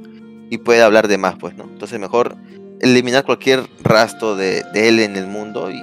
[0.49, 1.63] y puede hablar de más, pues, ¿no?
[1.63, 2.35] Entonces mejor
[2.81, 5.81] eliminar cualquier rastro de, de él en el mundo y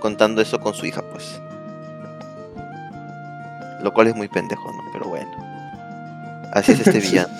[0.00, 1.40] contando eso con su hija, pues.
[3.82, 4.82] Lo cual es muy pendejo, ¿no?
[4.92, 5.30] Pero bueno.
[6.52, 7.32] Así es este villano.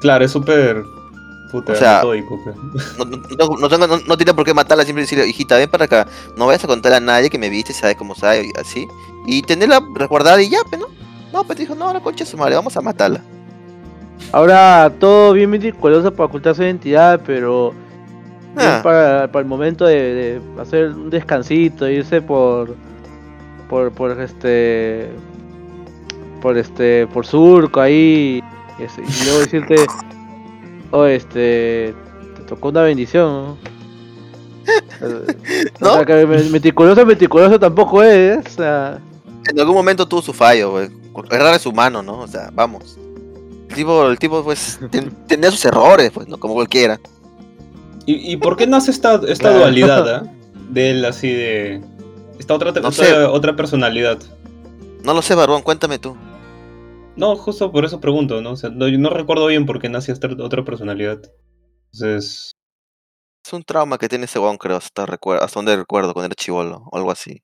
[0.00, 0.82] Claro, es súper.
[1.50, 2.24] Puta, O sea, pues.
[2.98, 5.68] No, no, no, no tengo- no- no tiene por qué matarla, siempre decirle, hijita, ven
[5.70, 6.06] para acá.
[6.36, 8.86] No vayas a contarle a nadie que me viste, sabes cómo sabe, y así.
[9.26, 10.86] Y tenerla resguardada y ya, pues, ¿no?
[11.32, 13.20] No, pues dijo, no, la concha su madre, vamos a matarla.
[14.32, 17.72] Ahora todo bien meticuloso para ocultar su identidad, pero
[18.56, 18.80] Ah.
[18.82, 22.74] para, para el momento de, de hacer un descansito, irse por
[23.68, 25.08] por por este
[26.42, 28.42] por este por surco ahí
[28.78, 29.76] y luego decirte
[30.90, 31.94] oh este
[32.36, 33.58] te tocó una bendición ¿no?
[35.00, 35.26] Eh,
[35.80, 38.98] o sea, meticuloso meticuloso tampoco es o sea
[39.48, 40.90] en algún momento tuvo su fallo, güey.
[41.30, 42.20] Errar es humano, ¿no?
[42.20, 42.98] O sea, vamos.
[43.70, 46.38] El tipo, el tipo pues, ten- tenía sus errores, pues, ¿no?
[46.38, 47.00] Como cualquiera.
[48.06, 49.58] ¿Y, y por qué nace esta, esta Claro.
[49.60, 50.22] dualidad, ah?
[50.70, 51.80] De él así de.
[52.38, 54.18] Esta otra, No otra, otra personalidad.
[55.02, 56.16] No lo sé, Barbón, cuéntame tú.
[57.20, 58.52] No, justo por eso pregunto, ¿no?
[58.52, 61.20] O sea, no, yo no recuerdo bien por qué nace esta otra personalidad.
[61.92, 62.52] Entonces.
[63.44, 66.84] Es un trauma que tiene ese weón, creo, hasta, hasta donde recuerdo, cuando era chivolo,
[66.90, 67.42] o algo así.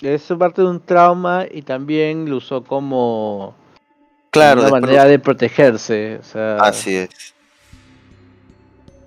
[0.00, 3.56] Es parte de un trauma y también lo usó como
[4.30, 6.18] Claro, una manera de protegerse.
[6.18, 7.34] O sea, Así es.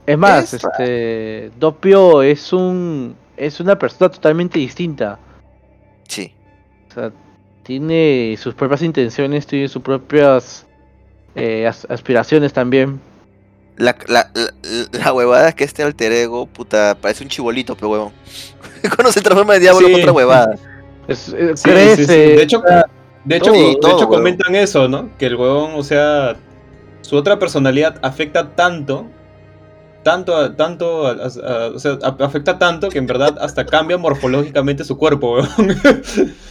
[0.05, 0.75] es más, Es raro.
[0.79, 5.17] este Doppio es un es una persona totalmente distinta.
[6.09, 6.33] Sí.
[6.89, 7.13] O sea,
[7.71, 10.65] tiene sus propias intenciones, tiene sus propias
[11.35, 12.99] eh, as- aspiraciones también.
[13.77, 14.51] La, la, la,
[14.91, 18.11] la huevada es que este alter ego, puta, parece un chibolito, pero huevón.
[18.95, 19.93] Cuando se transforma en diablo Sí.
[19.93, 20.55] es otra huevada.
[21.07, 21.95] Es- eh, Sí, crece.
[21.95, 22.07] sí, sí.
[22.11, 22.61] De hecho,
[23.23, 25.09] de hecho, todo, de todo, hecho comentan eso, ¿no?
[25.17, 26.35] Que el huevón, o sea,
[27.01, 29.05] su otra personalidad afecta tanto,
[30.03, 31.15] tanto, a- tanto, a- a-
[31.67, 35.77] a- o sea, afecta tanto que en verdad hasta cambia morfológicamente su cuerpo, huevón.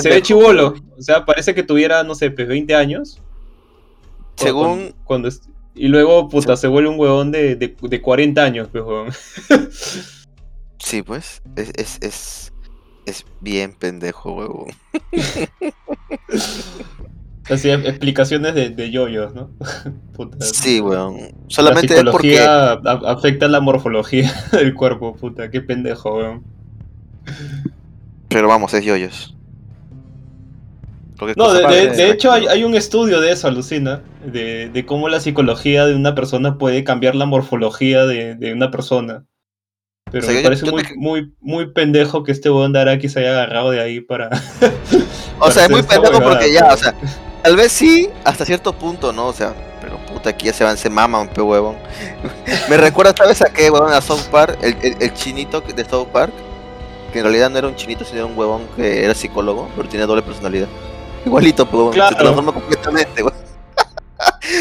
[0.00, 3.20] Se ve chivolo, o sea, parece que tuviera, no sé, pues 20 años.
[4.36, 5.42] Según, cuando- cuando es-
[5.74, 9.12] y luego, puta, se vuelve un huevón de, de, de 40 años, pues, huevón.
[10.78, 12.52] sí, pues, es, es, es,
[13.06, 14.68] es bien pendejo, huevón.
[17.48, 19.50] Así, explicaciones de, de yoyos, ¿no?
[20.16, 21.16] Puta, Sí, weón.
[21.16, 22.40] La Solamente es porque.
[22.40, 26.42] afecta la morfología del cuerpo, puta, qué pendejo, weón.
[28.28, 29.35] Pero vamos, es yoyos.
[31.36, 35.94] No, de, hecho hay, un estudio de eso, alucina, de, de cómo la psicología de
[35.94, 39.24] una persona puede cambiar la morfología de, una persona.
[40.10, 42.80] Pero O sea, me parece yo muy, te- muy, muy pendejo que este weón de
[42.80, 44.30] Araki se haya agarrado de ahí para...
[45.40, 46.94] O sea, es muy pendejo porque ya, o sea,
[47.42, 49.26] tal vez sí, hasta cierto punto, ¿no?
[49.26, 49.52] O sea,
[49.82, 51.76] pero puta, aquí ya se van, se maman, pe huevón.
[52.70, 53.92] Me recuerda, ¿sabes a qué, huevón?
[53.92, 56.32] A South Park, el, el, el chinito de South Park,
[57.12, 60.06] que en realidad no era un chinito, sino un huevón que era psicólogo, pero tenía
[60.06, 60.68] doble personalidad.
[61.26, 62.16] Igualito, pe huevón, Claro.
[62.16, 63.38] se transforma completamente, huevón.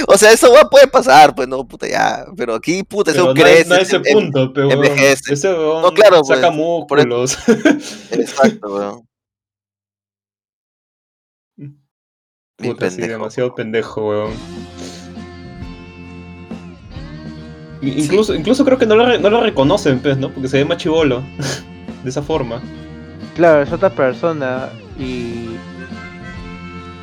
[0.07, 2.25] O sea, eso puede pasar, pues no, puta, ya.
[2.35, 3.61] Pero aquí, puta, pero eso no, crece.
[3.61, 4.83] es- no a ese em- em- punto, pero weón.
[4.83, 5.33] envejece.
[5.33, 7.37] Ese weón No, claro, saca pues, por eso- músculos.
[8.11, 9.07] Exacto, weón.
[12.57, 13.11] Puta, sí, pendejo.
[13.19, 14.33] demasiado pendejo, weón.
[17.81, 20.31] Incluso, incluso creo que no lo, re- no lo reconocen, pues, ¿no?
[20.31, 21.21] Porque se ve más chivolo.
[22.03, 22.61] de esa forma.
[23.35, 25.49] Claro, es otra persona y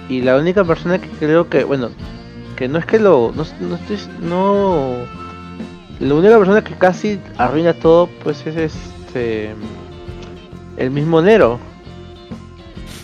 [0.09, 1.91] y la única persona que creo que, bueno,
[2.57, 4.97] que no es que lo no, no estoy no
[6.01, 9.55] la única persona que casi arruina todo pues es este
[10.77, 11.59] el mismo Nero.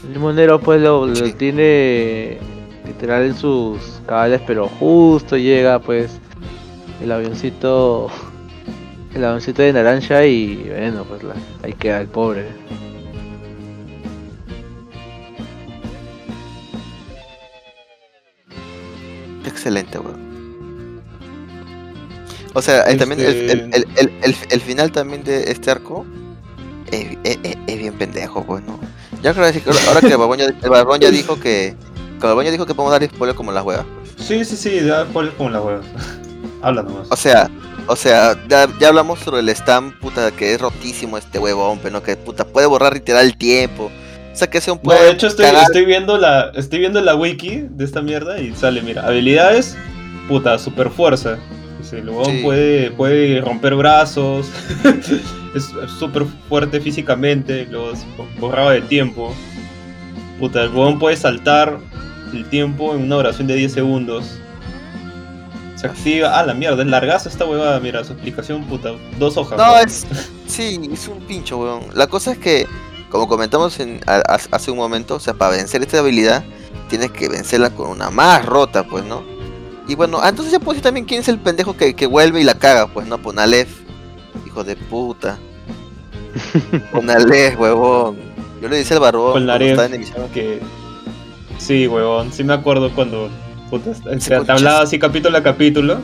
[0.04, 1.32] El mismo Nero pues lo, lo Sí.
[1.32, 2.38] tiene
[2.86, 6.18] literal en sus cabales, pero justo llega pues
[7.02, 8.08] el avioncito
[9.14, 12.46] el avioncito de naranja y bueno, pues la- ahí queda el pobre.
[19.58, 20.28] Excelente, weón.
[22.54, 23.86] O sea, eh, también el, Este- el, el,
[24.22, 26.06] el, el- final también de este arco
[26.92, 28.78] es, es- es- bien pendejo, pues, ¿no?
[29.22, 31.74] Ya creo que ahora- que el Barbón ya, ya dijo que.
[32.44, 33.84] Ya dijo que podemos dar spoiler como las huevas.
[34.16, 35.80] Sí, sí, sí, ya cuál es como la hueva.
[36.62, 37.08] Habla nomás.
[37.10, 37.50] O sea,
[37.88, 41.94] o sea, ya, ya hablamos sobre el stamp, puta, que es rotísimo este huevón, pero
[41.94, 43.90] no, que puta puede borrar literal el tiempo.
[44.38, 47.66] Sea, que sea un No, puede de hecho estoy, viendo la estoy viendo la wiki
[47.70, 49.76] de esta mierda y sale, mira, habilidades,
[50.28, 51.38] puta, super fuerza.
[51.80, 52.40] Dice, el huevón Sí.
[52.42, 54.48] puede, puede romper brazos,
[55.54, 58.00] es súper fuerte físicamente, luego es
[58.38, 59.34] borrado de tiempo.
[60.38, 61.78] Puta, el huevón puede saltar
[62.32, 64.38] el tiempo en una oración de 10 segundos.
[65.76, 69.56] Se activa, ah la mierda, es largazo esta huevada, mira, su explicación, puta, dos hojas.
[69.58, 69.88] No, huevón.
[69.88, 70.06] es.
[70.46, 71.82] Sí, es un pincho, weón.
[71.94, 72.66] La cosa es que,
[73.10, 76.44] como comentamos en, a- a- hace un momento, o sea, para vencer esta habilidad,
[76.88, 79.22] tienes que vencerla con una más rota, pues, ¿no?
[79.86, 82.40] Y bueno, ah, entonces ya puedo decir también quién es el pendejo que, que vuelve
[82.40, 83.18] y la caga, pues, ¿no?
[83.18, 83.68] Ponalef.
[84.46, 85.38] Hijo de puta.
[86.92, 88.16] Ponalef, huevón.
[88.60, 89.48] Yo le dije al barbón
[89.94, 90.28] emisión.
[90.34, 90.60] que
[91.58, 93.28] sí, huevón, sí me acuerdo cuando
[93.70, 94.56] puta, te, Sí, te conchas.
[94.58, 95.98] hablaba así capítulo a capítulo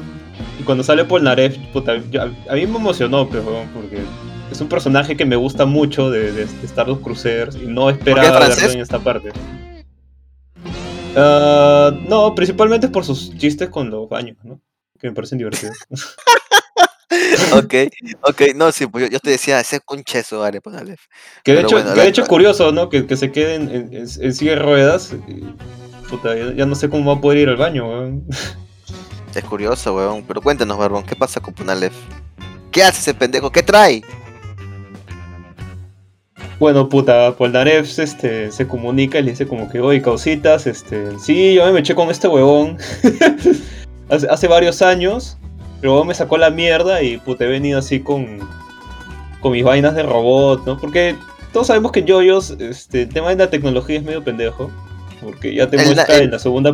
[0.60, 4.02] y cuando sale Polnareff, puta, yo- a mí me emocionó, pues, huevón, porque
[4.54, 8.38] es un personaje que me gusta mucho de, de, de Stardust Crusaders y no esperaba
[8.38, 9.32] verlo en esta parte.
[11.16, 14.60] Ah, no, principalmente por sus chistes con los baños, ¿no?
[15.00, 15.76] Que me parecen divertidos.
[17.52, 17.74] ok,
[18.22, 20.96] ok, no, sí, pues yo, yo te decía, ese concheso, vale, póngale.
[21.42, 22.88] Que de Pero hecho, bueno, que de hecho es curioso, ¿no?
[22.88, 25.14] Que, que se quede en, en, en silla de ruedas.
[25.26, 25.42] y,
[26.08, 28.24] puta, ya, ya no sé cómo va a poder ir al baño, weón.
[29.34, 30.22] Es curioso, weón.
[30.28, 31.92] Pero cuéntanos, Barbón, ¿qué pasa con Punalef?
[32.70, 33.50] ¿Qué hace ese pendejo?
[33.50, 34.02] ¿Qué trae?
[36.58, 41.54] Bueno, puta, Polnareff este, se comunica y le dice como que, oye, causitas, este, sí,
[41.54, 42.78] yo me eché con este huevón
[44.08, 45.36] hace, hace varios años,
[45.82, 48.38] huevón me sacó la mierda y puta, he venido así con,
[49.40, 50.78] con mis vainas de robot, ¿no?
[50.78, 51.16] Porque
[51.52, 54.70] todos sabemos que en JoJo's, este, el tema de la tecnología es medio pendejo,
[55.22, 56.70] porque ya te El- muestra el- en la segunda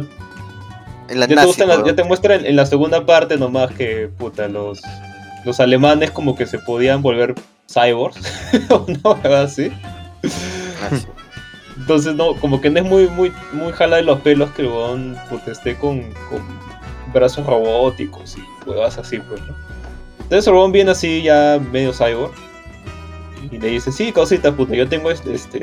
[1.09, 3.73] En la ya te, nazi, la- ya te muestra en, en la segunda parte nomás
[3.73, 4.81] que, puta, los,
[5.44, 7.35] los alemanes como que se podían volver
[7.72, 8.20] cyborgs,
[8.70, 9.70] o una huevada así.
[11.76, 14.68] Entonces, no, como que no es muy, muy, muy jala de los pelos que el
[14.68, 16.42] huevón puta, esté con, con
[17.12, 19.55] brazos robóticos y huevas así, pues, ¿no?
[20.20, 22.32] Entonces el huevón viene así ya medio cyborg
[23.51, 25.60] y le dice, sí, cosita puta, yo tengo este, este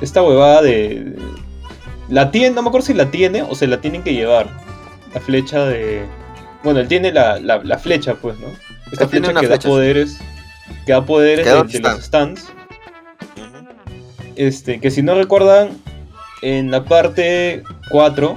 [0.00, 1.14] esta huevada de...
[2.08, 4.48] La tiene, no me acuerdo si la tiene o se la tienen que llevar.
[5.14, 6.04] La flecha de...
[6.64, 8.48] Bueno, él tiene la, la, la flecha, pues, ¿no?
[8.90, 9.68] Esta flecha que flecha, sí.
[9.68, 10.18] da poderes...
[10.86, 12.48] Que da poderes de, los de los stands.
[14.36, 15.70] Este, que si no recuerdan,
[16.42, 18.36] en la parte 4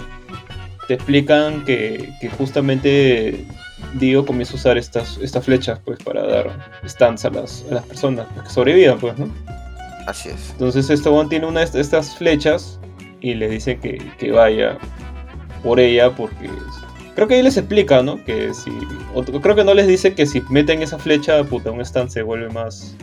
[0.87, 3.45] te explican que, que justamente
[3.93, 6.49] Dio comienza a usar estas, estas flechas pues para dar
[6.85, 9.29] stands a las, a las personas pues, que sobrevivan, pues, ¿no?
[10.07, 10.51] Así es.
[10.51, 12.79] Entonces este one tiene una de estas flechas
[13.21, 14.77] y le dice que, que vaya
[15.63, 16.49] por ella porque
[17.15, 18.23] creo que ahí les explica, ¿no?
[18.23, 18.71] Que si
[19.13, 22.21] o creo que no les dice que si meten esa flecha, puta, un stand se
[22.23, 22.95] vuelve más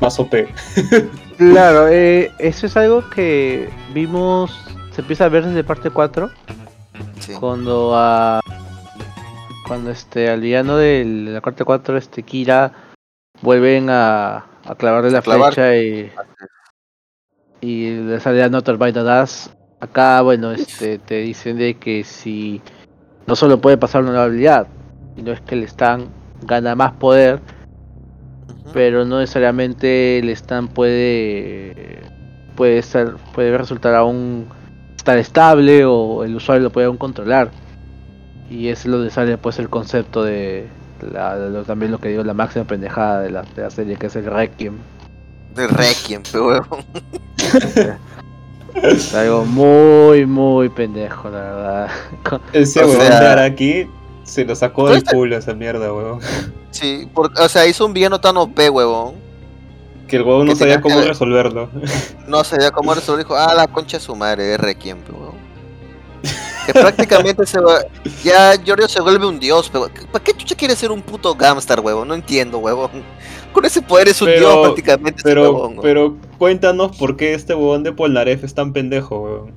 [0.00, 0.34] más OP.
[1.38, 4.50] Claro, eh, eso es algo que vimos,
[4.94, 6.30] se empieza a ver desde parte 4,
[7.18, 7.32] Sí.
[7.40, 8.40] cuando a
[9.66, 12.72] cuando este al villano de la parte 4 este Kira
[13.40, 15.54] vuelven a, a clavarle la clavar.
[15.54, 16.10] flecha y
[17.62, 19.50] y le sale a Not by the Das.
[19.80, 22.60] Acá bueno este te dicen de que si
[23.26, 24.66] no solo puede pasar una habilidad,
[25.16, 26.06] sino es que el stand
[26.42, 27.40] gana más poder,
[28.72, 32.00] pero no necesariamente el stand puede
[32.56, 34.46] puede ser puede resultar aún
[34.96, 37.50] estar estable o el usuario lo puede aún controlar.
[38.50, 40.66] Y es lo de sale pues el concepto de
[41.12, 44.06] la, lo- también lo que digo la máxima pendejada de la, de la serie que
[44.08, 44.74] es el Requiem.
[45.54, 46.80] De Requiem, pe huevón.
[47.38, 47.54] es
[49.14, 51.88] algo muy muy pendejo la verdad
[52.52, 53.86] Ese huevón sea- de Araki
[54.24, 56.20] se lo sacó del Pues- culo esa mierda, huevón.
[56.70, 59.14] Sí, porque, o sea, hizo un villano tan OP, huevón.
[60.06, 61.68] Que el huevón no sabía cómo que- resolverlo.
[62.28, 63.24] No sabía cómo resolver.
[63.24, 65.34] Dijo, ah, la concha de su madre, Requiem, pe huevón.
[66.66, 67.80] Que prácticamente se va.
[68.22, 71.80] Ya Giorgio se vuelve un dios, pero ¿para qué chucha quiere ser un puto Gamstar,
[71.80, 72.08] huevón?
[72.08, 72.90] No entiendo, huevón.
[73.52, 75.22] Con ese poder es un Pero- dios prácticamente.
[75.24, 75.78] Pero, huevón.
[75.82, 79.52] pero cuéntanos por qué este huevón de Polnareff es tan pendejo, huevón.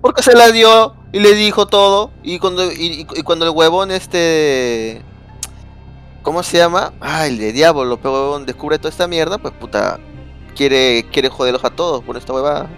[0.00, 2.10] Porque se la dio y le dijo todo.
[2.22, 5.02] Y cuando, y, y- cuando el huevón este.
[6.22, 6.92] ¿Cómo se llama?
[7.00, 9.98] Ah, el de Diablo, pero huevón descubre toda esta mierda, pues puta.
[10.54, 12.68] Quiere, quiere joderlos a todos por esta huevada.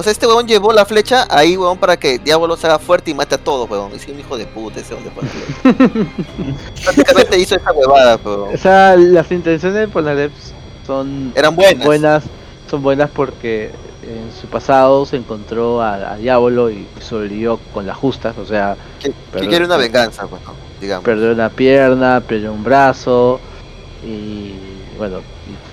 [0.00, 3.10] O sea, este huevón llevó la flecha ahí, huevón, para que Diablo se haga fuerte
[3.10, 3.92] y mate a todos, huevón.
[3.92, 6.06] Es un hijo de puta ese huevón de
[6.82, 10.32] Prácticamente hizo esa huevada, pero o sea las intenciones de Polnareff
[10.86, 11.84] son eran buenas.
[11.84, 12.24] buenas
[12.70, 13.72] son buenas porque
[14.02, 18.78] en su pasado se encontró a, a Diablo y sobrevivió con las justas o sea
[19.00, 19.12] Que,
[19.48, 20.54] quiere una venganza, pues, ¿no?
[20.80, 21.04] digamos.
[21.04, 23.38] perdió una pierna, perdió un brazo
[24.02, 24.54] y
[24.96, 25.18] bueno,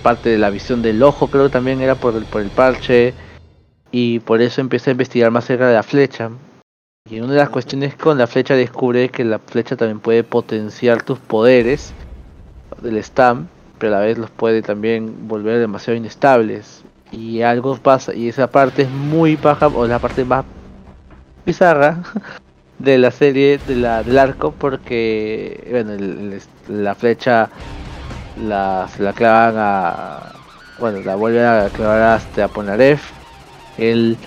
[0.04, 3.14] parte de la visión del ojo creo que también era por el, por el parche
[4.00, 6.30] y por eso empieza a investigar más cerca de la flecha.
[7.10, 11.02] Y una de las cuestiones con la flecha descubre que la flecha también puede potenciar
[11.02, 11.96] tus poderes
[12.80, 13.48] del stam,
[13.80, 16.84] pero a la vez los puede también volver demasiado inestables.
[17.12, 20.46] Y algo pasa, y esa parte es muy baja, o la parte más
[21.44, 21.98] bizarra
[22.78, 25.94] de la serie de la, del arco porque bueno
[26.68, 27.50] la flecha
[28.36, 30.34] la, la clavan a
[30.80, 33.17] bueno la vuelven a clavar hasta a
[33.78, 34.18] el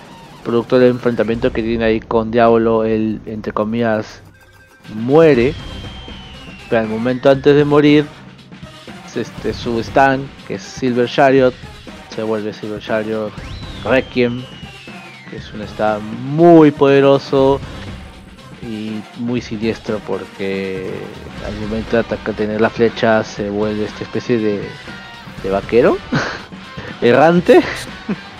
[0.43, 4.21] producto del enfrentamiento que tiene ahí con Diablo él entre comillas
[4.95, 5.53] muere.
[6.69, 8.05] Pero al momento antes de morir
[9.15, 11.53] este su stand que es Silver Chariot
[12.15, 13.31] se vuelve Silver Chariot
[13.83, 14.41] Requiem
[15.29, 17.59] que es un stand muy poderoso
[18.61, 20.91] y muy siniestro porque
[21.45, 24.61] al momento de atacar tener la flecha se vuelve esta especie de,
[25.43, 25.97] de vaquero
[27.01, 27.61] errante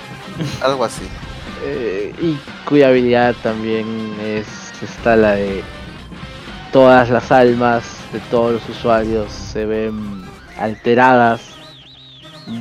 [0.61, 1.03] Algo así.
[1.63, 3.85] eh, y cuya habilidad también
[4.23, 4.47] es
[4.81, 5.61] está la de
[6.71, 10.23] todas las almas de todos los usuarios se ven
[10.57, 11.41] alteradas.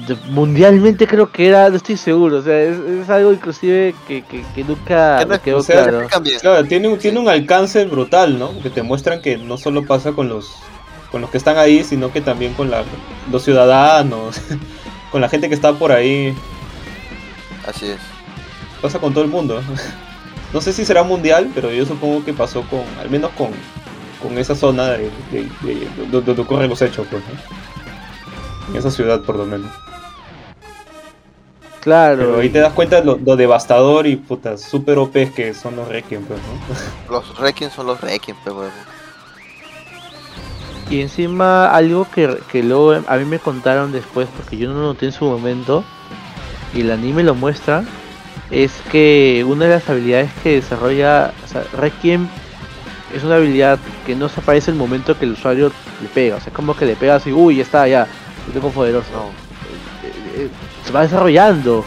[0.06, 4.22] De- mundialmente creo que era, no estoy seguro, o sea, es, es algo inclusive que,
[4.22, 6.06] que, que nunca me quedó o sea, claro.
[6.40, 8.60] Claro, tiene un, tiene un alcance brutal, ¿no?
[8.62, 10.50] Que te muestran que no solo pasa con los
[11.10, 12.84] con los que están ahí, sino que también con la,
[13.32, 14.40] los ciudadanos,
[15.10, 16.34] con la gente que está por ahí,
[17.70, 18.00] Así es.
[18.82, 19.60] pasa con todo el mundo.
[20.52, 23.50] No sé si será mundial, pero yo supongo que pasó con, al menos con,
[24.20, 28.72] con esa zona de, de- de- de- donde ocurren los hechos, pues, ¿no?
[28.72, 29.70] En esa ciudad, por lo menos.
[31.80, 35.54] Claro, Pero ahí te das cuenta de lo, lo devastador y putas super OPs que
[35.54, 37.14] son los Requiem, pues, ¿no?
[37.14, 38.72] Los Requiem son los Requiem, pero huevón.
[40.90, 44.80] y encima algo que, que luego a mí me contaron después, porque yo no lo
[44.88, 45.84] noté en su momento,
[46.74, 47.84] y el anime lo muestra,
[48.50, 52.28] es que una de las habilidades que desarrolla o sea, Requiem
[53.14, 55.72] es una habilidad que no se aparece el momento que el usuario
[56.02, 58.06] le pega, o sea, como que le pega así, uy, ya está, ya,
[58.46, 59.08] yo tengo poderoso.
[59.12, 59.26] No.
[59.26, 60.48] Eh, eh,
[60.84, 61.84] se va desarrollando.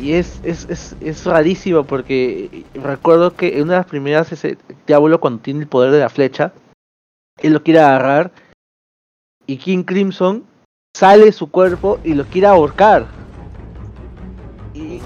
[0.00, 4.56] Y es, es, es, es rarísimo porque recuerdo que en una de las primeras ese
[4.86, 6.52] diablo cuando tiene el poder de la flecha,
[7.38, 8.32] él lo quiere agarrar
[9.46, 10.44] y King Crimson
[10.96, 13.19] sale de su cuerpo y lo quiere ahorcar.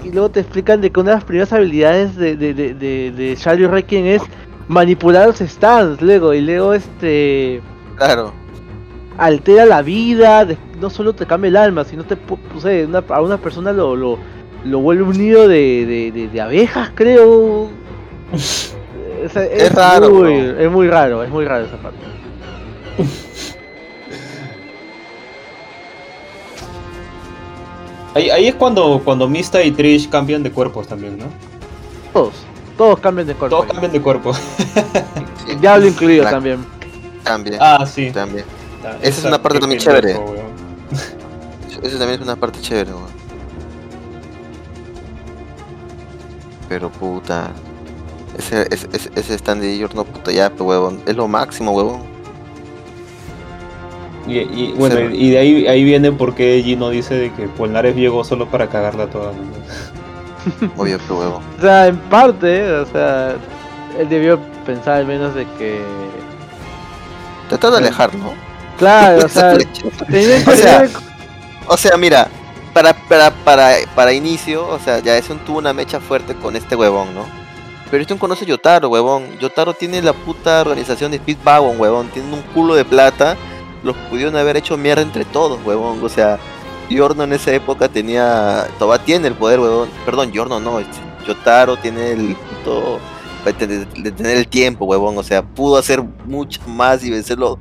[0.05, 3.11] Y, luego te explican de que una de las primeras habilidades de, de, de, de,
[3.13, 4.23] de Charlie Requiem es
[4.69, 7.61] manipular los stands, luego, y luego este
[7.97, 8.33] Claro.
[9.19, 10.47] altera la vida,
[10.81, 12.17] no solo te cambia el alma, sino te
[12.61, 14.19] sé, una- a una persona lo, lo,
[14.65, 17.69] lo vuelve un nido de, de, abejas, creo.
[19.25, 21.97] O Es raro, muy, es muy raro, es muy raro esa parte.
[28.15, 31.25] Ahí, ahí es cuando, cuando Mista y Trish cambian de cuerpos también, ¿no?
[32.13, 32.35] Todos,
[32.79, 33.57] todos cambian de cuerpo.
[33.57, 34.33] Todos cambian de cuerpo.
[35.61, 36.65] Diablo incluido también.
[37.25, 37.59] También.
[37.61, 38.11] Ah, sí.
[38.13, 38.45] También.
[38.85, 40.13] Ah, Esa es una parte también chévere.
[41.83, 43.25] Eso también es una parte chévere, weón.
[46.69, 47.51] Pero puta.
[48.39, 51.03] Ese, ese, ese, ese stand de Yorno, puta, ya, huevón.
[51.07, 52.14] Es lo máximo, huevón.
[54.27, 55.17] Y, y, bueno, Sí.
[55.17, 59.07] y de ahí, ahí viene porque Gino dice de que Polnareff llegó solo para cagarla
[59.09, 59.33] toda.
[59.33, 60.71] ¿no?
[60.83, 61.43] Obvio, pe, huevón.
[61.59, 63.35] O sea, en parte, o sea,
[63.99, 65.81] él debió pensar al menos de que.
[67.49, 68.33] Trata de alejarlo.
[68.79, 71.01] Claro, o sea, O sea, cuenta-
[71.69, 72.29] O sea, mira,
[72.73, 76.75] para, para, para, para inicio, o sea, ya eso tuvo una mecha fuerte con este
[76.77, 77.25] huevón, ¿no?
[77.91, 79.39] Pero esto conoce a Yotaro, huevón.
[79.39, 82.09] Yotaro tiene la puta organización de Speedwagon, huevón.
[82.09, 83.37] Tiene un culo de plata.
[83.85, 86.03] Los pudieron haber hecho mierda entre todos, huevón.
[86.03, 86.39] O sea,
[86.91, 88.67] Yorno en esa época tenía.
[88.79, 89.89] Todavía tiene el poder, huevón.
[90.05, 90.81] Perdón, Yorno no.
[90.81, 90.99] este,
[91.29, 92.99] Yotaro tiene el puto.
[93.45, 95.19] De, de- tener el tiempo, huevón.
[95.19, 97.59] O sea, pudo hacer mucho más y vencerlo.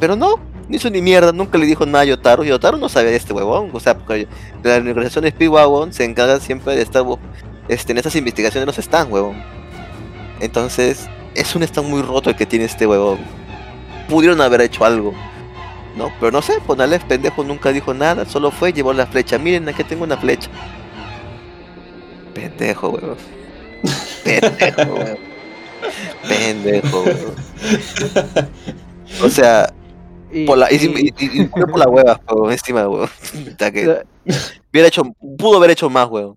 [0.00, 0.36] Pero no,
[0.68, 2.42] no hizo ni mierda, nunca le dijo nada a Yotaro.
[2.42, 3.70] Yotaro no sabía de este huevón.
[3.72, 4.26] O sea, porque
[4.64, 7.04] la organización Speedwagon se encarga siempre de estar
[7.68, 9.36] este, en estas investigaciones de los stands, huevón.
[10.40, 13.18] Entonces, es un stand muy roto el que tiene este huevón.
[14.10, 15.14] Pudieron haber hecho algo.
[15.96, 16.12] ¿No?
[16.20, 19.38] Pero no sé, Ponales pendejo nunca dijo nada, solo fue, llevó la flecha.
[19.38, 20.48] Miren, aquí tengo una flecha.
[22.34, 23.16] Pendejo, huevón.
[24.22, 25.18] Pendejo, huevón.
[26.28, 27.34] Pendejo, huevón.
[29.22, 29.72] O sea,
[30.32, 30.78] y- por la, y, y-
[31.18, 32.20] y- y- y fue por la hueva,
[32.52, 32.86] encima,
[33.72, 34.02] que sea,
[34.72, 35.02] hubiera hecho,
[35.36, 36.36] pudo haber hecho más, huevón.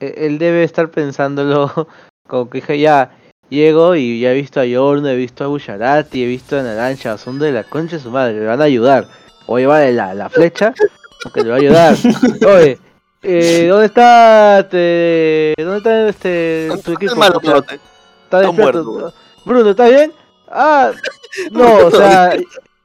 [0.00, 1.88] e- él debe estar pensándolo
[2.26, 3.16] como que dije ya
[3.48, 7.18] llego y ya he visto a Yorno, he visto a Busharati, he visto a Naranja,
[7.18, 9.06] son de la concha de su madre, le van a ayudar.
[9.46, 10.74] Voy a llevarle la, la flecha
[11.22, 11.96] porque le va a ayudar.
[12.46, 12.78] Oye,
[13.22, 17.12] eh, ¿dónde está este, dónde está este tu equipo?
[17.12, 17.40] Es malo.
[17.40, 18.84] Está despierto.
[18.84, 19.14] muerto.
[19.44, 20.12] Bruno, ¿estás bien?
[20.50, 20.92] Ah,
[21.50, 22.36] no, o sea,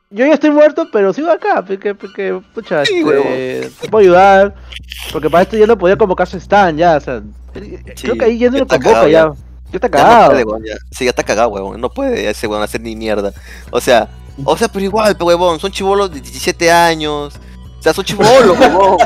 [0.09, 4.55] yo ya estoy muerto, pero sigo acá, porque, porque pucha, Sí, este, te puedo ayudar,
[5.11, 7.21] porque para esto ya no podía convocar su stand, ya, o sea,
[7.51, 9.33] creo que ahí ya no lo convoca, cagado, ya, ya.
[9.73, 10.29] Ya está Ya no cagado.
[10.31, 10.75] puede, huevón, ya.
[10.91, 11.81] Sí, ya está cagado, huevón.
[11.81, 13.33] No puede ese huevón hacer ni mierda.
[13.71, 14.09] O sea,
[14.45, 17.33] o sea, pero igual, huevón, son chivolos de 17 años.
[17.79, 18.97] O sea, son chivolos, huevón.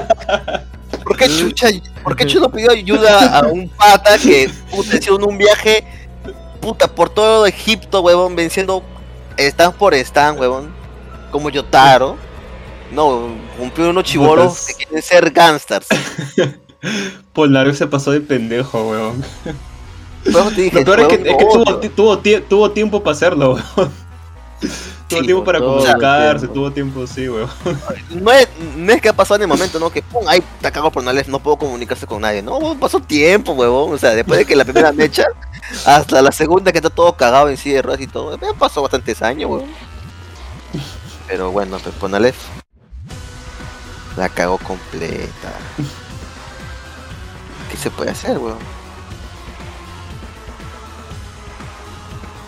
[1.03, 1.68] ¿Por qué chucha?
[2.03, 5.84] ¿Por qué chulo pidió ayuda a un pata que puta hicieron un viaje
[6.60, 8.84] puta por todo Egipto, huevón, venciendo
[9.38, 10.73] stand por stand, huevón?
[11.31, 12.18] Como Yotaro.
[12.91, 15.88] No, cumplió unos chivolos que quieren ser gangsters.
[17.34, 19.23] Polnareff se pasó de pendejo, weón.
[20.23, 23.53] Te dije, Lo peor es que, es tuvo, ti- tuvo, tie- tuvo tiempo para hacerlo,
[23.53, 23.91] weón.
[25.07, 27.49] Tuvo Sí, tiempo para comunicarse, tuvo tiempo, sí, weón.
[28.10, 29.89] No es, no es que ha pasado en el momento, ¿no?
[29.89, 32.41] Que pum, ahí está cagado por Nales, no puedo comunicarse con nadie.
[32.41, 33.94] No, weón, pasó tiempo, huevón.
[33.94, 35.23] O sea, después de que la primera mecha,
[35.85, 38.81] hasta la segunda que está todo cagado en sí de ruedas y todo, ya pasó
[38.81, 39.69] bastantes años, huevón.
[41.27, 42.35] Pero bueno, pues con Aleph
[44.18, 45.53] la cagó completa.
[47.72, 48.57] ¿Qué se puede hacer, weón?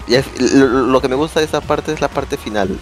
[0.10, 2.82] Y es- lo, lo que me gusta de esa parte es la parte final.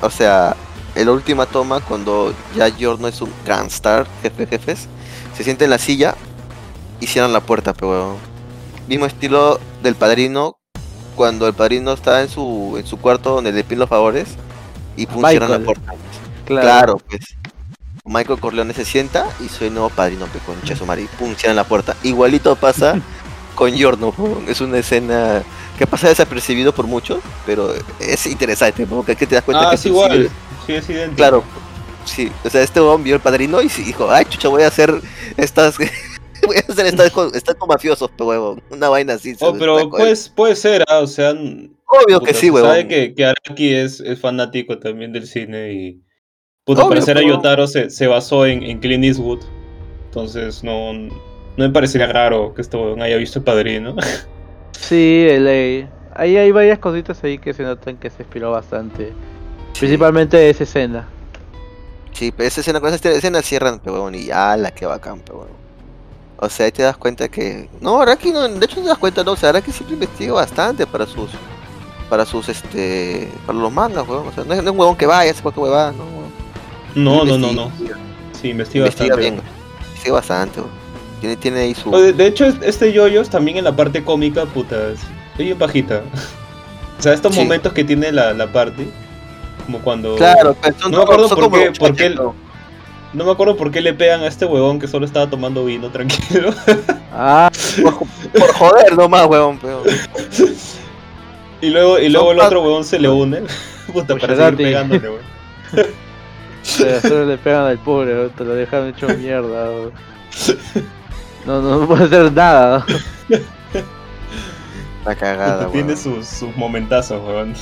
[0.00, 0.56] O sea,
[0.94, 4.88] en la última toma, cuando ya Giorno es un Grand Star, jefe jefes,
[5.36, 6.16] se siente en la silla
[7.00, 8.16] y cierran la puerta, pero.
[8.88, 10.58] Mismo estilo del padrino,
[11.14, 14.30] cuando el padrino está en su, en su cuarto donde le piden los favores
[14.96, 15.92] y cierran la puerta.
[16.44, 16.62] Claro.
[16.62, 17.36] Claro, pues.
[18.04, 21.06] Michael Corleone se sienta y soy nuevo padrino, pe, con Chasumari.
[21.18, 21.96] Pum, cierran la puerta.
[22.02, 22.98] Igualito pasa
[23.54, 24.14] con Giorno,
[24.48, 25.42] es una escena
[25.78, 29.76] que pasa desapercibido por muchos, pero es interesante, porque que te das cuenta Ah, que
[29.76, 30.12] es igual.
[30.12, 30.30] sigues-
[30.66, 31.16] Sí, es idéntico.
[31.16, 31.44] Claro,
[32.04, 34.94] sí, o sea, este hombre vio el padrino y dijo, ay, chucha, voy a hacer
[35.36, 35.76] estas,
[36.46, 39.34] voy a hacer estas, con- estas con mafiosos, pe, huevón, una vaina así.
[39.40, 39.96] Oh, pero destacó.
[39.98, 41.30] pues, puede ser, ah, o sea,
[41.94, 42.70] Obvio puta, que sí, huevón.
[42.70, 46.00] Sabe que, que Araki es, es fanático también del cine y.
[46.64, 49.40] Puta, Obvio, hacer a pero- Yotaro se, se basó en, en Clint Eastwood.
[50.06, 50.92] Entonces no,
[51.56, 53.94] no me parecería raro que este weón haya visto el padrino.
[54.72, 59.12] Sí, el, eh, ahí hay varias cositas ahí que se notan que se inspiró bastante.
[59.78, 61.08] Principalmente esa escena.
[62.12, 65.40] Sí, pero esa escena, con esa escena cierran, pero huevón, y ala, qué bacán, pero
[65.40, 65.54] huevón.
[66.38, 67.68] O sea, ahí te das cuenta que.
[67.80, 70.32] No, Araki no, de hecho no te das cuenta, no, o sea, Araki siempre investiga
[70.32, 71.30] bastante para sus.
[72.10, 73.28] Para sus, este.
[73.46, 74.26] Para los mangas, huevón.
[74.28, 76.02] O sea, no es, no es un huevón que vaya, hace cualquier huevada, no.
[76.04, 76.32] huevón.
[76.96, 77.70] No, no, no, no.
[78.32, 79.20] Sí, investiga, Investiga bastante.
[79.20, 79.34] bien.
[79.90, 80.81] Investiga bastante, huevón.
[81.22, 81.88] Tiene, tiene ahí su.
[81.90, 86.02] O de, de hecho, es- este yoyos también en la parte cómica, puta, es bajita.
[86.98, 87.40] O sea, estos Sí.
[87.40, 88.86] momentos que tiene la, la parte,
[89.66, 90.14] como cuando...
[90.16, 92.34] Claro, pero son, No me acuerdo son por qué- por ¿no?
[93.24, 96.54] Me acuerdo por qué le pegan a este huevón que solo estaba tomando vino tranquilo.
[97.12, 97.50] Ah,
[97.82, 97.94] Por,
[98.40, 99.82] por joder nomás, huevón, pero.
[101.60, 103.42] y luego, y luego el otro huevón se le une.
[103.92, 105.22] Puta, para seguir pegándole, weón.
[106.78, 108.28] pero solo le pegan al pobre, ¿no?
[108.30, 109.66] te lo dejan hecho mierda.
[109.66, 109.90] ¿no?
[111.46, 112.84] No, no puede hacer nada.
[113.28, 113.36] ¿no?
[115.04, 115.96] La cagada, tiene huevón.
[116.22, 117.54] sus, sus momentazos, weón.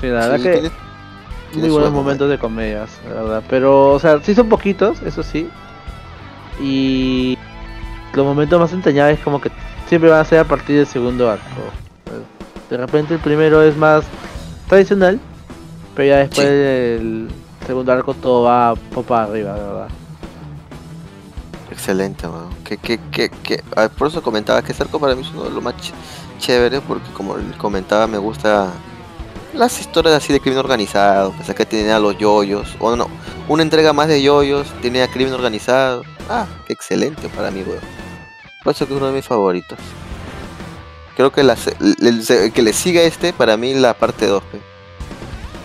[0.00, 3.22] Sí, la verdad Sí, que tiene- muy tiene su buenos buen momentos de comedias, la
[3.22, 3.42] verdad.
[3.50, 5.48] Pero, o sea, sí son poquitos, eso sí.
[6.60, 7.36] Y
[8.12, 9.50] los momentos más entrañables como que
[9.88, 11.44] siempre van a ser a partir del segundo arco.
[12.70, 14.04] De repente el primero es más
[14.68, 15.18] tradicional,
[15.96, 16.52] pero ya después Sí.
[16.52, 17.28] del
[17.66, 19.88] segundo arco todo va po- para arriba, la verdad.
[21.78, 22.52] Excelente, weón.
[22.64, 23.62] Que, que, que, que...
[23.96, 25.92] por eso comentaba que este arco para mí es uno de los más ch-
[26.40, 28.72] chéveres, porque como comentaba, me gusta
[29.54, 31.30] las historias así de crimen organizado.
[31.32, 33.06] Pensé que tenía los yoyos, o no,
[33.48, 36.02] una entrega más de yoyos, tenía crimen organizado.
[36.28, 37.80] Ah, qué excelente para mí, weón.
[38.64, 39.78] Por eso que es uno de mis favoritos.
[41.16, 41.50] Creo que el,
[42.00, 44.42] el que le siga este, para mí, la parte 2.
[44.42, 44.60] pe.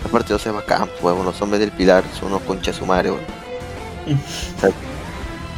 [0.04, 1.24] La parte 2 es bacán, weón.
[1.26, 3.24] Los hombres del pilar son unos conchas sumares, weón.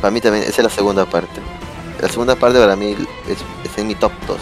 [0.01, 1.41] Para mí también, esa es la segunda parte.
[2.01, 2.95] La segunda parte para mí
[3.29, 4.39] es, en mi top 2.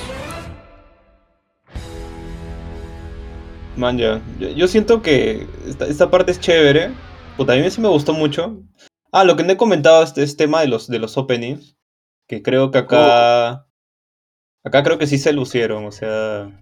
[3.76, 4.20] Man, ya.
[4.38, 6.92] Yo, siento que esta, parte es chévere.
[7.36, 8.60] Puta, a sí me gustó mucho.
[9.12, 11.76] Ah, lo que no he comentado es, es tema de los, de los openings.
[12.26, 13.66] Que creo que acá.
[14.64, 15.84] Acá creo que sí se lucieron.
[15.86, 16.60] O sea.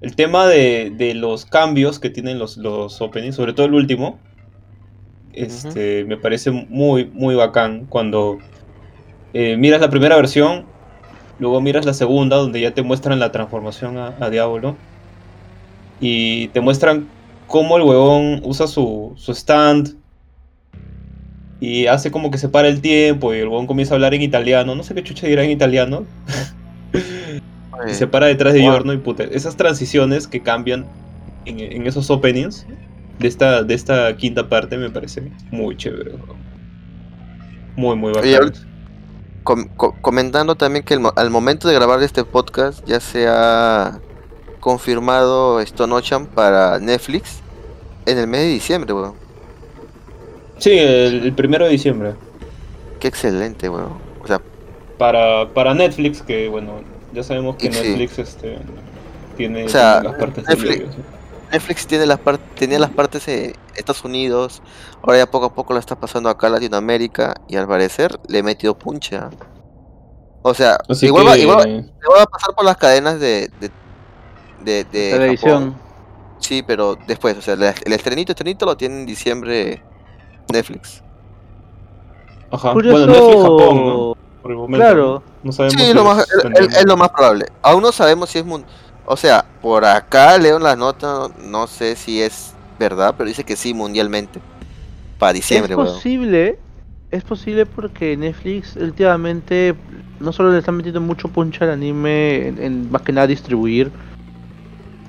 [0.00, 4.20] El tema de, de los cambios que tienen los, los openings, sobre todo el último.
[5.42, 7.86] Este, me parece muy, muy bacán.
[7.88, 8.38] Cuando
[9.32, 10.66] eh, miras la primera versión.
[11.38, 14.76] Luego miras la segunda, donde ya te muestran la transformación a, a Diablo
[16.00, 17.08] y te muestran
[17.46, 19.96] cómo el huevón usa su, su stand
[21.60, 24.22] y hace como que se para el tiempo y el huevón comienza a hablar en
[24.22, 26.04] italiano, no sé qué chucha dirá en italiano,
[27.88, 28.60] y se para detrás de.
[28.60, 30.86] Giorno y puta, esas transiciones que cambian
[31.46, 32.64] en, en esos openings
[33.18, 36.12] de esta, de esta quinta parte me parece muy chévere.
[37.76, 38.52] Muy, muy bacán.
[39.44, 43.26] Com- co- comentando también que el mo- al momento de grabar este podcast ya se
[43.28, 43.98] ha
[44.60, 47.40] confirmado Stone Ocean para Netflix
[48.04, 49.14] en el mes de diciembre, weón.
[50.58, 52.14] Sí, el, el primero de diciembre.
[53.00, 53.92] Qué excelente, weón.
[54.22, 54.40] O sea,
[54.98, 56.80] Para, para Netflix, que bueno,
[57.14, 57.80] ya sabemos que sí.
[57.80, 58.58] Netflix este,
[59.36, 60.96] tiene, O sea, tiene las partes de Netflix-.
[61.52, 62.18] Netflix tiene las
[62.56, 64.62] tenía las partes en Estados Unidos,
[65.02, 68.38] ahora ya poco a poco la está pasando acá a Latinoamérica y al parecer le
[68.38, 69.30] he metido puncha.
[70.42, 73.50] O sea, Así igual, va, que- igual, igual va a pasar por las cadenas de,
[73.60, 73.70] de,
[74.64, 75.72] de, de Televisión.
[75.72, 75.88] Japón.
[76.40, 79.82] Sí, pero después, o sea, el estrenito, estrenito lo tiene en diciembre
[80.52, 81.02] Netflix.
[82.50, 82.72] Ajá.
[82.72, 82.98] Curioso.
[83.06, 84.16] Bueno, Netflix Japón, ¿no?
[84.42, 84.86] Por el momento.
[84.86, 85.22] Claro.
[85.42, 86.26] No sabemos Sí, si lo más,
[86.70, 87.46] es lo más probable.
[87.62, 88.44] Aún no sabemos si es...
[88.44, 88.64] mun-
[89.10, 93.42] O sea, por acá leo en las notas, no sé si es verdad, pero dice
[93.42, 94.38] que sí, mundialmente.
[95.18, 95.94] Para diciembre, es weón.
[95.94, 96.58] posible,
[97.10, 99.74] es posible porque Netflix últimamente
[100.20, 103.90] no solo le están metiendo mucho punch al anime en, en más que nada distribuir,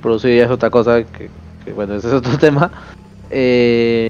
[0.01, 1.29] producir ya es otra cosa que,
[1.65, 2.71] que, bueno, ese es otro tema.
[3.29, 4.09] Eh,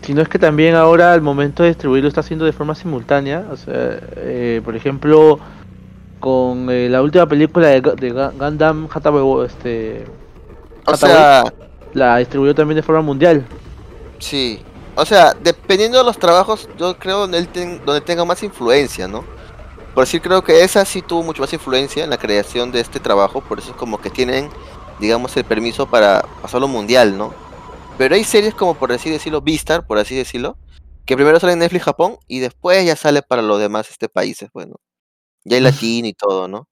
[0.00, 3.44] sino es que también ahora al momento de distribuirlo está haciendo de forma simultánea.
[3.50, 5.38] O sea, eh, por ejemplo,
[6.26, 10.04] con eh, la última película de, de Gu- Gundam Hathaway, este,
[10.84, 11.14] O Hathaway.
[11.14, 11.44] sea,
[11.92, 13.46] la distribuyó también de forma mundial.
[14.18, 14.60] sí.
[14.96, 19.06] O sea, dependiendo de los trabajos, yo creo donde él ten- donde tenga más influencia,
[19.06, 19.22] ¿no?
[19.94, 22.98] Por decir, creo que esa sí tuvo mucho más influencia en la creación de este
[22.98, 24.48] trabajo, por eso es como que tienen,
[24.98, 27.32] digamos, el permiso para pasarlo mundial, ¿no?
[27.98, 30.56] Pero hay series como, por así decirlo, Vistar, por así decirlo,
[31.04, 34.48] que primero sale en Netflix Japón y después ya sale para los demás este, países,
[34.52, 34.74] bueno.
[35.48, 36.66] Ya hay latino y todo, ¿no?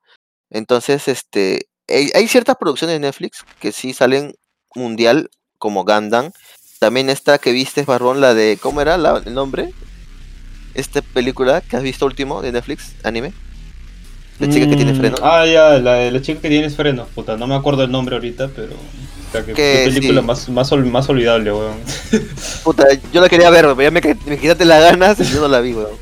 [0.51, 4.34] Entonces, este, hay, hay ciertas producciones de Netflix que sí salen
[4.74, 6.32] mundial, como Gundam.
[6.80, 9.70] También esta que viste, Barbón, la de, ¿cómo era la- el nombre?
[10.74, 13.32] Esta película que has visto último de Netflix, anime.
[14.40, 15.16] La chica que tiene Mm, freno.
[15.22, 17.09] Ah, ya, la, la chica que tiene frenos.
[17.14, 18.72] Puta, no me acuerdo el nombre ahorita, pero.
[18.72, 20.26] O sea, que, película sí.
[20.26, 21.76] más, más, ol- más olvidable, weón.
[22.64, 25.46] Puta, yo la quería ver, pero ya me, me quitaste las ganas y yo no
[25.48, 25.96] la vi, weón.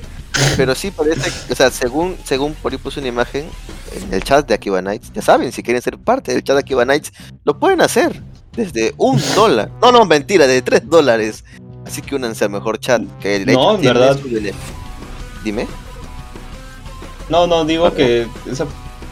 [0.57, 3.49] Pero sí parece, o sea, según, según por ahí puse una imagen
[3.95, 6.61] en el chat de Akiba Nights, ya saben, si quieren ser parte del chat de
[6.61, 7.13] Akiba Nights,
[7.45, 8.23] lo pueden hacer
[8.53, 9.71] desde un dólar.
[9.81, 11.45] No, no, mentira, de tres dólares.
[11.87, 13.03] Así que únanse al mejor chat.
[13.21, 14.19] Que de No, en verdad.
[15.43, 15.67] Dime.
[17.29, 18.67] No, no, digo que esa,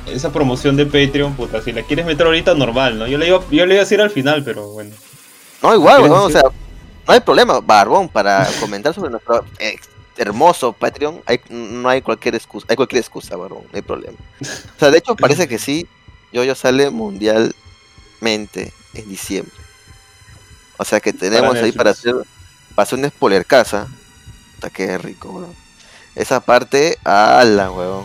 [0.07, 3.07] esa promoción de Patreon, puta, si la quieres meter ahorita, normal, ¿no?
[3.07, 4.95] Yo le iba, yo le iba a decir al final, pero bueno.
[5.63, 9.77] No, igual, ¿Quieres weón, o sea, no hay problema, Barbón, para comentar sobre nuestro eh,
[10.21, 14.19] hermoso Patreon, hay, no hay cualquier excusa, hay cualquier excusa, Barbón, no hay problema.
[14.41, 15.87] O sea, de hecho parece que sí,
[16.33, 19.53] yo sale mundialmente en diciembre.
[20.77, 22.15] O sea que tenemos ahí para hacer,
[22.75, 23.87] para hacer un spoiler casa.
[24.55, 25.55] Puta, qué rico, weón.
[26.15, 28.05] Esa parte, ala, weón.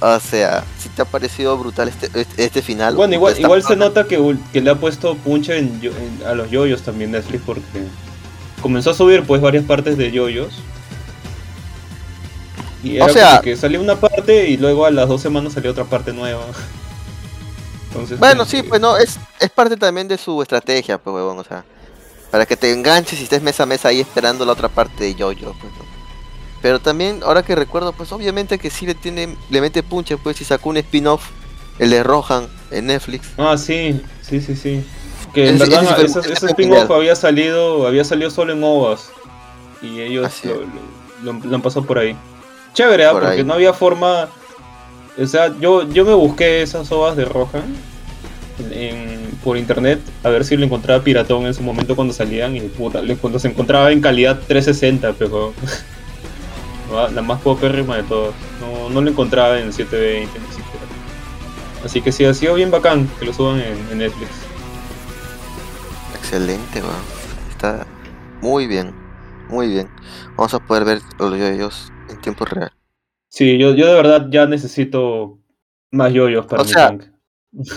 [0.00, 2.96] O sea, si te ha parecido brutal este, este, este final.
[2.96, 6.34] Bueno, igual, igual se nota que, que le ha puesto punche en yo- en- a
[6.34, 7.62] los yoyos también Netflix porque
[8.64, 10.54] comenzó a subir pues varias partes de yoyos.
[12.82, 15.52] Y O era sea- como que salió una parte y luego a las dos semanas
[15.52, 16.46] salió otra parte nueva.
[17.88, 21.38] Entonces, Bueno, sí, que- pues no, es, es parte también de su estrategia, pues, huevón,
[21.38, 21.62] o sea,
[22.30, 25.12] para que te enganches y estés mes a mes ahí esperando la otra parte de
[25.12, 25.84] Jojo, pues, ¿no?
[26.62, 30.38] Pero también, ahora que recuerdo, pues, obviamente que sí le tiene, le mete punche, pues,
[30.38, 31.22] si sacó un spin-off,
[31.78, 33.26] el de Rohan, en Netflix.
[33.36, 34.82] Ah, sí, sí, sí, sí.
[35.34, 39.10] Que en Ese- verdad ese ese, ese spin-off había salido, había salido solo en OVAs.
[39.82, 42.16] Y ellos lo, lo- lo- lo han pasado por ahí.
[42.72, 43.10] Chévere, ¿ah?
[43.12, 43.44] Por porque ahí.
[43.44, 44.28] no había forma.
[45.20, 50.44] O sea, yo, yo me busqué esas OVAs de en- en- por internet a ver
[50.44, 52.56] si lo encontraba piratón en su momento cuando salían.
[52.56, 55.52] Y puta, cuando se encontraba en calidad 360, pero.
[57.12, 58.32] la más popérrima de todas.
[58.60, 60.86] No, no lo encontraba en 720 ni siquiera.
[61.84, 64.28] Así que sí, ha sido bien bacán que lo suban en, en Netflix.
[66.24, 66.94] Excelente, weón.
[67.50, 67.86] Está
[68.40, 68.94] muy bien,
[69.50, 69.90] muy bien.
[70.36, 72.72] Vamos a poder ver los yoyos en tiempo real.
[73.28, 75.38] Sí, yo, yo de verdad ya necesito
[75.90, 77.04] más yoyos para O mi sea, tank.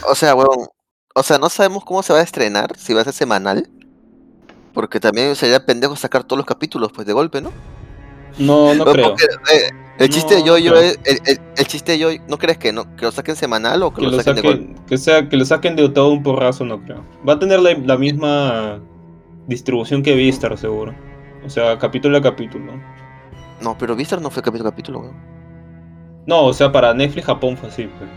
[0.10, 0.66] O sea, weón,
[1.14, 3.70] o sea, no sabemos cómo se va a estrenar, si va a ser semanal.
[4.74, 7.52] Porque también sería pendejo sacar todos los capítulos, pues, de golpe, ¿no?
[8.40, 9.10] No, no creo.
[9.10, 9.70] porque, eh,
[10.00, 11.00] el chiste de No, es.
[11.04, 12.96] El, el- el chiste de Yoyo, ¿no crees que no?
[12.96, 14.62] ¿Que lo saquen semanal o que, Que lo lo saquen, de golpe?
[14.68, 17.04] saquen, que sea, que lo saquen de todo un porrazo, no creo.
[17.28, 18.80] Va a tener la, la misma
[19.48, 20.94] distribución que Vistar, seguro.
[21.46, 22.74] O sea, capítulo a capítulo.
[23.62, 25.16] No, pero Vistar no fue capítulo a capítulo, weón.
[26.26, 27.84] No, o sea, para Netflix Japón fue así.
[27.98, 28.10] pues.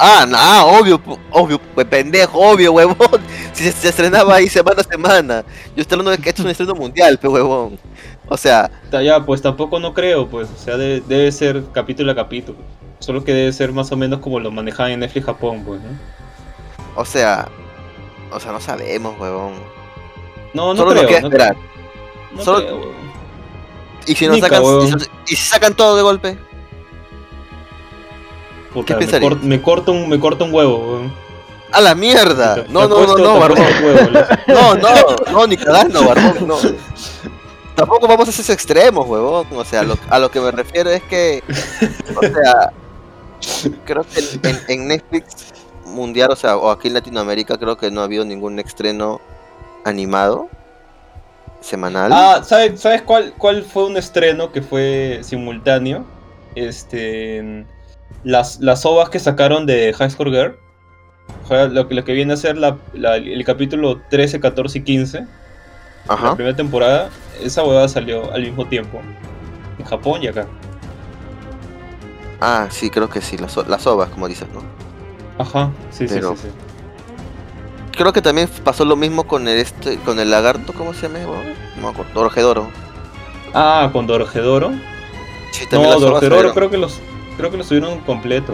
[0.00, 1.00] Ah, no, obvio,
[1.32, 2.96] obvio, pendejo, obvio, huevón.
[3.52, 5.44] Si se, se estrenaba ahí semana a semana.
[5.74, 7.76] Yo estoy hablando de que esto es un estreno mundial, pues, huevón.
[8.28, 10.48] O sea, Ya, pues tampoco no creo, pues.
[10.54, 12.58] O sea, de- debe ser capítulo a capítulo.
[12.98, 15.88] Solo que debe ser más o menos como lo manejaban en Netflix Japón, pues, ¿no?
[16.96, 17.48] o sea.
[18.32, 19.54] O sea, no sabemos, huevón.
[20.52, 21.02] No, no Solo creo.
[21.02, 21.56] nos queda no, esperar.
[22.34, 22.92] no Solo- creo.
[24.06, 24.62] Y si nos Nica, sacan.
[24.64, 24.86] huevón.
[25.26, 26.38] Y, si- sacan todo de golpe.
[28.72, 29.32] Puta, me, pensarías?
[29.32, 31.12] cort- me corto un, me corto un huevo, weón.
[31.72, 32.64] ¡A la mierda!
[32.70, 33.66] No, no, no, no, te barbón.
[34.46, 34.88] No, no,
[35.32, 36.56] no, ni cagando, barbón, no.
[37.78, 39.46] Tampoco vamos a esos extremos, huevón.
[39.54, 41.42] O sea, lo- a lo que me refiero es que.
[42.16, 42.72] O sea.
[43.84, 45.52] Creo que en, Netflix
[45.86, 49.20] mundial, o sea, o aquí en Latinoamérica creo que no ha habido ningún estreno
[49.84, 50.48] animado
[51.60, 52.10] semanal.
[52.12, 56.04] Ah, ¿sabes, ¿sabes cuál, cuál fue un estreno que fue simultáneo?
[56.56, 57.64] Este.
[58.24, 60.56] Las, las ovas que sacaron de High Score Girl.
[61.72, 65.20] Lo que, lo que viene a ser la- la- el capítulo 13, 14 y 15.
[65.20, 66.34] La Ajá.
[66.34, 67.10] primera temporada.
[67.42, 69.00] Esa huevada salió al mismo tiempo.
[69.78, 70.46] En Japón y acá.
[72.40, 74.62] Ah, sí, creo que sí, las, las ovas, como dices, ¿no?
[75.42, 76.54] Ajá, sí, Pero- sí, sí, sí.
[77.96, 81.18] Creo que también pasó lo mismo con el este, con el lagarto, ¿cómo se llama?
[81.76, 82.68] No me acuerdo, Orgedoro.
[83.52, 84.70] Ah, con Dorjedoro.
[85.50, 86.54] Sí, también No, las ovas Dorjedoro salieron.
[86.54, 87.00] creo que los.
[87.36, 88.52] Creo que los subieron completo.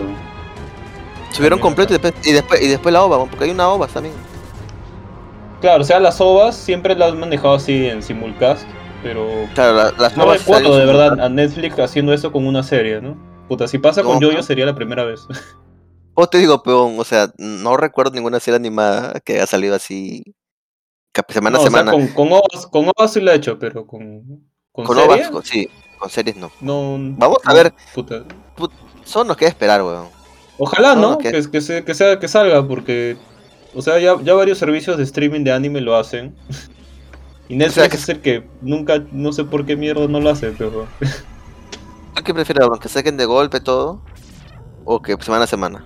[1.31, 3.87] Subieron también completo y después, y después y después la ova, porque hay una ova
[3.87, 4.15] también.
[5.61, 8.67] Claro, o sea, las ovas siempre las han manejado así en simulcast.
[9.03, 12.63] Pero Claro, la- las No ovas salieron de verdad a Netflix haciendo eso con una
[12.63, 13.17] serie, ¿no?
[13.49, 14.43] Puta, si pasa con No, Yoyo no.
[14.43, 15.21] sería la primera vez.
[16.17, 20.23] O te digo, peón, o sea, no recuerdo ninguna serie animada que haya salido así
[21.29, 21.91] semana No, a o sea, semana.
[21.91, 24.23] con, con ovas, con ovas sí lo he hecho, pero con,
[24.71, 25.69] con, con ovas, con- sí,
[25.99, 26.53] con series no.
[26.61, 26.97] no.
[27.19, 27.75] Vamos a no, ver.
[27.97, 28.23] puta.
[29.03, 30.07] Solo nos queda esperar, weón.
[30.57, 31.11] Ojalá, No, ¿no?
[31.11, 33.17] no, que- Que, que, se- que sea, que salga, porque.
[33.75, 36.35] O sea, ya, ya varios servicios de streaming de anime lo hacen.
[37.47, 40.31] Y Netflix sea, que- es el que nunca, no sé por qué mierda no lo
[40.31, 40.87] hace, pero.
[42.25, 42.67] ¿Qué prefieres?
[42.81, 44.01] ¿Que saquen de golpe todo?
[44.87, 45.85] ¿O que semana a semana?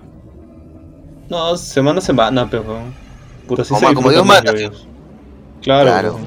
[1.27, 2.63] No, semana a semana, pero.
[3.45, 4.53] Puta, sí Como- se como Dios manda.
[4.53, 4.71] Claro.
[5.61, 6.19] Claro.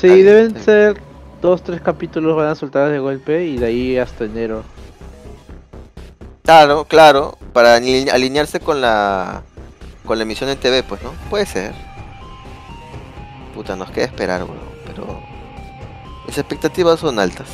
[0.00, 0.62] Sí, deben sí.
[0.62, 0.98] ser
[1.42, 4.62] dos, tres capítulos van a soltar de golpe y de ahí hasta enero.
[6.42, 9.42] Claro, claro, para ali- alinearse con la
[10.08, 11.12] con la emisión en TV, pues, ¿no?
[11.28, 11.72] Puede ser.
[13.54, 15.20] Puta, nos queda esperar, weón, pero
[16.26, 17.46] mis expectativas son altas.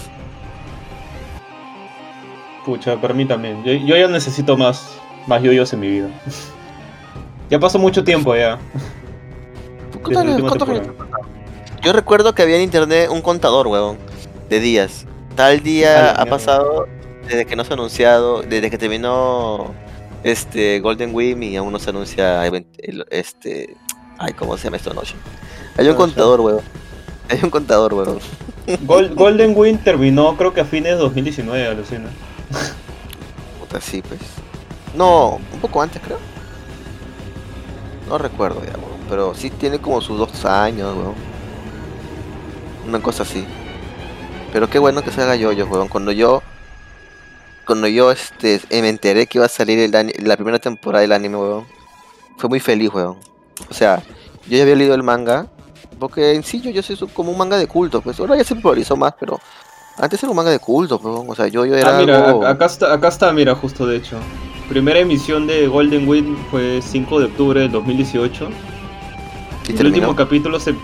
[2.64, 3.62] Pucha, para mí también.
[3.64, 4.89] Yo, yo ya necesito más,
[5.26, 6.09] más yoyos en mi vida.
[7.51, 8.59] ya pasó mucho tiempo ya.
[10.02, 10.68] ¿Cuántos?
[11.82, 13.98] Yo recuerdo que había en internet un contador, weón,
[14.48, 15.06] de días.
[15.35, 16.86] Tal día ha pasado
[17.26, 19.74] desde que no se ha anunciado, desde que terminó
[20.24, 22.42] este Golden Wing y aún no se anuncia
[23.10, 23.76] este
[24.18, 25.14] ay, ¿cómo se llama esto noche?
[25.76, 26.60] Hay un contador, weón.
[27.28, 28.18] Hay un contador, weón.
[28.82, 32.09] Gol- Golden Wind terminó creo que a fines de 2019, alucina.
[33.60, 34.20] Puta, sí, pues.
[34.96, 36.18] No, un poco antes, creo.
[38.09, 38.94] No recuerdo ya, weón.
[39.09, 41.14] Pero sí tiene como sus dos años, weón.
[42.86, 43.44] Una cosa así.
[44.52, 45.88] Pero qué bueno que se haga yoyos, weón.
[45.88, 46.42] Cuando yo.
[47.66, 49.91] Cuando yo este, me enteré que iba a salir el
[50.27, 51.66] la primera temporada del anime, weón.
[52.36, 53.16] Fue muy feliz, weón.
[53.70, 54.03] O sea,
[54.49, 55.47] yo ya había leído el manga.
[55.99, 58.19] Porque en sí yo, yo soy como un manga de culto, pues.
[58.20, 59.39] Ahora ya se popularizó más, pero.
[59.97, 61.27] Antes era un manga de culto, weón.
[61.31, 62.45] O sea, yo, yo era Ah, mira, algo...
[62.47, 64.19] acá está, acá está, mira, justo de hecho.
[64.69, 68.49] Primera emisión de Golden Wind fue 5 de octubre del 2018.
[69.69, 69.89] y el terminó.
[70.09, 70.74] último capítulo se,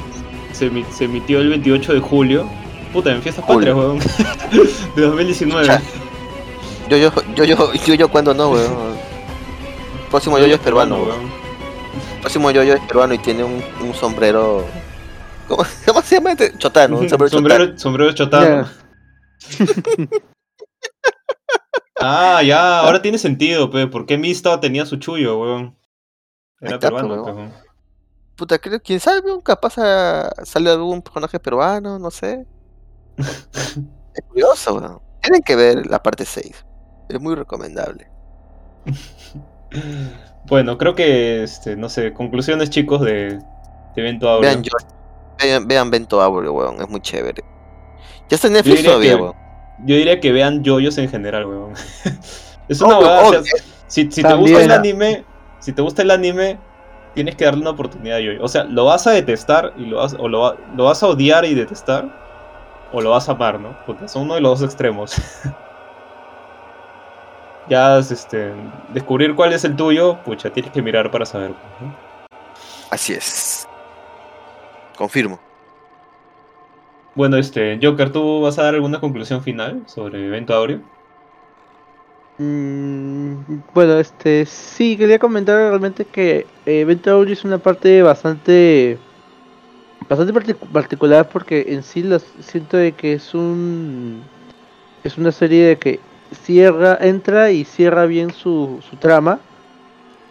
[0.52, 2.48] se, se emitió el 28 de julio.
[2.93, 3.98] Puta, en fiestas patrias, weón.
[4.97, 5.66] de 2019.
[5.66, 5.82] Cha.
[6.90, 8.98] Yo, yo, yo, yo, yo, yo, cuando no, weón.
[10.10, 11.30] Próximo yo, yo es peruano, weón.
[12.20, 14.64] Próximo yo, yo es peruano y tiene un, un sombrero.
[15.46, 16.58] ¿Cómo, cómo se llama este?
[16.58, 18.68] Chotano, un sombrero, sombrero, sombrero chotano.
[22.02, 23.86] Ah, ya, ahora tiene sentido, pe.
[23.86, 25.76] ¿Por qué Mista tenía su chullo, weón?
[26.62, 27.50] Era está, peruano, pues, weón.
[27.50, 27.70] chotano.
[28.36, 32.46] Puta, creo, quién sabe, weón, capaz ah, sale algún personaje peruano, no sé.
[33.18, 35.02] es curioso, weón.
[35.20, 36.64] Tienen que ver la parte 6.
[37.11, 38.07] Es muy recomendable.
[40.47, 43.43] Bueno, creo que, este, no sé, conclusiones, chicos, de, de
[43.95, 44.41] evento audio.
[44.41, 44.73] Vean, yo,
[45.39, 47.45] vean, vean Bento Aureo, weón, es muy chévere.
[48.28, 49.35] Ya está en Netflix todavía, que- weón.
[49.85, 51.73] Yo diría que vean yoyos en general, weón.
[52.69, 53.43] es una Obvio, huevada, o obvio.
[53.45, 55.24] sea, si, si te gusta el anime,
[55.61, 56.59] si te gusta el anime,
[57.15, 58.43] tienes que darle una oportunidad a yoyo.
[58.43, 61.45] O sea, lo vas a detestar y lo vas, o lo, lo vas a odiar
[61.45, 62.12] y detestar,
[62.93, 63.78] o lo vas a amar, ¿no?
[63.87, 65.15] Porque son uno de los dos extremos.
[67.70, 68.55] ya, este,
[68.88, 71.56] descubrir cuál es el tuyo, pucha, tienes que mirar para saber.
[71.78, 71.97] ¿no?
[72.90, 73.68] Así es.
[74.97, 75.42] Confirmo.
[77.14, 80.82] Bueno, este, Joker, ¿tú vas a dar alguna conclusión final sobre evento Aureo?
[82.38, 88.98] Mm, bueno, este sí, quería comentar realmente que eh, Evento Audio es una parte bastante
[90.09, 94.30] bastante partic- particular porque en sí las siento de que es un
[95.05, 96.01] es una serie de que
[96.32, 99.39] cierra, entra y cierra bien su, su trama.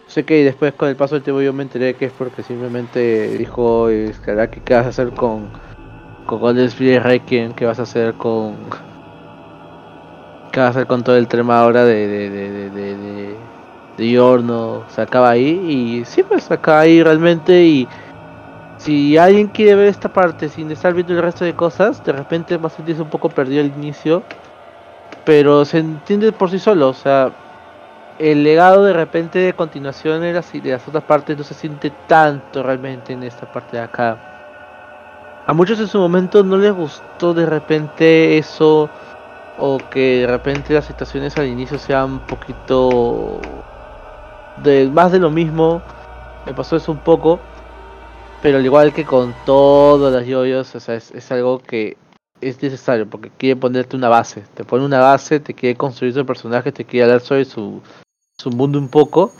[0.06, 3.38] Sé que después con el paso del tiempo yo me enteré que es porque simplemente
[3.38, 3.86] dijo
[4.26, 5.48] "Ahora, ¿qué vas a hacer con
[6.26, 6.70] con Golden
[7.02, 7.52] Requiem?
[7.52, 8.54] ¿Qué vas a hacer con
[10.52, 13.36] ¿Qué va a hacer con todo el tema ahora de, de, de, de,
[13.96, 15.50] de, Yorno se acaba ahí
[16.00, 17.86] y sí pues se acaba ahí realmente y
[18.78, 22.56] si alguien quiere ver esta parte sin estar viendo el resto de cosas, de repente
[22.56, 24.22] va a sentirse un poco perdido al inicio,
[25.30, 27.30] pero se entiende por sí solo, o sea,
[28.18, 32.64] el legado de repente de continuación de de las otras partes no se siente tanto
[32.64, 34.18] realmente en esta parte de acá.
[35.46, 38.90] A muchos en su momento no les gustó de repente eso
[39.56, 43.40] o que de repente las situaciones al inicio sean un poquito
[44.90, 45.80] más de lo mismo.
[46.44, 47.38] Me pasó eso un poco,
[48.42, 51.96] pero al igual que con todas las yoyos, o sea, es algo que
[52.40, 54.42] es necesario porque quiere ponerte una base.
[54.54, 57.80] Te pone una base, te quiere construir su personaje, te quiere hablar sobre su,
[58.38, 59.32] su mundo un poco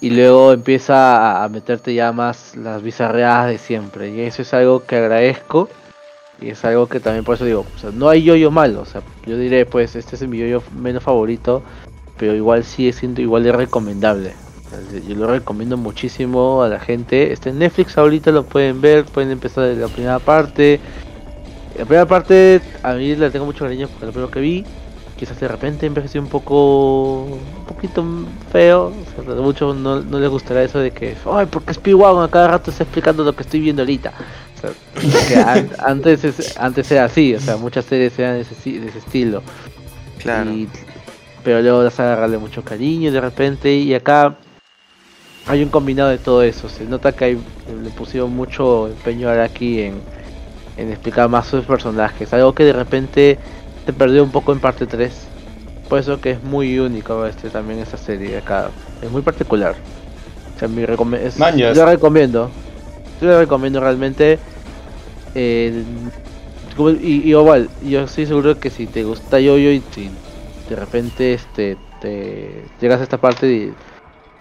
[0.00, 4.10] y luego empieza a, a meterte ya más las bizarreadas de siempre.
[4.10, 5.68] Y eso es algo que agradezco
[6.40, 9.36] y es algo que también por eso digo, no hay yoyo malo, o sea, yo
[9.36, 11.62] diré pues este es mi yoyo menos favorito,
[12.16, 14.34] pero igual sigue siendo igual de recomendable.
[15.08, 17.32] Yo lo recomiendo muchísimo a la gente.
[17.32, 20.78] Está en Netflix ahorita, lo pueden ver, pueden empezar desde la primera parte.
[21.80, 24.64] La primera parte a mí le tengo mucho cariño porque lo primero que vi.
[25.16, 27.24] Quizás de repente envejeció un poco.
[27.24, 28.04] un poquito
[28.52, 28.86] feo.
[29.18, 31.16] O sea, a muchos no, no les gustará eso de que.
[31.30, 34.12] Ay, porque Speedwagon a cada rato está explicando lo que estoy viendo ahorita.
[34.56, 34.70] O sea,
[35.28, 38.88] que an- antes, es- antes era así, o sea, muchas series eran de ese, de
[38.88, 39.42] ese estilo.
[40.18, 40.50] Claro.
[40.52, 40.68] Y-
[41.42, 44.36] pero luego las agarrarle mucho cariño de repente y acá
[45.46, 46.68] hay un combinado de todo eso.
[46.68, 47.38] Se nota que hay-
[47.82, 49.94] le pusieron mucho empeño ahora aquí en,
[50.80, 52.32] en explicar más sus personajes.
[52.32, 53.38] Algo que de repente
[53.86, 55.28] se perdió un poco en parte 3.
[55.88, 58.70] Por eso que es muy único este también esta serie acá.
[59.02, 59.76] Es muy particular.
[60.56, 61.76] O sea, mi es- Mañas.
[61.76, 62.50] yo la recomiendo.
[63.20, 64.38] Yo la recomiendo realmente.
[65.34, 65.84] Eh,
[67.00, 70.10] y, y igual, yo estoy seguro que si te gusta Yoyo y si
[70.68, 73.74] de repente este te llegas a esta parte y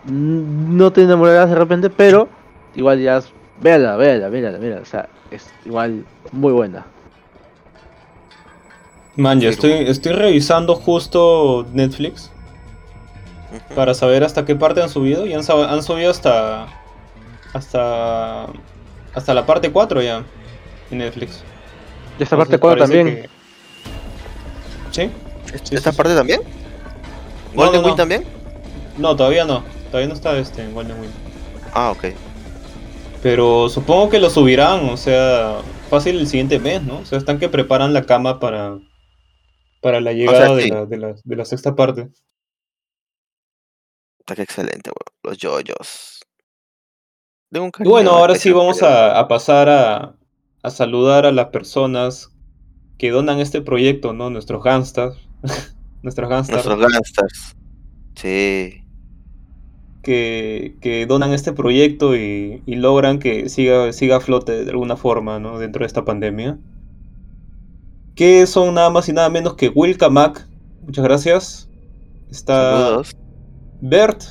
[0.03, 2.29] no te enamorarás de repente, pero
[2.75, 3.21] igual ya
[3.61, 6.85] véala, véala, véala, véala, o sea, es igual muy buena.
[9.15, 12.31] Man, Sí, estoy, estoy revisando justo Netflix
[13.75, 15.25] para saber hasta qué parte han subido.
[15.25, 16.67] Y han, subido hasta.
[17.53, 18.45] Hasta.
[19.13, 20.23] Hasta la parte 4 ya.
[20.91, 21.43] En Netflix.
[22.17, 23.21] Y esta Entonces parte 4 parece también.
[23.23, 23.29] que-
[24.91, 25.11] ¿Sí?
[25.63, 25.97] sí, ¿Esta sí.
[25.97, 26.41] parte también?
[27.53, 27.95] No, ¿Golden no, Wing no.
[27.95, 28.23] también?
[28.97, 29.63] No, todavía no.
[29.87, 31.09] Todavía no está este en Golden Wing.
[31.73, 32.05] Ah, ok.
[33.21, 36.99] Pero supongo que lo subirán, o sea, fácil el siguiente mes, ¿no?
[36.99, 38.79] O sea, están que preparan la cama para,
[39.81, 40.69] para la llegada de, sí.
[40.69, 42.09] la, de, la, de la sexta parte.
[44.19, 45.19] Está que excelente, weón.
[45.23, 46.19] Los yoyos.
[47.51, 50.15] Un Y bueno, ahora sí vamos a, a pasar a,
[50.61, 52.31] a saludar a las personas
[52.97, 54.29] que donan este proyecto, ¿no?
[54.29, 55.17] Nuestros gangsters.
[56.03, 57.55] Nuestros gangsters Nuestros gangsters.
[58.15, 58.83] Sí.
[60.01, 64.95] Que, que donan este proyecto y, y logran que siga, siga a flote de alguna
[64.95, 65.59] forma, ¿no?
[65.59, 66.57] Dentro de esta pandemia.
[68.15, 70.47] Que son nada más y nada menos que Wilka Mac.
[70.85, 71.69] Muchas gracias.
[72.29, 73.17] Está Saludos.
[73.81, 74.23] Bert,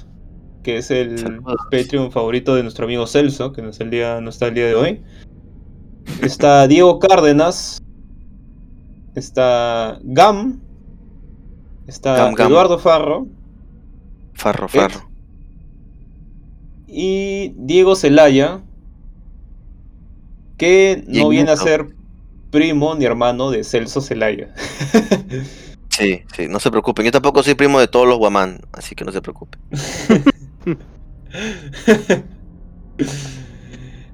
[0.62, 1.56] que es el Saludos.
[1.70, 4.66] Patreon favorito de nuestro amigo Celso, que no, es el día, no está el día
[4.66, 5.02] de hoy.
[6.22, 7.82] Está Diego Cárdenas.
[9.14, 10.60] Está Gam.
[11.86, 12.50] Está Gam, Gam.
[12.50, 13.26] Eduardo Farro.
[14.34, 15.07] Farro, farro.
[16.88, 18.62] Y Diego Celaya.
[20.56, 21.86] Que no viene a ser
[22.50, 24.52] primo ni hermano de Celso Celaya.
[25.90, 27.04] Sí, sí, no se preocupen.
[27.04, 29.60] Yo tampoco soy primo de todos los guamán, así que no se preocupen.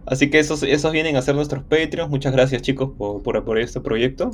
[0.07, 2.11] Así que esos, esos vienen a ser nuestros Patreons.
[2.11, 4.31] Muchas gracias chicos por, por apoyar este proyecto.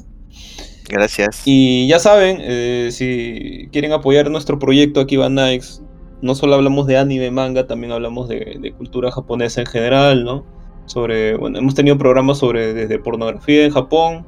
[0.89, 1.43] Gracias.
[1.45, 5.83] Y ya saben, eh, si quieren apoyar nuestro proyecto aquí Van Nikes,
[6.23, 10.45] no solo hablamos de anime, manga, también hablamos de, de cultura japonesa en general, ¿no?
[10.87, 14.27] Sobre, bueno, hemos tenido programas sobre desde pornografía en Japón.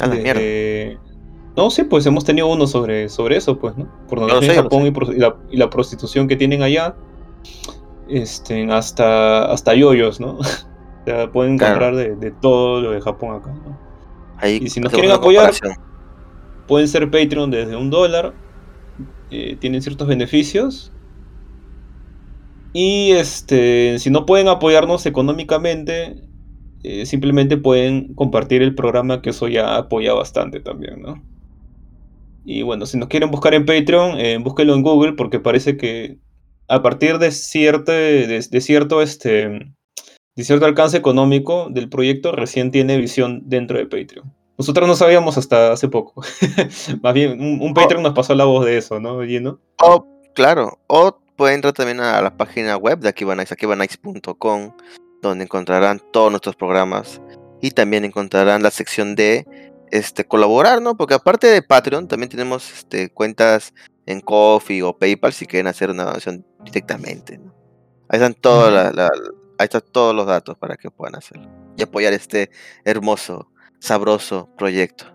[0.00, 0.50] A la mierda.
[1.56, 3.88] No, sí, pues hemos tenido uno sobre, sobre eso, pues, ¿no?
[4.08, 6.96] Pornografía sé, en Japón y, la, y la prostitución que tienen allá.
[8.08, 10.38] Este, hasta, hasta yoyos, ¿no?
[10.38, 10.44] o
[11.06, 11.76] sea, pueden Claro.
[11.80, 13.80] encontrar de, de todo lo de Japón acá, ¿no?
[14.36, 15.52] Ahí y si nos quieren apoyar.
[16.66, 18.34] Pueden ser Patreon desde un dólar.
[19.30, 20.92] eh, tienen ciertos beneficios.
[22.78, 26.14] Y este, si no pueden apoyarnos económicamente,
[26.82, 31.24] eh, simplemente pueden compartir el programa, que eso ya apoya bastante también, ¿no?
[32.44, 36.18] Y bueno, si nos quieren buscar en Patreon, eh, búsquenlo en Google, porque parece que
[36.68, 39.48] a partir de cierto, de, de cierto, este,
[40.36, 44.34] de cierto alcance económico del proyecto, recién tiene visión dentro de Patreon.
[44.58, 46.22] Nosotros no sabíamos hasta hace poco.
[47.02, 49.60] Más bien, un, un Patreon nos pasó la voz de eso, ¿no, Gino?
[49.82, 54.72] O, claro, o pueden entrar también a la página web de Akibanice, akibanice.com,
[55.22, 57.20] donde encontrarán todos nuestros programas
[57.60, 59.46] y también encontrarán la sección de
[59.90, 60.96] este colaborar, ¿no?
[60.96, 63.72] Porque aparte de Patreon, también tenemos este, cuentas
[64.06, 67.38] en Coffee o PayPal si quieren hacer una donación directamente.
[67.38, 67.54] ¿no?
[68.08, 68.34] Ahí están
[68.74, 69.10] la- la-
[69.58, 72.50] ahí están todos los datos para que puedan hacerlo y apoyar este
[72.84, 75.06] hermoso, sabroso proyecto.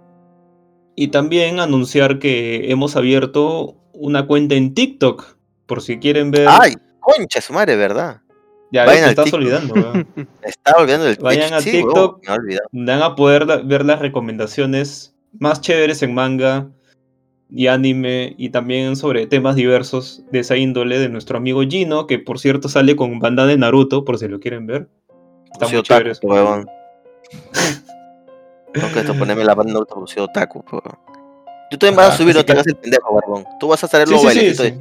[0.96, 5.38] Y también anunciar que hemos abierto una cuenta en TikTok,
[5.72, 6.50] por si quieren ver.
[6.50, 6.74] ¡Ay!
[7.00, 8.20] Concha, su madre, ¿verdad?
[8.74, 9.40] ya vayan te estás TikTok.
[9.40, 10.08] olvidando, weón.
[10.16, 11.96] Me estaba olvidando del Vayan a Sí, TikTok.
[11.96, 12.68] huevón, me había olvidado.
[12.74, 16.68] Van a poder la- ver las recomendaciones más chéveres en manga
[17.50, 22.20] y anime y también sobre temas diversos de esa índole de nuestro amigo Gino, que
[22.20, 24.90] por cierto sale con banda de Naruto, por si lo quieren ver.
[25.54, 26.12] Está muy chévere.
[26.12, 26.20] eso.
[28.74, 30.98] Tengo que esto ponerme la banda Naruto porque soy otaku, huevón.
[31.70, 33.46] Tú también vas Ah, a subir, así te que- hagas el pendejo, barbón.
[33.60, 34.74] Tú vas a Sí, los sí, sí, sí.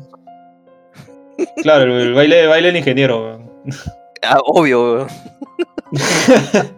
[1.62, 3.22] Claro, el, el baile, baile del ingeniero.
[3.22, 3.50] weón.
[4.22, 5.06] Ah, obvio,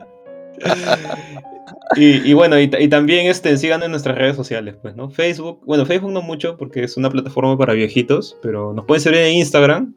[1.96, 5.10] y, y bueno, y, ta- y también este, sigan en nuestras redes sociales, pues, ¿no?
[5.10, 9.20] Facebook, bueno, Facebook no mucho porque es una plataforma para viejitos, pero nos pueden seguir
[9.20, 9.94] en Instagram,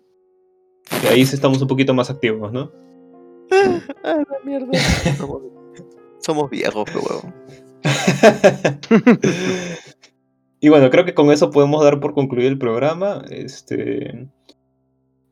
[1.01, 2.71] que ahí sí estamos un poquito más activos, ¿no?
[4.03, 4.67] Ah, la mierda.
[5.17, 5.41] Somos,
[6.19, 7.33] somos viejos, pero huevón.
[10.59, 13.23] y bueno, creo que con eso podemos dar por concluido el programa.
[13.29, 14.27] Este,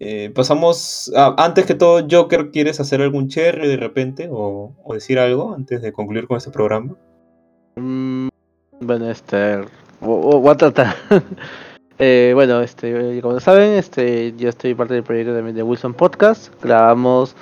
[0.05, 5.17] eh, pasamos, a- antes que todo, Joker, ¿quieres hacer algún cherry de repente o, decir
[5.19, 6.95] algo antes de concluir con este programa?
[7.75, 8.27] Mm,
[8.81, 9.59] bueno, este.
[10.01, 10.95] vo- vo- Voy a tratar.
[11.99, 16.51] Eh, bueno, este, como saben, este, yo estoy parte del proyecto también de Wilson Podcast.
[16.61, 17.35] Grabamos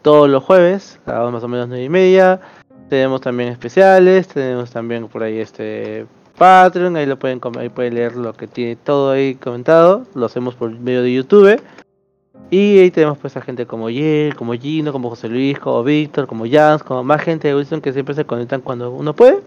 [0.00, 2.40] todos los jueves, grabamos más o menos nueve y media.
[2.88, 6.06] Tenemos también especiales, tenemos también por ahí este
[6.38, 10.04] Patreon, ahí lo pueden ahí pueden leer lo que tiene todo ahí comentado.
[10.14, 11.60] Lo hacemos por medio de YouTube.
[12.50, 16.26] Y ahí tenemos pues a gente como Yel, como Gino, como José Luis, como Víctor,
[16.26, 19.42] como Jans, como más gente de Wilson que siempre se conectan cuando uno puede.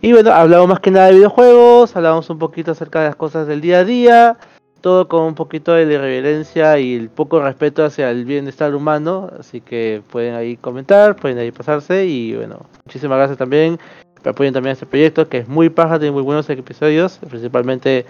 [0.00, 3.46] Y bueno, hablamos más que nada de videojuegos, hablamos un poquito acerca de las cosas
[3.46, 4.36] del día a día,
[4.80, 9.60] todo con un poquito de irreverencia y el poco respeto hacia el bienestar humano, así
[9.60, 13.78] que pueden ahí comentar, pueden ahí pasarse y bueno, muchísimas gracias también,
[14.24, 18.04] apoyen también a este proyecto que es muy paja, tiene muy buenos episodios, principalmente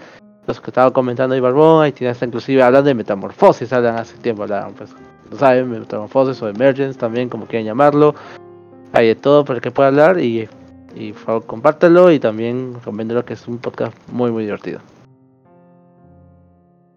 [0.47, 4.17] los que estaba comentando ahí Barbón, ahí tiene hasta inclusive hablando de metamorfosis, hablan hace
[4.17, 4.93] tiempo, hablaban pues,
[5.31, 8.15] no saben, metamorfosis o emergence también, como quieran llamarlo,
[8.91, 10.47] hay de todo para el que pueda hablar y
[10.95, 14.79] y por favor compártelo y también recomiéndalo que es un podcast muy muy divertido.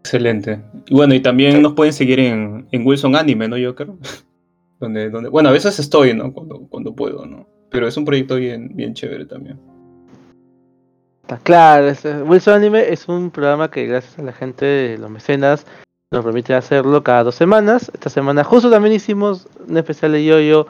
[0.01, 0.60] Excelente.
[0.86, 3.89] Y bueno, y también nos pueden seguir en, en Wilson Anime, ¿no, Joker?
[4.81, 6.32] donde, donde, bueno, a veces estoy, ¿no?
[6.32, 7.48] Cuando, cuando puedo, ¿no?
[7.70, 9.59] Pero es un proyecto bien, bien chévere también.
[11.42, 15.66] Claro, es- Wilson Anime es un programa que gracias a la gente de los mecenas
[16.12, 17.90] nos permite hacerlo cada dos semanas.
[17.92, 20.66] Esta semana justo también hicimos un especial de Yoyo,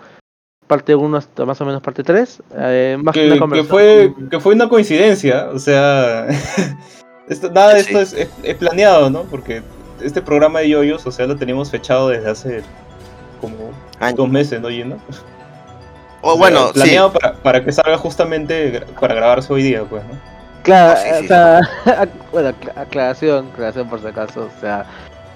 [0.67, 2.43] parte 1 hasta más o menos parte 3.
[2.57, 6.27] Eh, más Que, fue, que fue una coincidencia, o sea,
[7.29, 7.87] esto- nada de Sí.
[7.95, 9.25] esto es, es- es planeado, ¿no?
[9.25, 9.63] Porque
[10.03, 12.63] este programa de yoyos, o sea, lo teníamos fechado desde hace
[13.41, 13.71] como
[14.17, 14.97] dos meses, ¿no, Gino?
[16.23, 16.73] O O sea, bueno, sí.
[16.75, 20.36] planeado para, para que salga justamente para grabarse hoy día, pues, ¿no?
[20.67, 21.61] Claro, No, sí, o sea,
[22.33, 24.85] bueno, acla- aclaración, aclaración por si acaso, o sea,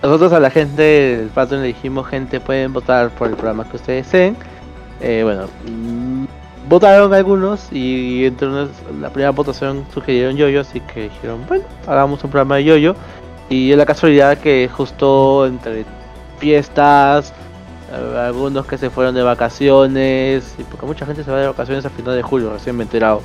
[0.02, 3.76] nosotros a la gente del Patreon le dijimos, gente, pueden votar por el programa que
[3.76, 4.36] ustedes deseen.
[5.00, 6.24] Eh, bueno, mm,
[6.68, 8.48] votaron algunos y entre
[9.00, 12.94] la primera votación sugirieron Yoyo, así que dijeron, bueno, hagamos un programa de Yoyo.
[13.48, 15.84] Y es la casualidad que justo entre
[16.38, 17.32] fiestas,
[17.92, 21.90] eh, algunos que se fueron de vacaciones, porque mucha gente se va de vacaciones a
[21.90, 23.20] final de julio, recién me he enterado.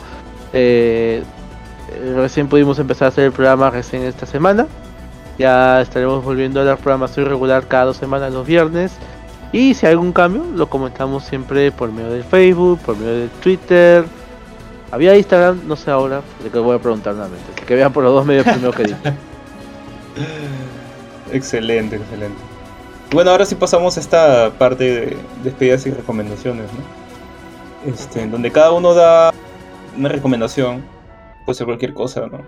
[0.53, 1.23] Eh,
[2.15, 4.67] recién pudimos empezar a hacer el programa recién esta semana.
[5.37, 8.93] Ya estaremos volviendo a dar programación regular cada dos semanas los viernes.
[9.51, 13.29] Y si hay algún cambio, lo comentamos siempre por medio del Facebook, por medio del
[13.29, 14.05] Twitter.
[14.91, 17.45] Había Instagram, no sé ahora, de que voy a preguntar nuevamente.
[17.55, 19.13] Así que vean por los dos medios primero que dije.
[21.31, 22.37] Excelente, excelente.
[23.11, 27.91] Bueno, ahora sí pasamos a esta parte de despedidas y recomendaciones, ¿no?
[27.91, 29.33] Este, donde cada uno da
[29.97, 30.83] una recomendación,
[31.45, 32.41] puede ser cualquier cosa, ¿no?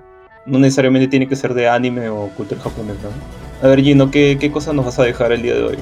[0.45, 3.67] No necesariamente tiene que ser de anime o cultura japonesa, ¿no?
[3.67, 5.77] A ver, Gino, ¿qué, qué cosas nos vas a dejar el día de hoy?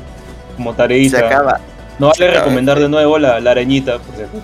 [0.56, 1.20] Como tareita.
[1.20, 1.60] Se acaba.
[2.00, 4.42] No vale acaba recomendar de nuevo la, la arañita, por si acaso.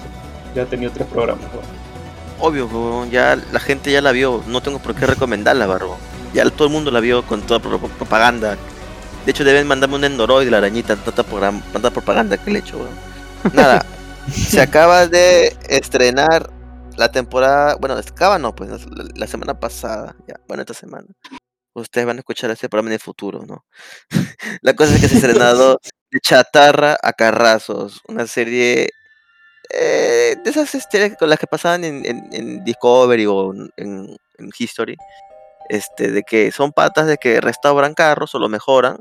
[0.55, 2.45] Ya ha tenido tres programas, ¿no?
[2.45, 4.43] Obvio, ya la gente ya la vio.
[4.47, 5.97] No tengo por qué recomendarla, barro.
[6.33, 8.57] Ya todo el mundo la vio con toda pro- propaganda.
[9.25, 12.61] De hecho, deben mandarme un Endoroid de la arañita, tanta, tanta propaganda que le he
[12.61, 13.53] hecho, weón.
[13.53, 13.85] Nada,
[14.31, 16.49] se acaba de estrenar
[17.01, 17.75] la temporada.
[17.75, 20.15] Bueno, acaba no, pues la, la semana pasada.
[20.27, 21.07] Ya, bueno, esta semana.
[21.75, 23.65] ustedes van a escuchar este programa en el futuro, ¿no?
[24.63, 25.79] La cosa es que se ha estrenado
[26.11, 28.89] de chatarra a carrazos, una serie
[29.71, 34.17] eh, de esas series con las que pasaban en, en- en Discovery o en, en-
[34.39, 34.97] en History,
[35.69, 38.97] este, de que son patas de que restauran carros o lo mejoran.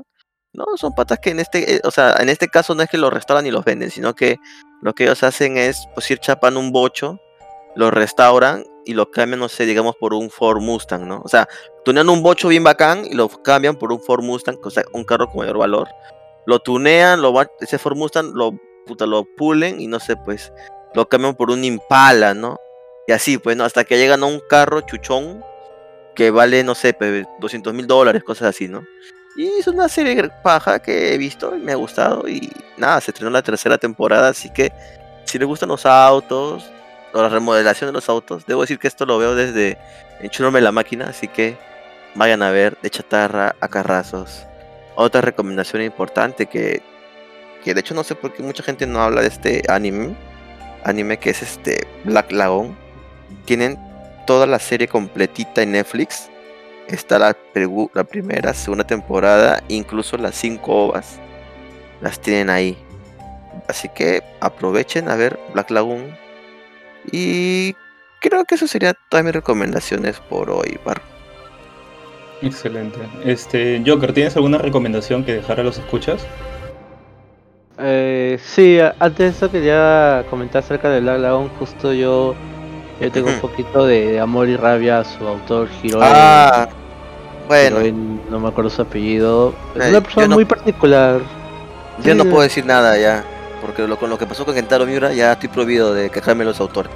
[0.53, 2.97] No, son patas que en este, eh, o sea, en este caso no es que
[2.97, 4.37] los restauran y los venden, sino que
[4.81, 7.19] lo que ellos hacen es pues ir chapando un bocho,
[7.75, 11.21] lo restauran y lo cambian, no sé, digamos por un Ford Mustang, ¿no?
[11.23, 11.47] O sea,
[11.85, 15.03] tunean un bocho bien bacán y lo cambian por un Ford Mustang, o sea, un
[15.03, 15.87] carro con mayor valor.
[16.45, 18.53] Lo tunean, lo ese Ford Mustang lo,
[18.85, 20.51] puta, lo pulen y no sé, pues,
[20.93, 22.59] lo cambian por un Impala, ¿no?
[23.07, 23.63] Y así, pues, ¿no?
[23.63, 25.43] Hasta que llegan a un carro chuchón
[26.15, 28.83] que vale, no sé, pues, 200 mil dólares, cosas así, ¿no?
[29.37, 32.27] Y es una serie paja que he visto y me ha gustado.
[32.27, 34.73] Y nada, se estrenó la tercera temporada, así que
[35.23, 36.69] si les gustan los autos
[37.13, 39.77] o la remodelación de los autos, debo decir que esto lo veo desde
[40.21, 41.57] Enchúrame la máquina, así que
[42.13, 44.45] vayan a ver de chatarra a carrazos.
[44.95, 46.81] Otra recomendación importante que,
[47.63, 50.15] que de hecho no sé por qué mucha gente no habla de este anime,
[50.83, 52.77] anime que es este Black Lagoon.
[53.45, 53.79] Tienen
[54.27, 56.29] toda la serie completita en Netflix.
[56.87, 57.35] Está la,
[57.93, 61.19] la primera, segunda temporada, incluso las cinco ovas.
[62.01, 62.77] Las tienen ahí.
[63.67, 66.15] Así que aprovechen a ver Black Lagoon.
[67.11, 67.75] Y
[68.19, 71.01] creo que eso sería todas mis recomendaciones por hoy, Bar.
[72.41, 72.97] Excelente.
[73.23, 76.25] Este, Joker, ¿tienes alguna recomendación que dejar a los escuchas?
[77.79, 81.49] Eh, sí, antes de eso quería comentar acerca de Black Lagoon.
[81.59, 82.35] Justo yo,
[82.99, 86.01] yo tengo un poquito de, de amor y rabia a su autor, Hiroe.
[86.03, 86.67] Ah,
[87.47, 87.91] bueno, Hiroe,
[88.29, 89.53] no me acuerdo su apellido.
[89.75, 91.21] Es Eh, una persona no- muy particular.
[92.03, 93.23] yo no puedo decir nada ya.
[93.61, 96.49] Porque lo, con lo que pasó con Kentaro Miura ya estoy prohibido de quejarme de
[96.49, 96.91] los autores.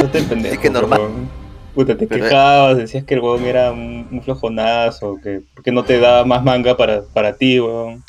[0.00, 1.00] No te pendejo, que normal.
[1.74, 5.84] Puta, te Pero- quejabas, decías que el huevón era un, un flojonazo, que, que no
[5.84, 8.02] te daba más manga para, para ti, huevón.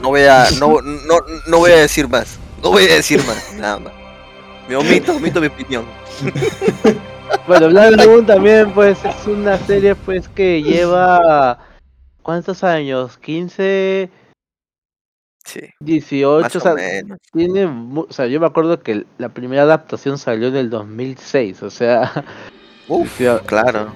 [0.00, 2.38] No voy a, no, no, no voy a decir más.
[2.62, 3.92] No voy a decir más, nada más.
[4.68, 5.84] Me omito, omito mi opinión.
[7.46, 11.58] Bueno, Black Lagoon también, pues, es una serie, pues, que lleva.
[12.20, 13.18] ¿Cuántos años?
[13.24, 14.10] ¿15?
[15.44, 17.18] Sí, 18, más o o sea, menos.
[17.32, 21.70] tiene, o sea, yo me acuerdo que la primera adaptación salió en el 2006, o
[21.70, 22.10] sea,
[22.88, 23.92] Uf, sí, claro.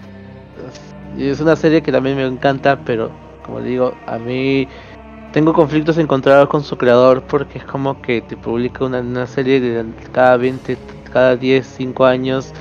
[1.17, 3.11] y es una serie que también me encanta, pero
[3.45, 4.67] como digo, a mí
[5.33, 9.61] tengo conflictos encontrados con su creador porque es como que te publica una, una serie
[9.61, 10.77] de cada 20,
[11.13, 12.53] cada 10, 5 años,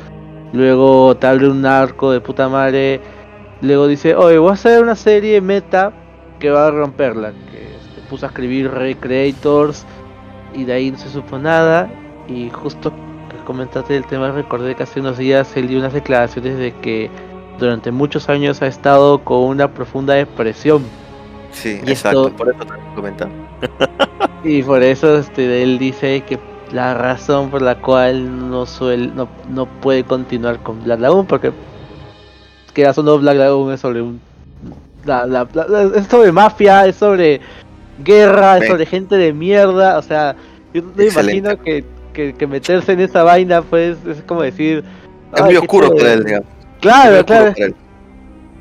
[0.54, 3.02] luego te abre un arco de puta madre,
[3.62, 5.92] luego dice, oye, voy a hacer una serie meta
[6.40, 7.75] que va a romperla, que
[8.16, 9.84] puso a escribir Recreators
[10.56, 11.90] y de ahí no se supo nada
[12.30, 12.94] y justo
[13.30, 17.10] que comentaste el tema recordé que hace unos días él dio unas declaraciones de que
[17.60, 20.82] durante muchos años ha estado con una profunda depresión
[21.52, 22.28] Sí, Y exacto.
[22.28, 23.32] esto- Por eso te comentaba.
[24.46, 26.40] y por eso este él dice que
[26.72, 31.52] la razón por la cual no suele no, no puede continuar con Black Lagoon porque
[32.74, 34.22] que no Black Lagoon es sobre un
[35.06, 37.40] la- la- la- es sobre mafia es sobre
[38.04, 38.68] guerra es Ve.
[38.68, 40.36] sobre gente de mierda o sea
[40.74, 41.38] yo me Excelente.
[41.38, 44.84] imagino que, que, que meterse en esa vaina pues es como decir
[45.34, 46.14] Es "Ay, muy oscuro para chévere".
[46.14, 46.48] él, digamos.
[46.82, 47.76] Claro claro para él.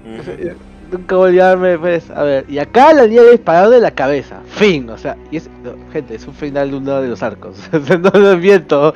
[0.92, 4.36] Nunca voy a olvidarme, pues, a ver, y acá la nieve disparado de la cabeza,
[4.46, 7.56] fin, o sea, y es, no, gente, es un final de uno de los arcos,
[7.72, 8.94] no lo miento,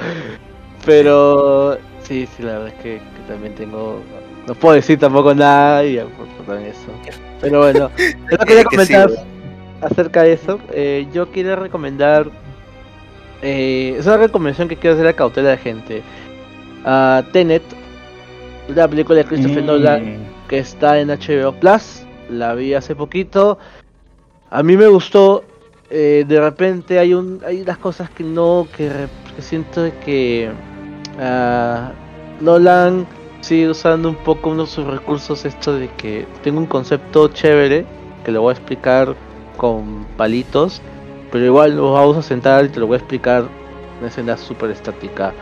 [0.85, 4.01] pero sí, sí, la verdad es que, que también tengo,
[4.47, 5.97] no puedo decir tampoco nada y
[6.47, 6.89] por, eso,
[7.41, 7.91] pero bueno,
[8.31, 9.11] yo quería comentar.
[9.81, 12.31] Acerca de eso, eh, yo quiero recomendar,
[13.43, 16.05] eh, es una recomendación que quiero hacer a cautela de la gente,
[16.85, 17.63] a Tenet,
[18.69, 20.11] la película de Christopher Mm, Nolan,
[20.49, 22.07] que está en HBO Plus.
[22.29, 23.59] La vi hace poquito.
[24.51, 25.45] A mí me gustó.
[25.91, 30.53] eh, de repente hay un hay unas cosas que no que, que siento que
[31.19, 31.95] ah,
[32.41, 33.07] Nolan
[33.41, 37.87] sigue usando un poco uno de sus recursos esto de que tengo un concepto chévere
[38.25, 39.17] que lo voy a explicar
[39.59, 40.81] con palitos
[41.31, 43.45] pero igual nos vamos a sentar y te lo voy a explicar
[43.99, 45.35] una escena súper estática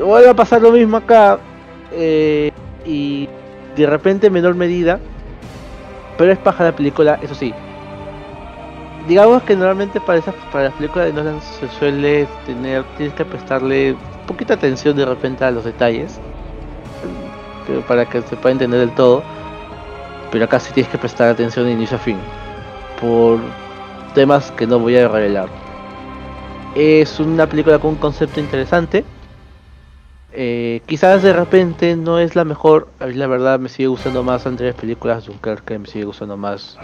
[0.00, 1.38] vuelve a pasar lo mismo acá
[1.92, 2.50] eh,
[2.84, 3.28] y
[3.76, 4.98] de repente en menor medida,
[6.18, 7.52] pero es paja la película, eso sí.
[9.08, 13.24] Digamos que normalmente para esas, para las películas de Nolan se suele tener, tienes que
[13.24, 13.96] prestarle
[14.26, 16.20] poquita atención de repente a los detalles,
[17.88, 19.22] para que se pueda entender del todo,
[20.30, 22.18] pero acá sí tienes que prestar atención de inicio a fin,
[23.02, 23.40] por
[24.14, 25.48] temas que no voy a revelar.
[26.74, 29.04] Es una película con un concepto interesante,
[30.34, 34.22] Eh, quizás de repente no es la mejor, a mí la verdad me sigue gustando
[34.22, 36.78] más Andrés películas Dunkerque, me sigue gustando más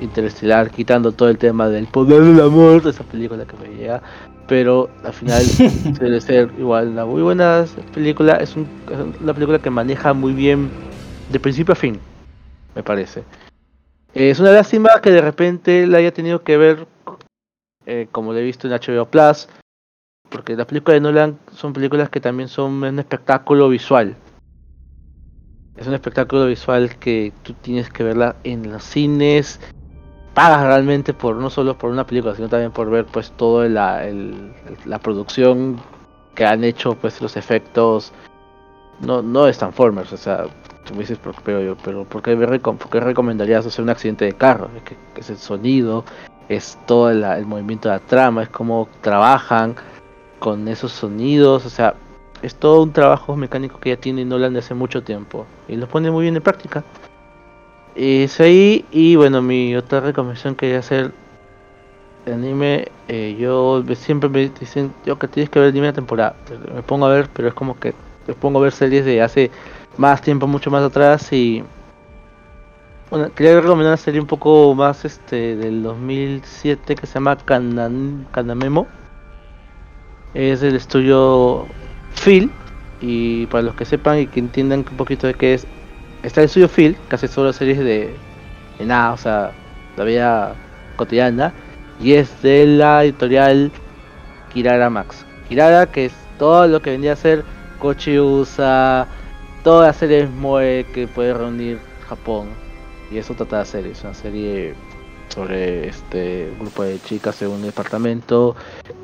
[0.00, 4.02] Interestelar, quitando todo el tema del poder del amor de esa película que me llega,
[4.48, 5.44] pero al final
[5.98, 10.32] suele ser igual una muy buena película, es, un- es una película que maneja muy
[10.32, 10.70] bien
[11.30, 12.00] de principio a fin,
[12.74, 13.24] me parece.
[14.18, 16.86] Es una lástima que de repente la haya tenido que ver
[17.84, 19.46] eh, como lo he visto en HBO Plus,
[20.30, 24.16] porque las películas de Nolan son películas que también son un espectáculo visual.
[25.76, 29.60] Es un espectáculo visual que tú tienes que verla en los cines.
[30.32, 34.02] Pagas realmente por no solo por una película, sino también por ver pues toda la,
[34.86, 35.78] la producción
[36.34, 38.14] que han hecho, pues los efectos.
[39.00, 40.46] No, no de Transformers, o sea,
[40.84, 43.90] tú me dices, pero, pero, pero ¿por, qué me recom- por qué recomendarías hacer un
[43.90, 44.70] accidente de carro?
[44.76, 46.04] Es que, que es el sonido,
[46.48, 49.74] es todo el movimiento de la trama, es cómo trabajan
[50.38, 51.94] con esos sonidos, o sea,
[52.42, 55.86] es todo un trabajo mecánico que ya tiene Nolan de hace mucho tiempo y lo
[55.88, 56.84] pone muy bien en práctica.
[57.94, 61.12] Es ahí y bueno, mi otra recomendación quería hacer
[62.26, 66.36] anime, eh, yo siempre me dicen, yo que tienes que ver anime de temporada,
[66.74, 67.94] me pongo a ver, pero es como que
[68.26, 69.50] me pongo a ver series de hace
[69.96, 71.64] más tiempo, mucho más atrás y
[73.08, 78.26] bueno, quería recomendar una serie un poco más este del 2007 que se llama Kanan,
[78.32, 78.88] Kanamemo.
[80.34, 81.66] Es del estudio
[82.24, 82.50] Phil.
[83.00, 85.66] Y para los que sepan y que entiendan un poquito de qué es,
[86.24, 88.12] está el estudio Phil, que hace solo series de,
[88.78, 89.52] de nada, o sea,
[89.96, 90.54] la vida
[90.96, 91.52] cotidiana.
[92.00, 93.70] Y es de la editorial
[94.52, 95.24] Kirara Max.
[95.48, 97.44] Kirara, que es todo lo que vendría a ser
[97.78, 99.06] Kochi Usa,
[99.62, 101.78] todas las series Moe que puede reunir
[102.08, 102.48] Japón.
[103.10, 104.74] Y eso trata de hacer, es una serie
[105.28, 108.56] sobre este grupo de chicas en un departamento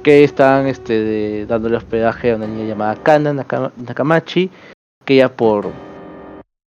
[0.03, 4.51] que están este, dándole hospedaje a una niña llamada Kana Nakama- Nakamachi,
[5.05, 5.71] que ella por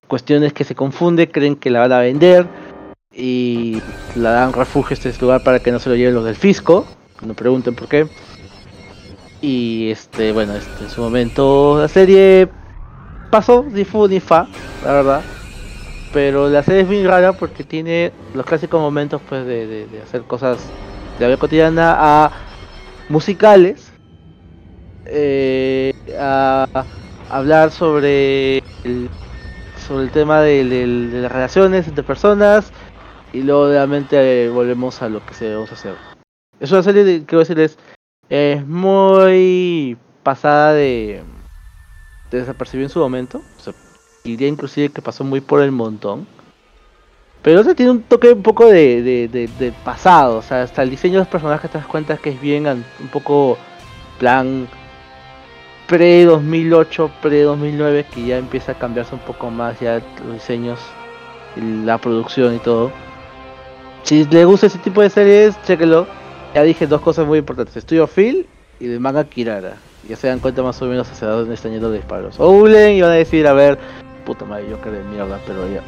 [0.09, 2.47] cuestiones que se confunde creen que la van a vender
[3.12, 3.81] y
[4.16, 6.85] la dan refugio a este lugar para que no se lo lleven los del fisco,
[7.24, 8.06] no pregunten por qué.
[9.47, 12.49] Y este, bueno, este, en su momento la serie
[13.31, 14.49] pasó ni fu ni fa,
[14.83, 15.23] la verdad.
[16.15, 20.57] Pero la serie es muy rara porque tiene los clásicos momentos pues de, hacer cosas
[21.19, 22.31] de la vida cotidiana a
[23.11, 23.93] musicales,
[25.05, 26.66] eh, a
[27.29, 29.11] hablar sobre el,
[29.87, 30.65] sobre el tema de,
[31.21, 32.73] las relaciones entre personas
[33.35, 35.97] y luego obviamente volvemos a lo que se debemos hacer.
[36.61, 37.77] Es una serie, de, quiero decirles,
[38.28, 41.22] es muy pasada de,
[42.30, 43.42] de desapercibir en su momento.
[43.59, 43.74] O sea,
[44.24, 46.26] diría inclusive que pasó muy por el montón.
[47.42, 50.38] Pero o sea, tiene un toque un poco de, pasado.
[50.38, 53.09] O sea, hasta el diseño de los personajes te das cuenta que es bien un
[53.12, 53.59] poco
[54.18, 54.66] plan
[55.86, 60.80] pre-2008, pre-2009, que ya empieza a cambiarse un poco más ya los diseños,
[61.56, 62.90] la producción y todo.
[64.05, 66.06] Si le gusta ese tipo de series, chéquelo.
[66.55, 67.76] Ya dije dos cosas muy importantes.
[67.76, 68.47] Estudio Phil
[68.78, 69.76] y de manga Kirara.
[70.09, 72.39] Ya se dan cuenta más o menos hacia dónde están yendo los disparos.
[72.39, 73.78] O googlen y van a decir, a ver,
[74.24, 75.82] puta madre, yo creo de mierda, pero ya.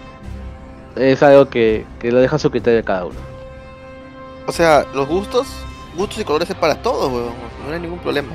[1.00, 3.16] Es algo que, que lo deja a su criterio cada uno.
[4.46, 5.46] O sea, los gustos,
[5.96, 7.34] gustos y colores es para todos, weón.
[7.66, 8.28] No hay ningún problema.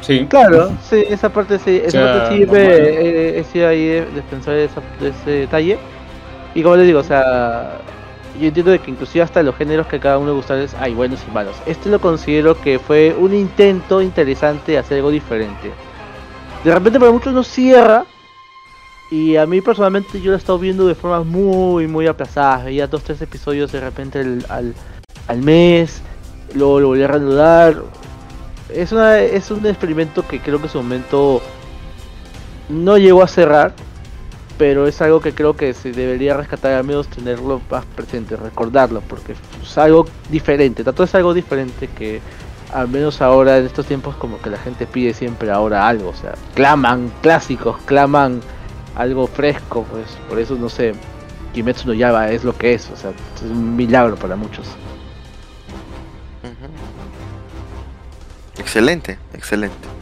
[0.00, 0.26] Sí.
[0.30, 4.22] Claro, sí, esa parte sí, esa Ya, parte sí, eh, he sido ahí de, de
[4.22, 5.78] pensar esa- de ese detalle.
[6.54, 7.72] Y como les digo, o sea,
[8.38, 11.20] yo entiendo de que inclusive hasta los géneros que a cada uno gustarles hay buenos
[11.26, 11.56] y malos.
[11.66, 15.72] Este lo considero que fue un intento interesante de hacer algo diferente.
[16.64, 18.04] De repente para muchos no cierra.
[19.10, 22.64] Y a mí personalmente yo lo he estado viendo de forma muy, muy aplazada.
[22.64, 24.74] Veía dos, tres episodios de repente al, al,
[25.26, 26.00] al mes.
[26.54, 27.82] Luego lo volví a reanudar.
[28.68, 31.42] Es, una, es un experimento que creo que en su momento
[32.68, 33.74] no llegó a cerrar,
[34.60, 39.00] pero es algo que creo que se debería rescatar, al menos tenerlo más presente, recordarlo,
[39.00, 40.84] porque es algo diferente.
[40.84, 42.20] Tanto es algo diferente que
[42.70, 46.14] al menos ahora en estos tiempos como que la gente pide siempre ahora algo, o
[46.14, 48.42] sea, claman clásicos, claman
[48.96, 50.92] algo fresco, pues por eso no sé,
[51.54, 54.66] Kimetsu no Yaiba es lo que es, o sea, es un milagro para muchos.
[58.58, 59.99] Excelente, excelente.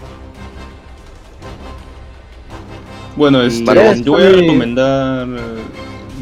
[3.19, 5.41] Bueno, este, yo voy a recomendar eh,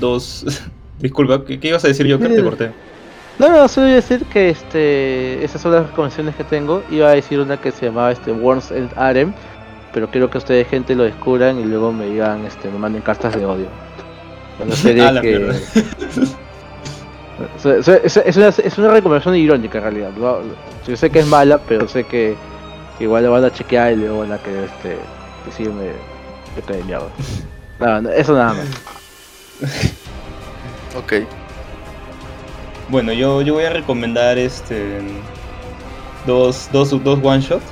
[0.01, 0.44] dos.
[0.98, 2.73] Disculpa, ¿qué, qué ibas a decir yo que te corté?
[3.39, 6.82] No, no, solo iba a decir que este, esas son las recomendaciones que tengo.
[6.90, 9.35] Iba a decir una que se llamaba este Worms and Arem,
[9.93, 13.36] pero quiero que ustedes gente lo descubran y luego me digan, este, me manden cartas
[13.36, 13.66] de odio.
[14.64, 15.77] Una serie A la que es,
[17.66, 20.10] es- es una, es una recomendación irónica en realidad.
[20.89, 22.35] Yo sé que es mala, pero sé que
[22.98, 24.97] Igual lo van a chequear y luego van a querer este,
[25.44, 25.90] decirme
[26.57, 27.09] que estoy de mierda.
[27.78, 28.66] Nada, no, eso nada más.
[30.97, 31.12] Ok.
[32.89, 35.01] Bueno, yo, yo voy a recomendar este
[36.27, 37.65] dos, dos, dos one shots.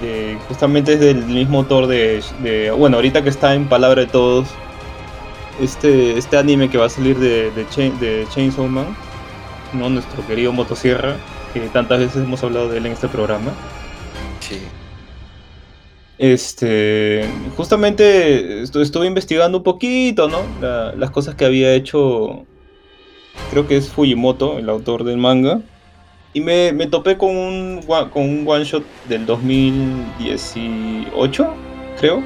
[0.00, 4.06] De, justamente es del mismo autor de, de- Bueno, ahorita que está en Palabra de
[4.08, 4.46] Todos.
[5.60, 8.86] Este, este anime que va a salir de, de, Chain- de Chainsaw Man.
[9.72, 9.88] ¿no?
[9.90, 11.16] Nuestro querido Motosierra.
[11.54, 13.50] Que tantas veces hemos hablado de él en este programa.
[14.40, 14.60] Sí.
[16.18, 17.26] Este,
[17.56, 20.38] justamente estu- estuve investigando un poquito, ¿no?
[20.60, 22.46] La- las cosas que había hecho,
[23.50, 25.60] creo que es Fujimoto, el autor del manga.
[26.32, 27.80] Y me, me topé con un,
[28.12, 31.46] con un one shot del 2018,
[31.98, 32.22] creo,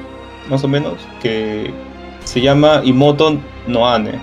[0.49, 1.71] más o menos, que
[2.25, 4.19] se llama Imoto no Ane,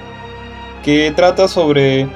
[0.85, 2.07] que trata sobre,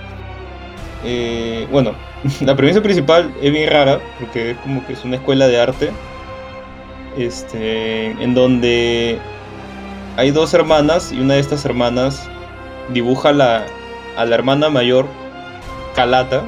[1.05, 1.93] eh, bueno,
[2.41, 5.91] la premisa principal es bien rara, porque es como que es una escuela de arte
[7.16, 9.18] este, en donde
[10.16, 12.28] hay dos hermanas y una de estas hermanas
[12.93, 13.64] dibuja la,
[14.16, 15.06] a la hermana mayor
[15.94, 16.43] Calata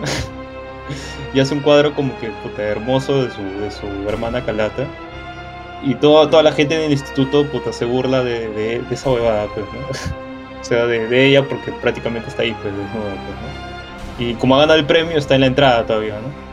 [1.34, 4.84] y hace un cuadro como que puta, hermoso de su, de su hermana Calata
[5.82, 9.46] y toda, toda la gente en el instituto puta, se burla de, de- esa huevada
[9.54, 10.60] pues, ¿no?
[10.60, 14.24] o sea de, de ella porque prácticamente está ahí pues, pues, ¿no?
[14.26, 16.43] y como ha ganado el premio está en la entrada todavía ¿no?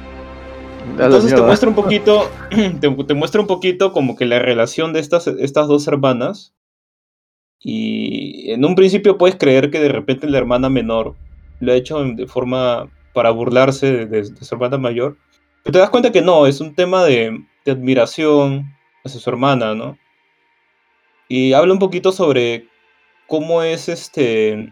[0.90, 2.30] Entonces te muestra un poquito,
[2.80, 6.54] te, te muestra un poquito como que la relación de estas, estas dos hermanas.
[7.60, 11.16] Y en un principio puedes creer que de repente la hermana menor
[11.60, 15.18] lo ha hecho de forma para burlarse de, de- de su hermana mayor.
[15.64, 18.66] Pero te das cuenta que no, es un tema de, de admiración
[19.04, 19.98] hacia su hermana, ¿no?
[21.28, 22.68] Y habla un poquito sobre
[23.28, 24.70] cómo es este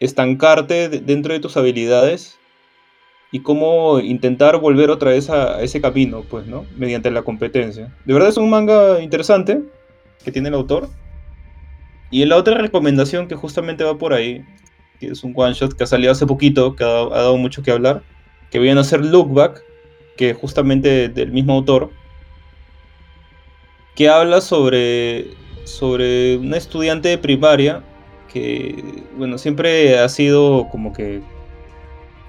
[0.00, 2.38] estancarte de- dentro de tus habilidades
[3.32, 6.66] y cómo intentar volver otra vez a, ese camino, pues, ¿no?
[6.76, 7.90] Mediante la competencia.
[8.04, 9.62] De verdad es un manga interesante
[10.22, 10.90] que tiene el autor.
[12.10, 14.44] Y la otra recomendación que justamente va por ahí,
[15.00, 17.38] que es un one shot que ha salido hace poquito, que ha, dado- ha dado
[17.38, 18.02] mucho que hablar,
[18.50, 19.64] que viene a ser Look Back,
[20.18, 21.90] que justamente del mismo autor,
[23.94, 25.28] que habla sobre,
[25.64, 27.82] sobre una estudiante de primaria
[28.30, 31.22] que, bueno, siempre ha sido como que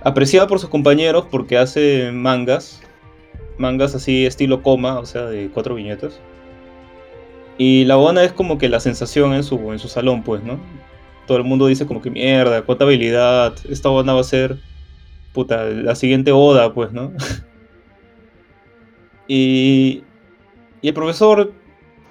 [0.03, 2.81] apreciada por sus compañeros porque hace mangas,
[3.57, 6.19] mangas así estilo coma, o sea, de cuatro viñetas.
[7.57, 10.59] Y la buena es como que la sensación en su, en su salón, pues, ¿no?
[11.27, 14.57] Todo el mundo dice como que mierda, cuánta habilidad, esta buena va a ser,
[15.33, 17.13] puta, la siguiente oda, pues, ¿no?
[19.27, 20.03] y,
[20.81, 21.53] y el profesor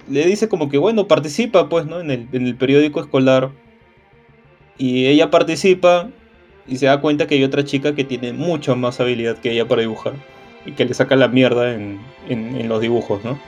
[0.08, 2.00] le dice como que, bueno, participa, pues, ¿no?
[2.00, 3.50] En el, en el periódico escolar.
[4.78, 6.08] Y ella participa
[6.66, 9.66] y se da cuenta que hay otra chica que tiene mucha más habilidad que ella
[9.68, 10.14] para dibujar
[10.64, 13.38] y que le saca la mierda en, en- los dibujos, ¿no?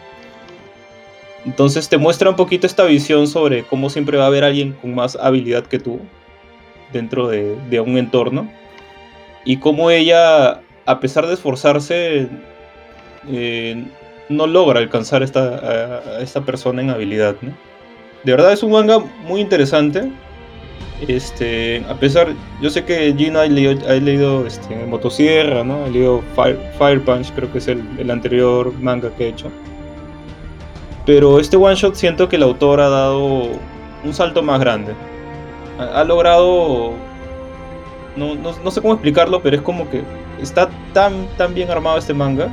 [1.44, 4.94] Entonces te muestra un poquito esta visión sobre cómo siempre va a haber alguien con
[4.94, 6.00] más habilidad que tú
[6.92, 8.48] dentro de, de un entorno
[9.44, 12.28] y cómo ella, a pesar de esforzarse,
[13.28, 13.84] eh,
[14.28, 17.52] no logra alcanzar esta, a, a esta persona en habilidad, ¿no?
[18.24, 20.10] De verdad es un manga muy interesante.
[21.08, 22.28] Este, a pesar,
[22.62, 25.84] yo sé que Gino ha leído, este, Motosierra, ¿no?
[25.84, 29.50] Ha leído Fire, Punch, creo que es el, anterior manga que he hecho.
[31.04, 33.50] Pero este one shot siento que el autor ha dado
[34.02, 34.94] un salto más grande.
[35.78, 36.92] Ha, logrado.
[38.16, 40.02] No, sé cómo explicarlo, pero es como que
[40.40, 42.52] está tan, bien armado este manga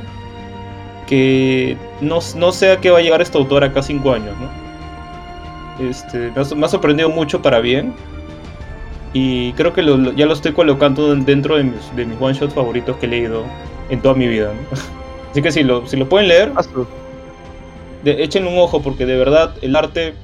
[1.06, 4.34] que no, no sé a qué va a llegar este autor acá cinco años.
[5.80, 7.94] Este, me ha sorprendido mucho para bien.
[9.12, 12.54] Y creo que lo- ya lo estoy colocando dentro de mis, de mis one shots
[12.54, 13.44] favoritos que he leído
[13.90, 14.52] en toda mi vida.
[14.54, 14.60] ¿no?
[15.30, 16.52] Así que si lo, si lo pueden leer,
[18.04, 20.14] de, échenle un ojo porque de verdad el arte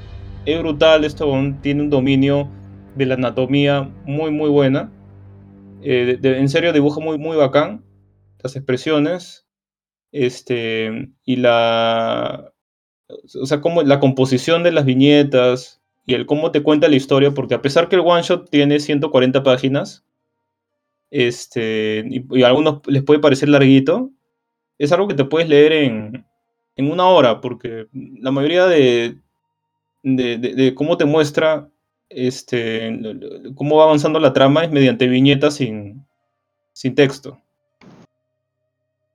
[0.47, 1.05] es brutal.
[1.05, 2.48] Esto aún tiene un dominio
[2.94, 4.90] de la anatomía muy, muy buena.
[5.82, 7.85] Eh, de- de- en serio, dibuja muy, muy bacán.
[8.43, 9.47] Las expresiones.
[10.12, 11.10] Este.
[11.24, 12.52] Y la.
[13.40, 17.32] O sea, como la composición de las viñetas y el cómo te cuenta la historia,
[17.32, 20.06] porque a pesar que el one shot tiene 140 páginas,
[21.10, 24.10] este, y, a algunos les puede parecer larguito,
[24.78, 26.24] es algo que te puedes leer en,
[26.76, 29.18] en una hora, porque la mayoría de,
[30.02, 31.68] de, cómo te muestra
[32.09, 32.98] este,
[33.55, 36.06] cómo va avanzando la trama es mediante viñetas sin,
[36.72, 37.39] sin texto.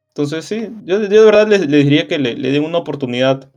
[0.10, 3.52] Entonces, sí, yo, de verdad les, les diría que le, le den una oportunidad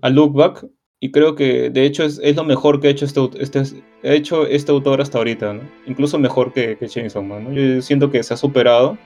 [0.00, 0.66] a Look Back.
[1.00, 3.60] Y creo que de hecho es, es lo mejor que ha hecho este, este,
[4.02, 5.60] ha hecho este autor hasta ahorita, ¿no?
[5.86, 7.52] Incluso mejor que, que Chainsaw Man, ¿no?
[7.52, 8.98] Yo siento que se ha superado.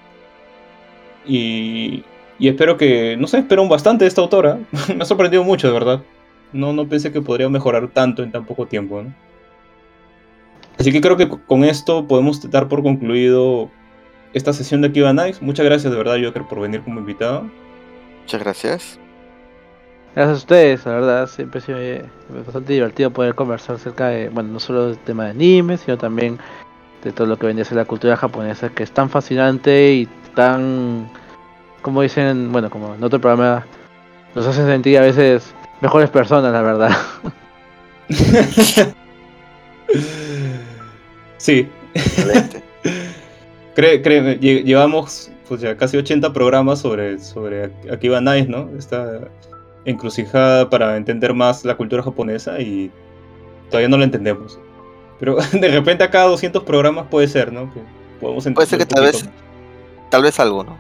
[1.27, 2.03] Y,
[2.39, 4.59] Y espero que, no sé, espero bastante de esta autora.
[4.97, 6.03] Me ha sorprendido mucho, de verdad.
[6.53, 9.05] No, no pensé que podría mejorar tanto en tan poco tiempo.
[10.79, 13.71] Así que creo que co- con esto podemos dar por concluido
[14.33, 15.43] esta sesión de Akiba Nights.
[15.43, 17.51] Muchas gracias de verdad, Joker, por venir como invitado.
[18.23, 18.99] Muchas gracias.
[20.15, 22.05] Gracias a ustedes, la verdad, siempre ha sido eh,
[22.45, 26.39] bastante divertido poder conversar acerca de, bueno, no solo del tema de anime, sino también
[27.03, 30.07] de todo lo que vendría a ser la cultura japonesa, que es tan fascinante y
[30.35, 31.11] tan,
[31.81, 33.65] como dicen, bueno, como en otro programa,
[34.35, 36.91] nos hace sentir a veces mejores personas, la verdad.
[41.39, 42.63] sí, Excelente.
[43.75, 48.69] Cree, créeme, lle- llevamos pues, ya casi 80 programas sobre, sobre Akiba Nights, ¿no?
[48.79, 49.21] Esta
[49.85, 52.91] encrucijada para entender más la cultura japonesa y
[53.69, 54.59] todavía no la entendemos.
[55.19, 57.73] Pero de repente a cada 200 programas puede ser, ¿no?
[57.73, 57.81] Que
[58.21, 59.31] podemos Puede ser que entender tal vez,
[60.11, 60.79] tal vez algo, ¿no?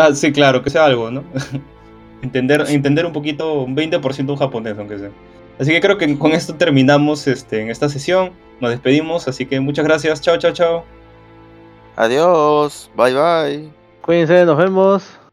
[0.00, 1.22] Ah, sí, claro, que sea algo, ¿no?
[2.22, 5.10] entender, entender un poquito, un 20% un japonés, aunque sea.
[5.58, 8.32] Así que creo que con esto terminamos este, en esta sesión.
[8.60, 10.20] Nos despedimos, así que muchas gracias.
[10.20, 10.84] Chao, chao, chao.
[11.96, 12.90] Adiós.
[12.94, 13.70] Bye bye.
[14.02, 15.25] Cuídense, nos vemos.